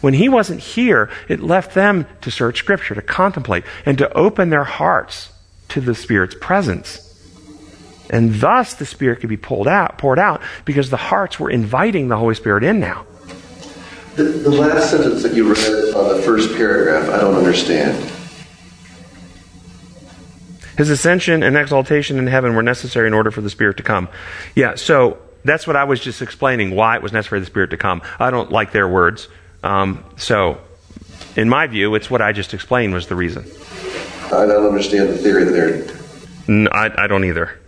When 0.02 0.16
he 0.16 0.30
wasn't 0.30 0.62
here, 0.62 1.10
it 1.30 1.42
left 1.42 1.76
them 1.76 2.08
to 2.22 2.32
search 2.32 2.58
Scripture, 2.58 2.96
to 2.96 3.02
contemplate, 3.02 3.64
and 3.86 3.98
to 4.00 4.12
open 4.14 4.50
their 4.50 4.64
hearts 4.64 5.32
to 5.70 5.82
the 5.82 5.94
Spirit's 5.94 6.36
presence. 6.40 7.05
And 8.10 8.36
thus 8.36 8.76
the 8.76 8.86
Spirit 8.86 9.20
could 9.20 9.30
be 9.30 9.38
pulled 9.38 9.68
out, 9.68 9.98
poured 9.98 10.20
out, 10.20 10.42
because 10.64 10.90
the 10.90 10.98
hearts 10.98 11.40
were 11.40 11.50
inviting 11.50 12.08
the 12.08 12.18
Holy 12.18 12.36
Spirit 12.36 12.64
in 12.64 12.80
now. 12.80 13.06
The, 14.16 14.24
the 14.24 14.50
last 14.50 14.92
sentence 14.92 15.24
that 15.24 15.34
you 15.34 15.52
read 15.52 15.94
on 15.94 16.16
the 16.16 16.22
first 16.22 16.56
paragraph, 16.56 17.10
I 17.10 17.20
don't 17.20 17.36
understand. 17.36 18.12
His 20.78 20.90
ascension 20.90 21.44
and 21.44 21.58
exaltation 21.58 22.18
in 22.18 22.28
heaven 22.28 22.56
were 22.56 22.64
necessary 22.64 23.08
in 23.08 23.14
order 23.14 23.32
for 23.32 23.42
the 23.42 23.50
Spirit 23.50 23.78
to 23.78 23.84
come. 23.84 24.10
Yeah, 24.56 24.76
so 24.76 25.18
that's 25.44 25.68
what 25.68 25.76
I 25.76 25.86
was 25.86 26.00
just 26.00 26.22
explaining 26.22 26.76
why 26.76 26.96
it 26.96 27.02
was 27.02 27.14
necessary 27.14 27.40
for 27.40 27.46
the 27.46 27.52
Spirit 27.52 27.70
to 27.72 27.78
come. 27.78 28.02
I 28.20 28.30
don't 28.30 28.52
like 28.52 28.72
their 28.72 28.88
words. 28.88 29.28
Um, 29.64 30.04
so, 30.18 30.60
in 31.36 31.50
my 31.50 31.68
view, 31.68 31.96
it's 31.96 32.10
what 32.10 32.22
I 32.22 32.32
just 32.34 32.54
explained 32.54 32.94
was 32.94 33.08
the 33.08 33.16
reason. 33.16 33.46
I 34.26 34.46
don't 34.46 34.66
understand 34.66 35.10
the 35.10 35.18
theory 35.18 35.44
there. 35.46 35.88
I 36.72 37.08
don't 37.08 37.24
either. 37.24 37.60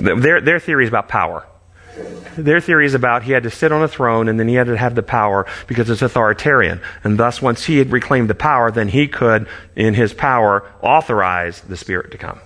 Their, 0.00 0.40
their 0.40 0.58
theory 0.58 0.84
is 0.84 0.88
about 0.88 1.08
power. 1.08 1.46
Their 2.36 2.60
theory 2.60 2.84
is 2.84 2.94
about 2.94 3.22
he 3.22 3.32
had 3.32 3.44
to 3.44 3.50
sit 3.50 3.72
on 3.72 3.82
a 3.82 3.88
throne 3.88 4.28
and 4.28 4.38
then 4.38 4.48
he 4.48 4.54
had 4.54 4.66
to 4.66 4.76
have 4.76 4.94
the 4.94 5.02
power 5.02 5.46
because 5.66 5.88
it's 5.88 6.02
authoritarian. 6.02 6.80
And 7.02 7.18
thus, 7.18 7.40
once 7.40 7.64
he 7.64 7.78
had 7.78 7.90
reclaimed 7.90 8.28
the 8.28 8.34
power, 8.34 8.70
then 8.70 8.88
he 8.88 9.08
could, 9.08 9.48
in 9.74 9.94
his 9.94 10.12
power, 10.12 10.70
authorize 10.82 11.62
the 11.62 11.76
Spirit 11.76 12.10
to 12.12 12.18
come. 12.18 12.38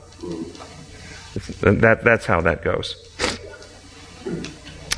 That, 1.63 2.03
that's 2.05 2.27
how 2.27 2.41
that 2.43 2.63
goes. 2.63 2.95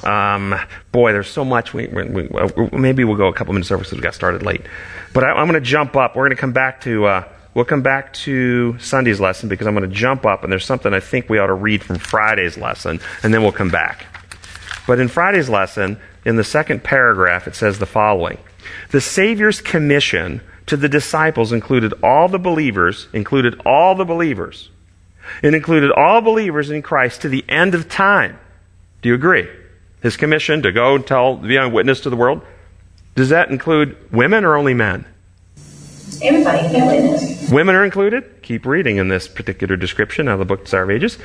Um, 0.05 0.55
boy, 0.91 1.13
there's 1.13 1.31
so 1.31 1.45
much. 1.45 1.73
We, 1.73 1.87
we, 1.87 2.05
we, 2.05 2.29
uh, 2.29 2.69
maybe 2.73 3.05
we'll 3.05 3.17
go 3.17 3.29
a 3.29 3.33
couple 3.33 3.55
minutes 3.55 3.71
over 3.71 3.83
because 3.83 3.97
we 3.97 4.03
got 4.03 4.15
started 4.15 4.43
late. 4.43 4.63
But 5.15 5.25
I, 5.25 5.31
I'm 5.31 5.49
going 5.49 5.63
to 5.63 5.67
jump 5.67 5.97
up. 5.97 6.17
We're 6.17 6.25
going 6.25 6.37
to 6.37 6.41
come 6.41 6.53
back 6.53 6.83
to. 6.83 7.07
Uh, 7.07 7.32
we'll 7.55 7.65
come 7.65 7.83
back 7.83 8.13
to 8.13 8.79
Sunday's 8.79 9.21
lesson 9.21 9.49
because 9.49 9.67
I'm 9.67 9.75
going 9.75 9.89
to 9.89 9.95
jump 9.95 10.27
up 10.27 10.43
and 10.43 10.53
there's 10.53 10.65
something 10.65 10.93
I 10.93 11.01
think 11.01 11.29
we 11.29 11.39
ought 11.39 11.47
to 11.47 11.55
read 11.55 11.83
from 11.83 11.99
Friday's 11.99 12.57
lesson, 12.57 13.01
and 13.23 13.33
then 13.33 13.43
we'll 13.43 13.53
come 13.53 13.71
back. 13.71 14.07
But 14.87 14.99
in 14.99 15.09
Friday's 15.09 15.49
lesson, 15.49 15.99
in 16.25 16.37
the 16.37 16.45
second 16.45 16.83
paragraph, 16.83 17.47
it 17.47 17.55
says 17.55 17.79
the 17.79 17.87
following: 17.87 18.39
The 18.91 19.01
Savior's 19.01 19.61
commission 19.61 20.41
to 20.67 20.77
the 20.77 20.89
disciples 20.89 21.53
included 21.53 21.93
all 22.03 22.29
the 22.29 22.39
believers, 22.39 23.09
included 23.13 23.61
all 23.67 23.95
the 23.95 24.05
believers, 24.05 24.71
it 25.43 25.55
included 25.55 25.91
all 25.93 26.21
believers 26.21 26.71
in 26.71 26.83
Christ 26.83 27.23
to 27.23 27.29
the 27.29 27.45
end 27.49 27.75
of 27.75 27.89
time. 27.89 28.39
Do 29.03 29.09
you 29.09 29.15
agree? 29.15 29.49
His 30.03 30.17
commission 30.17 30.63
to 30.63 30.73
go 30.73 30.97
and 30.97 31.07
tell, 31.07 31.37
be 31.37 31.57
a 31.57 31.69
witness 31.69 32.01
to 32.01 32.11
the 32.11 32.17
world. 32.17 32.43
Does 33.15 33.29
that 33.29 33.51
include 33.51 33.97
women 34.13 34.45
or 34.45 34.57
only 34.57 34.75
men? 34.75 35.05
Everybody. 36.21 37.53
Women 37.53 37.75
are 37.75 37.85
included. 37.85 38.43
Keep 38.43 38.67
reading 38.67 38.97
in 38.97 39.09
this 39.09 39.29
particular 39.29 39.77
description 39.77 40.29
of 40.29 40.39
the 40.39 40.45
book 40.45 40.65
Desire 40.65 40.83
of 40.83 40.91
Ages. 40.91 41.19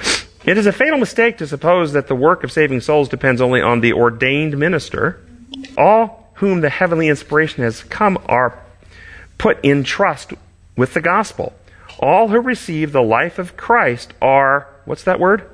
It 0.45 0.57
is 0.57 0.65
a 0.65 0.71
fatal 0.71 0.97
mistake 0.97 1.37
to 1.39 1.47
suppose 1.47 1.93
that 1.93 2.07
the 2.07 2.15
work 2.15 2.43
of 2.43 2.51
saving 2.51 2.81
souls 2.81 3.09
depends 3.09 3.41
only 3.41 3.61
on 3.61 3.81
the 3.81 3.93
ordained 3.93 4.57
minister. 4.57 5.19
All 5.77 6.31
whom 6.35 6.61
the 6.61 6.69
heavenly 6.69 7.07
inspiration 7.07 7.63
has 7.63 7.83
come 7.83 8.17
are 8.27 8.57
put 9.37 9.63
in 9.63 9.83
trust 9.83 10.33
with 10.75 10.93
the 10.93 11.01
gospel. 11.01 11.53
All 11.99 12.29
who 12.29 12.39
receive 12.39 12.91
the 12.91 13.01
life 13.01 13.39
of 13.39 13.57
Christ 13.57 14.13
are, 14.21 14.67
what's 14.85 15.03
that 15.03 15.19
word? 15.19 15.49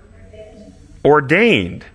Ordained 1.06 1.86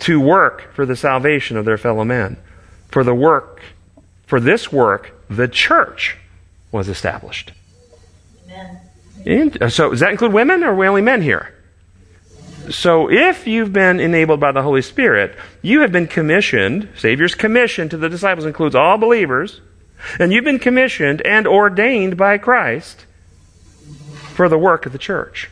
to 0.00 0.20
work 0.20 0.72
for 0.74 0.86
the 0.86 0.96
salvation 0.96 1.56
of 1.56 1.64
their 1.64 1.78
fellow 1.78 2.04
men. 2.04 2.36
For 2.88 3.04
the 3.04 3.14
work, 3.14 3.60
for 4.26 4.40
this 4.40 4.72
work, 4.72 5.12
the 5.28 5.48
church 5.48 6.16
was 6.72 6.88
established. 6.88 7.52
And, 9.24 9.60
uh, 9.62 9.68
so 9.68 9.90
does 9.90 10.00
that 10.00 10.10
include 10.10 10.32
women 10.32 10.62
or 10.62 10.70
are 10.70 10.74
we 10.74 10.86
only 10.86 11.02
men 11.02 11.22
here? 11.22 11.52
So 12.70 13.10
if 13.10 13.46
you've 13.46 13.72
been 13.72 14.00
enabled 14.00 14.40
by 14.40 14.52
the 14.52 14.62
Holy 14.62 14.82
Spirit, 14.82 15.36
you 15.62 15.80
have 15.80 15.92
been 15.92 16.06
commissioned, 16.06 16.88
Savior's 16.96 17.34
commission 17.34 17.88
to 17.88 17.96
the 17.96 18.08
disciples 18.08 18.44
includes 18.44 18.74
all 18.74 18.98
believers, 18.98 19.60
and 20.18 20.32
you've 20.32 20.44
been 20.44 20.58
commissioned 20.58 21.22
and 21.22 21.46
ordained 21.46 22.16
by 22.16 22.38
Christ 22.38 23.04
for 24.34 24.48
the 24.48 24.58
work 24.58 24.86
of 24.86 24.92
the 24.92 24.98
church. 24.98 25.48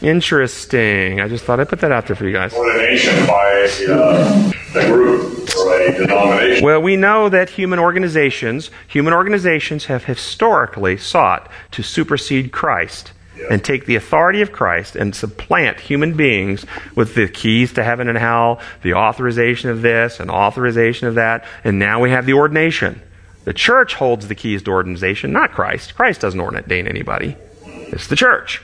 Interesting. 0.00 1.20
I 1.20 1.28
just 1.28 1.44
thought 1.44 1.58
I'd 1.58 1.68
put 1.68 1.80
that 1.80 1.90
out 1.90 2.06
there 2.06 2.14
for 2.14 2.24
you 2.24 2.32
guys. 2.32 2.54
Ordination 2.54 3.26
by 3.26 3.68
uh, 3.88 4.52
a 4.76 4.86
group 4.86 5.48
or 5.56 5.80
a 5.80 5.92
denomination. 5.92 6.64
Well, 6.64 6.80
we 6.80 6.96
know 6.96 7.28
that 7.28 7.50
human 7.50 7.78
organizations, 7.78 8.70
human 8.86 9.12
organizations 9.12 9.86
have 9.86 10.04
historically 10.04 10.96
sought 10.96 11.50
to 11.72 11.82
supersede 11.82 12.52
Christ 12.52 13.12
and 13.50 13.64
take 13.64 13.86
the 13.86 13.96
authority 13.96 14.40
of 14.40 14.52
Christ 14.52 14.96
and 14.96 15.14
supplant 15.14 15.80
human 15.80 16.16
beings 16.16 16.64
with 16.94 17.14
the 17.14 17.28
keys 17.28 17.72
to 17.74 17.84
heaven 17.84 18.08
and 18.08 18.18
hell, 18.18 18.60
the 18.82 18.94
authorization 18.94 19.70
of 19.70 19.82
this 19.82 20.20
and 20.20 20.30
authorization 20.30 21.06
of 21.06 21.14
that, 21.14 21.44
and 21.64 21.78
now 21.78 22.00
we 22.00 22.10
have 22.10 22.26
the 22.26 22.32
ordination. 22.32 23.00
The 23.44 23.52
church 23.54 23.94
holds 23.94 24.28
the 24.28 24.34
keys 24.34 24.62
to 24.64 24.70
ordination, 24.70 25.32
not 25.32 25.52
Christ. 25.52 25.94
Christ 25.94 26.20
doesn't 26.20 26.40
ordain 26.40 26.86
anybody. 26.86 27.36
It's 27.64 28.08
the 28.08 28.16
church. 28.16 28.62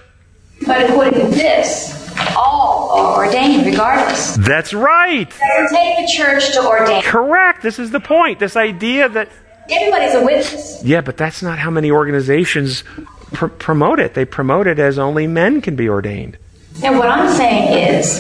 But 0.67 0.89
according 0.91 1.21
to 1.21 1.27
this, 1.29 2.15
all 2.37 2.91
are 2.91 3.27
ordained 3.27 3.67
regardless. 3.67 4.37
That's 4.37 4.73
right. 4.73 5.29
It 5.29 5.59
doesn't 5.59 5.77
take 5.77 6.07
the 6.07 6.13
church 6.13 6.53
to 6.53 6.67
ordain. 6.67 7.03
Correct. 7.03 7.63
This 7.63 7.79
is 7.79 7.91
the 7.91 8.01
point. 8.01 8.39
This 8.39 8.57
idea 8.57 9.09
that 9.09 9.29
Everybody's 9.71 10.15
a 10.15 10.23
witness. 10.23 10.83
Yeah, 10.85 11.01
but 11.01 11.17
that's 11.17 11.43
not 11.43 11.59
how 11.59 11.71
many 11.71 11.91
organizations 11.91 12.85
pr- 13.33 13.47
promote 13.47 13.99
it. 13.99 14.13
They 14.15 14.27
promote 14.27 14.67
it 14.67 14.79
as 14.79 14.99
only 14.99 15.27
men 15.27 15.63
can 15.63 15.75
be 15.75 15.89
ordained. 15.89 16.37
And 16.83 16.99
what 16.99 17.09
I'm 17.09 17.35
saying 17.35 17.95
is, 17.95 18.19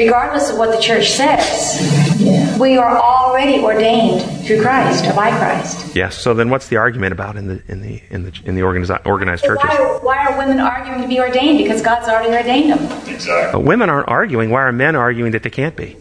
regardless 0.00 0.50
of 0.50 0.56
what 0.58 0.74
the 0.74 0.80
church 0.80 1.10
says, 1.10 2.58
we 2.58 2.76
are 2.76 2.96
already 2.96 3.62
ordained 3.62 4.22
through 4.46 4.62
Christ 4.62 5.04
or 5.06 5.12
by 5.12 5.30
Christ. 5.36 5.94
Yes. 5.94 6.16
So 6.16 6.32
then, 6.34 6.48
what's 6.50 6.68
the 6.68 6.76
argument 6.78 7.12
about 7.12 7.36
in 7.36 7.46
the 7.46 7.62
in 7.68 7.82
the 7.82 8.02
in 8.10 8.24
the 8.24 8.32
in 8.44 8.54
the 8.54 8.62
organized 8.62 9.06
organized 9.06 9.44
churches? 9.44 9.68
Why 9.68 9.76
are, 9.76 9.98
why 10.00 10.26
are 10.26 10.38
women 10.38 10.58
arguing 10.58 11.02
to 11.02 11.08
be 11.08 11.20
ordained? 11.20 11.58
Because 11.58 11.82
God's 11.82 12.08
already 12.08 12.34
ordained 12.34 12.72
them. 12.72 13.08
Exactly. 13.08 13.60
Uh, 13.60 13.62
women 13.62 13.90
aren't 13.90 14.08
arguing. 14.08 14.50
Why 14.50 14.62
are 14.62 14.72
men 14.72 14.96
arguing 14.96 15.32
that 15.32 15.42
they 15.42 15.50
can't 15.50 15.76
be, 15.76 15.96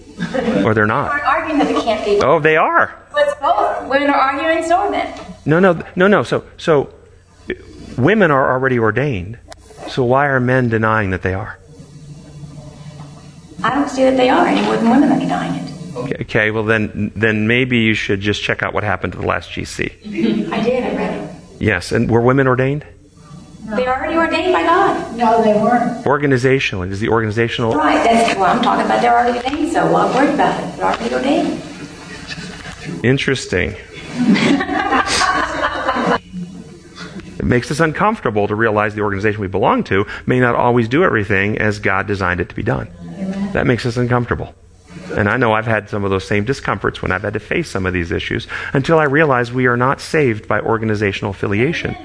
or 0.63 0.73
they're 0.73 0.87
not? 0.87 1.09
They 1.09 1.15
not? 1.15 1.21
aren't 1.21 1.23
arguing 1.23 1.59
that 1.59 1.67
they 1.67 1.81
can't 1.81 2.05
be. 2.05 2.19
Oh, 2.23 2.39
they 2.39 2.57
are. 2.57 2.93
But 3.13 3.87
women 3.89 4.09
are 4.09 4.19
arguing, 4.19 4.63
so 4.65 4.77
are 4.77 4.89
men. 4.89 5.13
No, 5.45 5.59
no, 5.59 5.81
no, 5.95 6.07
no. 6.07 6.23
So, 6.23 6.45
so 6.57 6.93
women 7.97 8.31
are 8.31 8.51
already 8.51 8.79
ordained. 8.79 9.39
So 9.87 10.03
why 10.03 10.27
are 10.27 10.39
men 10.39 10.69
denying 10.69 11.09
that 11.09 11.21
they 11.21 11.33
are? 11.33 11.59
I 13.63 13.75
don't 13.75 13.89
see 13.89 14.03
that 14.03 14.17
they 14.17 14.29
are 14.29 14.45
any 14.47 14.61
more 14.61 14.77
than 14.77 14.89
women 14.89 15.11
are 15.11 15.19
denying 15.19 15.55
it. 15.55 15.69
Okay, 16.21 16.51
well 16.51 16.63
then, 16.63 17.11
then 17.15 17.47
maybe 17.47 17.79
you 17.79 17.93
should 17.93 18.21
just 18.21 18.41
check 18.41 18.63
out 18.63 18.73
what 18.73 18.83
happened 18.83 19.13
to 19.13 19.19
the 19.19 19.25
last 19.25 19.49
GC. 19.49 20.51
I 20.51 20.61
did, 20.63 20.83
I 20.83 20.95
read 20.95 21.23
it. 21.23 21.35
Yes, 21.61 21.91
and 21.91 22.09
were 22.09 22.21
women 22.21 22.47
ordained? 22.47 22.85
They're 23.65 23.93
already 23.95 24.15
ordained 24.15 24.53
by 24.53 24.63
God. 24.63 25.15
No, 25.15 25.43
they 25.43 25.53
weren't. 25.53 26.05
Organizationally, 26.05 26.89
is 26.89 26.99
the 26.99 27.09
organizational 27.09 27.73
Right, 27.75 28.03
that's 28.03 28.37
what 28.39 28.49
I'm 28.49 28.63
talking 28.63 28.85
about. 28.85 29.01
They're 29.01 29.13
already 29.13 29.37
ordained, 29.37 29.71
so 29.71 29.95
I'm 29.95 30.15
worried 30.15 30.33
about 30.33 30.63
it. 30.63 30.77
They're 30.77 30.85
already 30.85 31.13
ordained. 31.13 31.61
interesting? 33.03 33.75
It 37.39 37.45
makes 37.45 37.71
us 37.71 37.79
uncomfortable 37.79 38.49
to 38.49 38.55
realize 38.55 38.95
the 38.95 39.01
organization 39.01 39.39
we 39.39 39.47
belong 39.47 39.85
to 39.85 40.05
may 40.25 40.41
not 40.41 40.55
always 40.55 40.89
do 40.89 41.05
everything 41.05 41.57
as 41.57 41.79
God 41.79 42.05
designed 42.05 42.41
it 42.41 42.49
to 42.49 42.55
be 42.55 42.63
done. 42.63 42.89
That 43.53 43.67
makes 43.67 43.85
us 43.85 43.97
uncomfortable. 43.97 44.53
And 45.11 45.29
I 45.29 45.37
know 45.37 45.53
I've 45.53 45.65
had 45.65 45.89
some 45.89 46.03
of 46.03 46.09
those 46.09 46.27
same 46.27 46.45
discomforts 46.45 47.01
when 47.01 47.11
I've 47.11 47.23
had 47.23 47.33
to 47.33 47.39
face 47.39 47.69
some 47.69 47.85
of 47.85 47.93
these 47.93 48.11
issues 48.11 48.47
until 48.73 48.99
I 48.99 49.05
realize 49.05 49.51
we 49.51 49.67
are 49.67 49.77
not 49.77 50.01
saved 50.01 50.47
by 50.47 50.59
organizational 50.59 51.31
affiliation. 51.31 51.95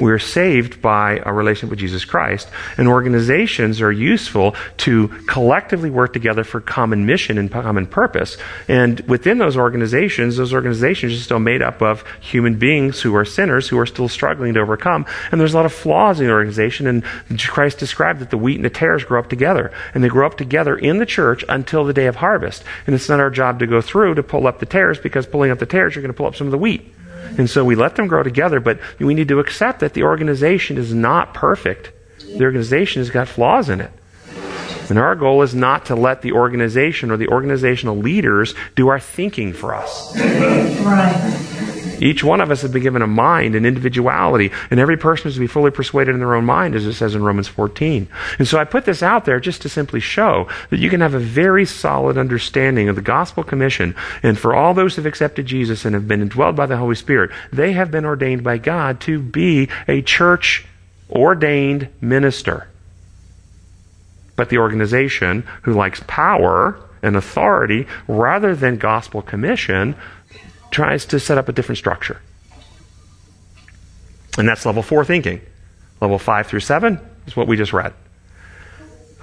We're 0.00 0.18
saved 0.18 0.82
by 0.82 1.22
a 1.24 1.32
relationship 1.32 1.70
with 1.70 1.78
Jesus 1.78 2.04
Christ. 2.04 2.48
And 2.76 2.88
organizations 2.88 3.80
are 3.80 3.92
useful 3.92 4.54
to 4.78 5.08
collectively 5.26 5.90
work 5.90 6.12
together 6.12 6.44
for 6.44 6.60
common 6.60 7.06
mission 7.06 7.38
and 7.38 7.50
common 7.50 7.86
purpose. 7.86 8.36
And 8.68 9.00
within 9.00 9.38
those 9.38 9.56
organizations, 9.56 10.36
those 10.36 10.52
organizations 10.52 11.14
are 11.14 11.22
still 11.22 11.38
made 11.38 11.62
up 11.62 11.82
of 11.82 12.04
human 12.20 12.58
beings 12.58 13.00
who 13.00 13.14
are 13.16 13.24
sinners 13.24 13.68
who 13.68 13.78
are 13.78 13.86
still 13.86 14.08
struggling 14.08 14.54
to 14.54 14.60
overcome. 14.60 15.06
And 15.30 15.40
there's 15.40 15.54
a 15.54 15.56
lot 15.56 15.66
of 15.66 15.72
flaws 15.72 16.20
in 16.20 16.26
the 16.26 16.32
organization. 16.32 16.86
And 16.86 17.04
Christ 17.38 17.78
described 17.78 18.20
that 18.20 18.30
the 18.30 18.38
wheat 18.38 18.56
and 18.56 18.64
the 18.64 18.70
tares 18.70 19.04
grow 19.04 19.20
up 19.20 19.30
together. 19.30 19.72
And 19.94 20.04
they 20.04 20.08
grow 20.08 20.26
up 20.26 20.36
together 20.36 20.76
in 20.76 20.98
the 20.98 21.06
church 21.06 21.44
until 21.48 21.84
the 21.84 21.94
day 21.94 22.06
of 22.06 22.16
harvest. 22.16 22.49
And 22.86 22.94
it's 22.94 23.08
not 23.08 23.20
our 23.20 23.30
job 23.30 23.58
to 23.60 23.66
go 23.66 23.80
through 23.80 24.14
to 24.14 24.22
pull 24.22 24.46
up 24.46 24.58
the 24.58 24.66
tares 24.66 24.98
because 24.98 25.26
pulling 25.26 25.50
up 25.50 25.58
the 25.58 25.66
tares, 25.66 25.94
you're 25.94 26.02
going 26.02 26.12
to 26.12 26.16
pull 26.16 26.26
up 26.26 26.36
some 26.36 26.46
of 26.46 26.50
the 26.50 26.58
wheat. 26.58 26.94
And 27.38 27.48
so 27.48 27.64
we 27.64 27.74
let 27.74 27.96
them 27.96 28.06
grow 28.06 28.22
together, 28.22 28.60
but 28.60 28.80
we 28.98 29.14
need 29.14 29.28
to 29.28 29.38
accept 29.38 29.80
that 29.80 29.94
the 29.94 30.02
organization 30.02 30.78
is 30.78 30.92
not 30.92 31.34
perfect. 31.34 31.92
The 32.18 32.44
organization 32.44 33.00
has 33.00 33.10
got 33.10 33.28
flaws 33.28 33.68
in 33.68 33.80
it. 33.80 33.92
And 34.88 34.98
our 34.98 35.14
goal 35.14 35.42
is 35.42 35.54
not 35.54 35.86
to 35.86 35.94
let 35.94 36.22
the 36.22 36.32
organization 36.32 37.12
or 37.12 37.16
the 37.16 37.28
organizational 37.28 37.96
leaders 37.96 38.54
do 38.74 38.88
our 38.88 38.98
thinking 38.98 39.52
for 39.52 39.74
us. 39.74 40.16
Right. 40.18 41.56
Each 42.00 42.24
one 42.24 42.40
of 42.40 42.50
us 42.50 42.62
has 42.62 42.72
been 42.72 42.82
given 42.82 43.02
a 43.02 43.06
mind 43.06 43.54
and 43.54 43.66
individuality, 43.66 44.50
and 44.70 44.80
every 44.80 44.96
person 44.96 45.28
is 45.28 45.34
to 45.34 45.40
be 45.40 45.46
fully 45.46 45.70
persuaded 45.70 46.14
in 46.14 46.18
their 46.20 46.34
own 46.34 46.46
mind, 46.46 46.74
as 46.74 46.86
it 46.86 46.94
says 46.94 47.14
in 47.14 47.22
Romans 47.22 47.48
14. 47.48 48.08
And 48.38 48.48
so 48.48 48.58
I 48.58 48.64
put 48.64 48.86
this 48.86 49.02
out 49.02 49.26
there 49.26 49.38
just 49.38 49.62
to 49.62 49.68
simply 49.68 50.00
show 50.00 50.48
that 50.70 50.78
you 50.78 50.88
can 50.88 51.02
have 51.02 51.14
a 51.14 51.18
very 51.18 51.66
solid 51.66 52.16
understanding 52.16 52.88
of 52.88 52.96
the 52.96 53.02
gospel 53.02 53.44
commission. 53.44 53.94
And 54.22 54.38
for 54.38 54.54
all 54.54 54.72
those 54.72 54.96
who 54.96 55.02
have 55.02 55.08
accepted 55.08 55.46
Jesus 55.46 55.84
and 55.84 55.94
have 55.94 56.08
been 56.08 56.26
indwelled 56.26 56.56
by 56.56 56.66
the 56.66 56.78
Holy 56.78 56.94
Spirit, 56.94 57.30
they 57.52 57.72
have 57.72 57.90
been 57.90 58.06
ordained 58.06 58.42
by 58.42 58.58
God 58.58 59.00
to 59.02 59.20
be 59.20 59.68
a 59.86 60.00
church 60.00 60.64
ordained 61.10 61.88
minister. 62.00 62.66
But 64.36 64.48
the 64.48 64.58
organization 64.58 65.44
who 65.62 65.74
likes 65.74 66.02
power 66.06 66.80
and 67.02 67.16
authority 67.16 67.86
rather 68.08 68.54
than 68.54 68.76
gospel 68.76 69.22
commission 69.22 69.96
tries 70.70 71.04
to 71.06 71.20
set 71.20 71.38
up 71.38 71.48
a 71.48 71.52
different 71.52 71.78
structure. 71.78 72.20
And 74.38 74.48
that's 74.48 74.64
level 74.64 74.82
four 74.82 75.04
thinking. 75.04 75.40
Level 76.00 76.18
five 76.18 76.46
through 76.46 76.60
seven 76.60 77.00
is 77.26 77.36
what 77.36 77.46
we 77.46 77.56
just 77.56 77.72
read. 77.72 77.92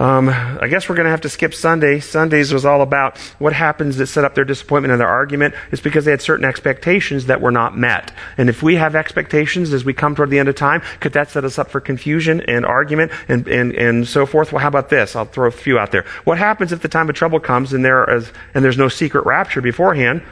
Um, 0.00 0.28
I 0.28 0.68
guess 0.68 0.88
we're 0.88 0.94
going 0.94 1.06
to 1.06 1.10
have 1.10 1.22
to 1.22 1.28
skip 1.28 1.52
Sunday. 1.52 1.98
Sundays 1.98 2.52
was 2.52 2.64
all 2.64 2.82
about 2.82 3.18
what 3.40 3.52
happens 3.52 3.96
that 3.96 4.06
set 4.06 4.24
up 4.24 4.36
their 4.36 4.44
disappointment 4.44 4.92
and 4.92 5.00
their 5.00 5.08
argument. 5.08 5.54
It's 5.72 5.82
because 5.82 6.04
they 6.04 6.12
had 6.12 6.22
certain 6.22 6.44
expectations 6.44 7.26
that 7.26 7.40
were 7.40 7.50
not 7.50 7.76
met. 7.76 8.12
And 8.36 8.48
if 8.48 8.62
we 8.62 8.76
have 8.76 8.94
expectations 8.94 9.72
as 9.72 9.84
we 9.84 9.92
come 9.92 10.14
toward 10.14 10.30
the 10.30 10.38
end 10.38 10.48
of 10.48 10.54
time, 10.54 10.82
could 11.00 11.14
that 11.14 11.30
set 11.30 11.44
us 11.44 11.58
up 11.58 11.68
for 11.68 11.80
confusion 11.80 12.40
and 12.42 12.64
argument 12.64 13.10
and, 13.26 13.48
and, 13.48 13.72
and 13.72 14.06
so 14.06 14.24
forth? 14.24 14.52
Well, 14.52 14.62
how 14.62 14.68
about 14.68 14.88
this? 14.88 15.16
I'll 15.16 15.24
throw 15.24 15.48
a 15.48 15.50
few 15.50 15.80
out 15.80 15.90
there. 15.90 16.04
What 16.22 16.38
happens 16.38 16.70
if 16.70 16.80
the 16.80 16.88
time 16.88 17.08
of 17.08 17.16
trouble 17.16 17.40
comes 17.40 17.72
and 17.72 17.84
there 17.84 18.08
is, 18.08 18.30
and 18.54 18.64
there's 18.64 18.78
no 18.78 18.88
secret 18.88 19.26
rapture 19.26 19.60
beforehand? 19.60 20.22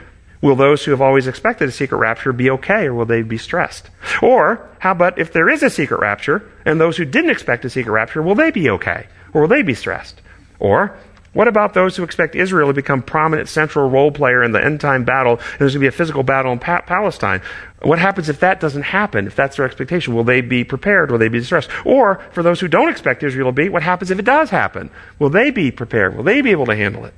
Will 0.41 0.55
those 0.55 0.85
who 0.85 0.91
have 0.91 1.01
always 1.01 1.27
expected 1.27 1.69
a 1.69 1.71
secret 1.71 1.97
rapture 1.97 2.31
be 2.31 2.49
okay 2.51 2.85
or 2.85 2.93
will 2.93 3.05
they 3.05 3.23
be 3.23 3.37
stressed? 3.37 3.89
Or 4.21 4.69
how 4.79 4.91
about 4.91 5.17
if 5.17 5.33
there 5.33 5.49
is 5.49 5.63
a 5.63 5.69
secret 5.69 5.99
rapture 5.99 6.43
and 6.65 6.79
those 6.79 6.97
who 6.97 7.05
didn't 7.05 7.31
expect 7.31 7.65
a 7.65 7.69
secret 7.69 7.91
rapture, 7.91 8.21
will 8.21 8.35
they 8.35 8.51
be 8.51 8.69
okay 8.69 9.07
or 9.33 9.41
will 9.41 9.47
they 9.47 9.63
be 9.63 9.73
stressed? 9.73 10.21
Or 10.59 10.95
what 11.33 11.47
about 11.47 11.73
those 11.73 11.95
who 11.95 12.03
expect 12.03 12.35
Israel 12.35 12.67
to 12.69 12.73
become 12.73 13.01
prominent 13.03 13.49
central 13.49 13.89
role 13.89 14.11
player 14.11 14.43
in 14.43 14.53
the 14.53 14.63
end 14.63 14.81
time 14.81 15.05
battle 15.05 15.33
and 15.33 15.59
there's 15.59 15.73
going 15.73 15.81
to 15.83 15.85
be 15.85 15.87
a 15.87 15.91
physical 15.91 16.23
battle 16.23 16.51
in 16.51 16.59
pa- 16.59 16.81
Palestine? 16.81 17.41
What 17.81 17.99
happens 17.99 18.29
if 18.29 18.39
that 18.39 18.59
doesn't 18.59 18.83
happen? 18.83 19.27
If 19.27 19.35
that's 19.35 19.57
their 19.57 19.65
expectation, 19.65 20.15
will 20.15 20.23
they 20.23 20.41
be 20.41 20.63
prepared? 20.63 21.11
Will 21.11 21.19
they 21.19 21.27
be 21.27 21.39
distressed? 21.39 21.69
Or 21.85 22.23
for 22.31 22.41
those 22.41 22.59
who 22.59 22.67
don't 22.67 22.89
expect 22.89 23.23
Israel 23.23 23.49
to 23.49 23.51
be, 23.51 23.69
what 23.69 23.83
happens 23.83 24.09
if 24.09 24.17
it 24.17 24.25
does 24.25 24.49
happen? 24.49 24.89
Will 25.19 25.29
they 25.29 25.51
be 25.51 25.69
prepared? 25.69 26.15
Will 26.15 26.23
they 26.23 26.41
be 26.41 26.51
able 26.51 26.65
to 26.65 26.75
handle 26.75 27.05
it? 27.05 27.13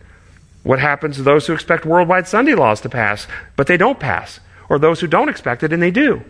What 0.70 0.78
happens 0.78 1.16
to 1.16 1.24
those 1.24 1.48
who 1.48 1.54
expect 1.54 1.84
worldwide 1.84 2.28
Sunday 2.28 2.54
laws 2.54 2.80
to 2.82 2.90
pass, 2.90 3.26
but 3.56 3.66
they 3.66 3.76
don't 3.76 4.00
pass? 4.00 4.40
Or 4.70 4.78
those 4.78 5.00
who 5.00 5.08
don't 5.08 5.28
expect 5.28 5.64
it 5.64 5.74
and 5.74 5.82
they 5.82 5.90
do? 5.90 6.22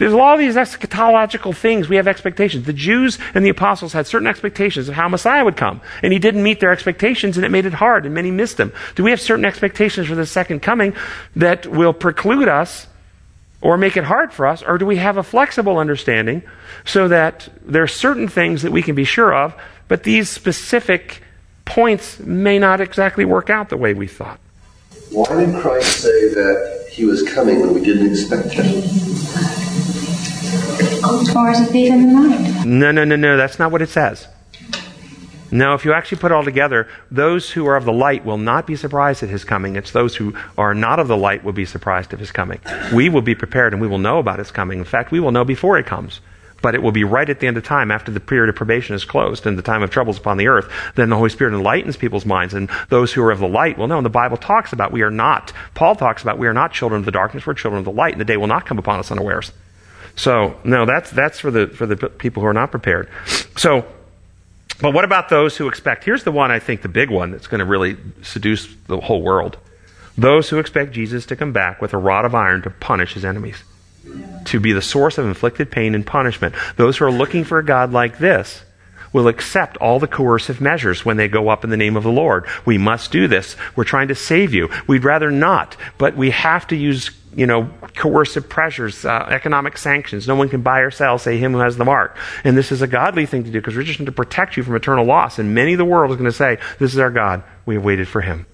There's 0.00 0.12
a 0.12 0.16
lot 0.16 0.34
of 0.34 0.40
these 0.40 0.56
eschatological 0.56 1.54
things. 1.54 1.88
We 1.88 1.94
have 1.94 2.08
expectations. 2.08 2.66
The 2.66 2.72
Jews 2.72 3.20
and 3.34 3.44
the 3.44 3.50
apostles 3.50 3.92
had 3.92 4.08
certain 4.08 4.26
expectations 4.26 4.88
of 4.88 4.96
how 4.96 5.08
Messiah 5.08 5.44
would 5.44 5.56
come. 5.56 5.80
And 6.02 6.12
he 6.12 6.18
didn't 6.18 6.42
meet 6.42 6.58
their 6.58 6.72
expectations 6.72 7.36
and 7.36 7.46
it 7.46 7.50
made 7.50 7.66
it 7.66 7.74
hard 7.74 8.04
and 8.04 8.12
many 8.12 8.32
missed 8.32 8.58
him. 8.58 8.72
Do 8.96 9.04
we 9.04 9.12
have 9.12 9.20
certain 9.20 9.44
expectations 9.44 10.08
for 10.08 10.16
the 10.16 10.26
second 10.26 10.58
coming 10.58 10.94
that 11.36 11.64
will 11.64 11.92
preclude 11.92 12.48
us 12.48 12.88
or 13.60 13.78
make 13.78 13.96
it 13.96 14.02
hard 14.02 14.32
for 14.32 14.48
us? 14.48 14.64
Or 14.64 14.76
do 14.76 14.86
we 14.86 14.96
have 14.96 15.18
a 15.18 15.22
flexible 15.22 15.78
understanding 15.78 16.42
so 16.84 17.06
that 17.06 17.48
there 17.64 17.84
are 17.84 17.86
certain 17.86 18.26
things 18.26 18.62
that 18.62 18.72
we 18.72 18.82
can 18.82 18.96
be 18.96 19.04
sure 19.04 19.32
of, 19.32 19.54
but 19.86 20.02
these 20.02 20.28
specific 20.28 21.22
points 21.64 22.18
may 22.20 22.58
not 22.58 22.80
exactly 22.80 23.24
work 23.24 23.50
out 23.50 23.68
the 23.68 23.76
way 23.76 23.94
we 23.94 24.06
thought. 24.06 24.38
Why 25.10 25.44
did 25.44 25.60
Christ 25.60 26.02
say 26.02 26.28
that 26.34 26.88
he 26.90 27.04
was 27.04 27.22
coming 27.22 27.60
when 27.60 27.74
we 27.74 27.82
didn't 27.82 28.10
expect 28.10 28.52
him? 28.52 28.66
As 31.04 31.32
far 31.32 31.50
as 31.50 31.60
a 31.60 31.66
thief 31.66 31.92
in 31.92 32.14
the 32.14 32.20
night. 32.28 32.64
No, 32.64 32.90
no, 32.90 33.04
no, 33.04 33.16
no. 33.16 33.36
That's 33.36 33.58
not 33.58 33.70
what 33.70 33.82
it 33.82 33.88
says. 33.88 34.26
No, 35.50 35.74
if 35.74 35.84
you 35.84 35.92
actually 35.92 36.18
put 36.18 36.32
it 36.32 36.34
all 36.34 36.42
together, 36.42 36.88
those 37.12 37.50
who 37.50 37.66
are 37.66 37.76
of 37.76 37.84
the 37.84 37.92
light 37.92 38.24
will 38.24 38.38
not 38.38 38.66
be 38.66 38.74
surprised 38.74 39.22
at 39.22 39.28
his 39.28 39.44
coming. 39.44 39.76
It's 39.76 39.92
those 39.92 40.16
who 40.16 40.34
are 40.58 40.74
not 40.74 40.98
of 40.98 41.06
the 41.06 41.16
light 41.16 41.44
will 41.44 41.52
be 41.52 41.64
surprised 41.64 42.12
at 42.12 42.18
his 42.18 42.32
coming. 42.32 42.58
We 42.92 43.08
will 43.08 43.22
be 43.22 43.36
prepared 43.36 43.72
and 43.72 43.80
we 43.80 43.86
will 43.86 43.98
know 43.98 44.18
about 44.18 44.40
his 44.40 44.50
coming. 44.50 44.80
In 44.80 44.84
fact, 44.84 45.12
we 45.12 45.20
will 45.20 45.30
know 45.30 45.44
before 45.44 45.78
it 45.78 45.86
comes. 45.86 46.20
But 46.64 46.74
it 46.74 46.82
will 46.82 46.92
be 46.92 47.04
right 47.04 47.28
at 47.28 47.40
the 47.40 47.46
end 47.46 47.58
of 47.58 47.62
time 47.62 47.90
after 47.90 48.10
the 48.10 48.20
period 48.20 48.48
of 48.48 48.56
probation 48.56 48.94
is 48.94 49.04
closed 49.04 49.46
and 49.46 49.58
the 49.58 49.62
time 49.62 49.82
of 49.82 49.90
troubles 49.90 50.16
upon 50.16 50.38
the 50.38 50.48
earth. 50.48 50.72
Then 50.94 51.10
the 51.10 51.16
Holy 51.16 51.28
Spirit 51.28 51.52
enlightens 51.52 51.98
people's 51.98 52.24
minds 52.24 52.54
and 52.54 52.70
those 52.88 53.12
who 53.12 53.22
are 53.22 53.30
of 53.30 53.38
the 53.38 53.46
light 53.46 53.76
will 53.76 53.86
know. 53.86 53.98
And 53.98 54.06
the 54.06 54.08
Bible 54.08 54.38
talks 54.38 54.72
about 54.72 54.90
we 54.90 55.02
are 55.02 55.10
not, 55.10 55.52
Paul 55.74 55.94
talks 55.94 56.22
about 56.22 56.38
we 56.38 56.46
are 56.46 56.54
not 56.54 56.72
children 56.72 57.00
of 57.00 57.04
the 57.04 57.10
darkness, 57.10 57.46
we're 57.46 57.52
children 57.52 57.80
of 57.80 57.84
the 57.84 57.92
light 57.92 58.12
and 58.12 58.20
the 58.22 58.24
day 58.24 58.38
will 58.38 58.46
not 58.46 58.64
come 58.64 58.78
upon 58.78 58.98
us 58.98 59.10
unawares. 59.10 59.52
So, 60.16 60.58
no, 60.64 60.86
that's, 60.86 61.10
that's 61.10 61.38
for 61.38 61.50
the, 61.50 61.66
for 61.66 61.84
the 61.84 61.96
people 61.96 62.40
who 62.40 62.46
are 62.46 62.54
not 62.54 62.70
prepared. 62.70 63.10
So, 63.58 63.84
but 64.80 64.94
what 64.94 65.04
about 65.04 65.28
those 65.28 65.58
who 65.58 65.68
expect? 65.68 66.02
Here's 66.04 66.24
the 66.24 66.32
one 66.32 66.50
I 66.50 66.60
think 66.60 66.80
the 66.80 66.88
big 66.88 67.10
one 67.10 67.30
that's 67.30 67.46
going 67.46 67.58
to 67.58 67.66
really 67.66 67.98
seduce 68.22 68.74
the 68.86 69.00
whole 69.00 69.20
world. 69.20 69.58
Those 70.16 70.48
who 70.48 70.58
expect 70.58 70.92
Jesus 70.92 71.26
to 71.26 71.36
come 71.36 71.52
back 71.52 71.82
with 71.82 71.92
a 71.92 71.98
rod 71.98 72.24
of 72.24 72.34
iron 72.34 72.62
to 72.62 72.70
punish 72.70 73.12
his 73.12 73.24
enemies, 73.26 73.64
to 74.46 74.60
be 74.60 74.72
the 74.72 74.82
source 74.82 75.18
of 75.18 75.26
inflicted 75.26 75.70
pain 75.70 75.94
and 75.94 76.06
punishment. 76.06 76.54
Those 76.76 76.98
who 76.98 77.04
are 77.06 77.12
looking 77.12 77.44
for 77.44 77.58
a 77.58 77.64
God 77.64 77.92
like 77.92 78.18
this 78.18 78.62
will 79.12 79.28
accept 79.28 79.76
all 79.76 80.00
the 80.00 80.08
coercive 80.08 80.60
measures 80.60 81.04
when 81.04 81.16
they 81.16 81.28
go 81.28 81.48
up 81.48 81.64
in 81.64 81.70
the 81.70 81.76
name 81.76 81.96
of 81.96 82.02
the 82.02 82.10
Lord. 82.10 82.46
We 82.66 82.78
must 82.78 83.12
do 83.12 83.28
this. 83.28 83.56
We're 83.76 83.84
trying 83.84 84.08
to 84.08 84.14
save 84.14 84.52
you. 84.52 84.68
We'd 84.86 85.04
rather 85.04 85.30
not, 85.30 85.76
but 85.98 86.16
we 86.16 86.30
have 86.30 86.66
to 86.68 86.76
use 86.76 87.10
you 87.36 87.46
know, 87.46 87.68
coercive 87.96 88.48
pressures, 88.48 89.04
uh, 89.04 89.26
economic 89.30 89.76
sanctions. 89.76 90.28
No 90.28 90.36
one 90.36 90.48
can 90.48 90.62
buy 90.62 90.80
or 90.80 90.90
sell, 90.90 91.18
say 91.18 91.38
him 91.38 91.52
who 91.52 91.58
has 91.58 91.76
the 91.76 91.84
mark. 91.84 92.16
And 92.44 92.56
this 92.56 92.70
is 92.70 92.82
a 92.82 92.86
godly 92.86 93.26
thing 93.26 93.44
to 93.44 93.50
do 93.50 93.60
because 93.60 93.76
we're 93.76 93.82
just 93.82 93.98
going 93.98 94.06
to 94.06 94.12
protect 94.12 94.56
you 94.56 94.62
from 94.62 94.76
eternal 94.76 95.04
loss. 95.04 95.38
And 95.38 95.54
many 95.54 95.72
of 95.72 95.78
the 95.78 95.84
world 95.84 96.10
is 96.10 96.16
going 96.16 96.30
to 96.30 96.36
say, 96.36 96.58
this 96.78 96.92
is 96.92 96.98
our 96.98 97.10
God. 97.10 97.42
We 97.66 97.74
have 97.74 97.84
waited 97.84 98.08
for 98.08 98.20
him. 98.20 98.46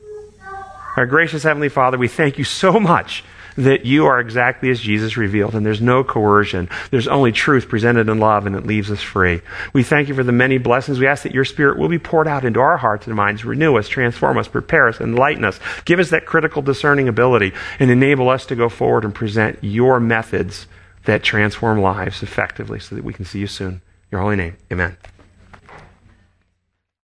Our 0.96 1.06
gracious 1.06 1.42
Heavenly 1.42 1.68
Father, 1.68 1.98
we 1.98 2.08
thank 2.08 2.38
you 2.38 2.44
so 2.44 2.80
much 2.80 3.22
that 3.56 3.86
you 3.86 4.06
are 4.06 4.20
exactly 4.20 4.70
as 4.70 4.80
Jesus 4.80 5.16
revealed, 5.16 5.54
and 5.54 5.64
there's 5.64 5.80
no 5.80 6.04
coercion. 6.04 6.68
There's 6.90 7.08
only 7.08 7.32
truth 7.32 7.68
presented 7.68 8.08
in 8.08 8.18
love, 8.18 8.46
and 8.46 8.56
it 8.56 8.66
leaves 8.66 8.90
us 8.90 9.02
free. 9.02 9.40
We 9.72 9.82
thank 9.82 10.08
you 10.08 10.14
for 10.14 10.22
the 10.22 10.32
many 10.32 10.58
blessings. 10.58 10.98
We 10.98 11.06
ask 11.06 11.22
that 11.22 11.34
your 11.34 11.44
Spirit 11.44 11.78
will 11.78 11.88
be 11.88 11.98
poured 11.98 12.28
out 12.28 12.44
into 12.44 12.60
our 12.60 12.76
hearts 12.76 13.06
and 13.06 13.16
minds, 13.16 13.44
renew 13.44 13.76
us, 13.76 13.88
transform 13.88 14.38
us, 14.38 14.48
prepare 14.48 14.88
us, 14.88 15.00
enlighten 15.00 15.44
us, 15.44 15.60
give 15.84 15.98
us 15.98 16.10
that 16.10 16.26
critical 16.26 16.62
discerning 16.62 17.08
ability, 17.08 17.52
and 17.78 17.90
enable 17.90 18.28
us 18.28 18.46
to 18.46 18.56
go 18.56 18.68
forward 18.68 19.04
and 19.04 19.14
present 19.14 19.58
your 19.62 20.00
methods 20.00 20.66
that 21.04 21.22
transform 21.22 21.80
lives 21.80 22.22
effectively 22.22 22.78
so 22.78 22.94
that 22.94 23.04
we 23.04 23.12
can 23.12 23.24
see 23.24 23.40
you 23.40 23.46
soon. 23.46 23.82
Your 24.10 24.20
holy 24.20 24.36
name, 24.36 24.56
amen. 24.70 24.96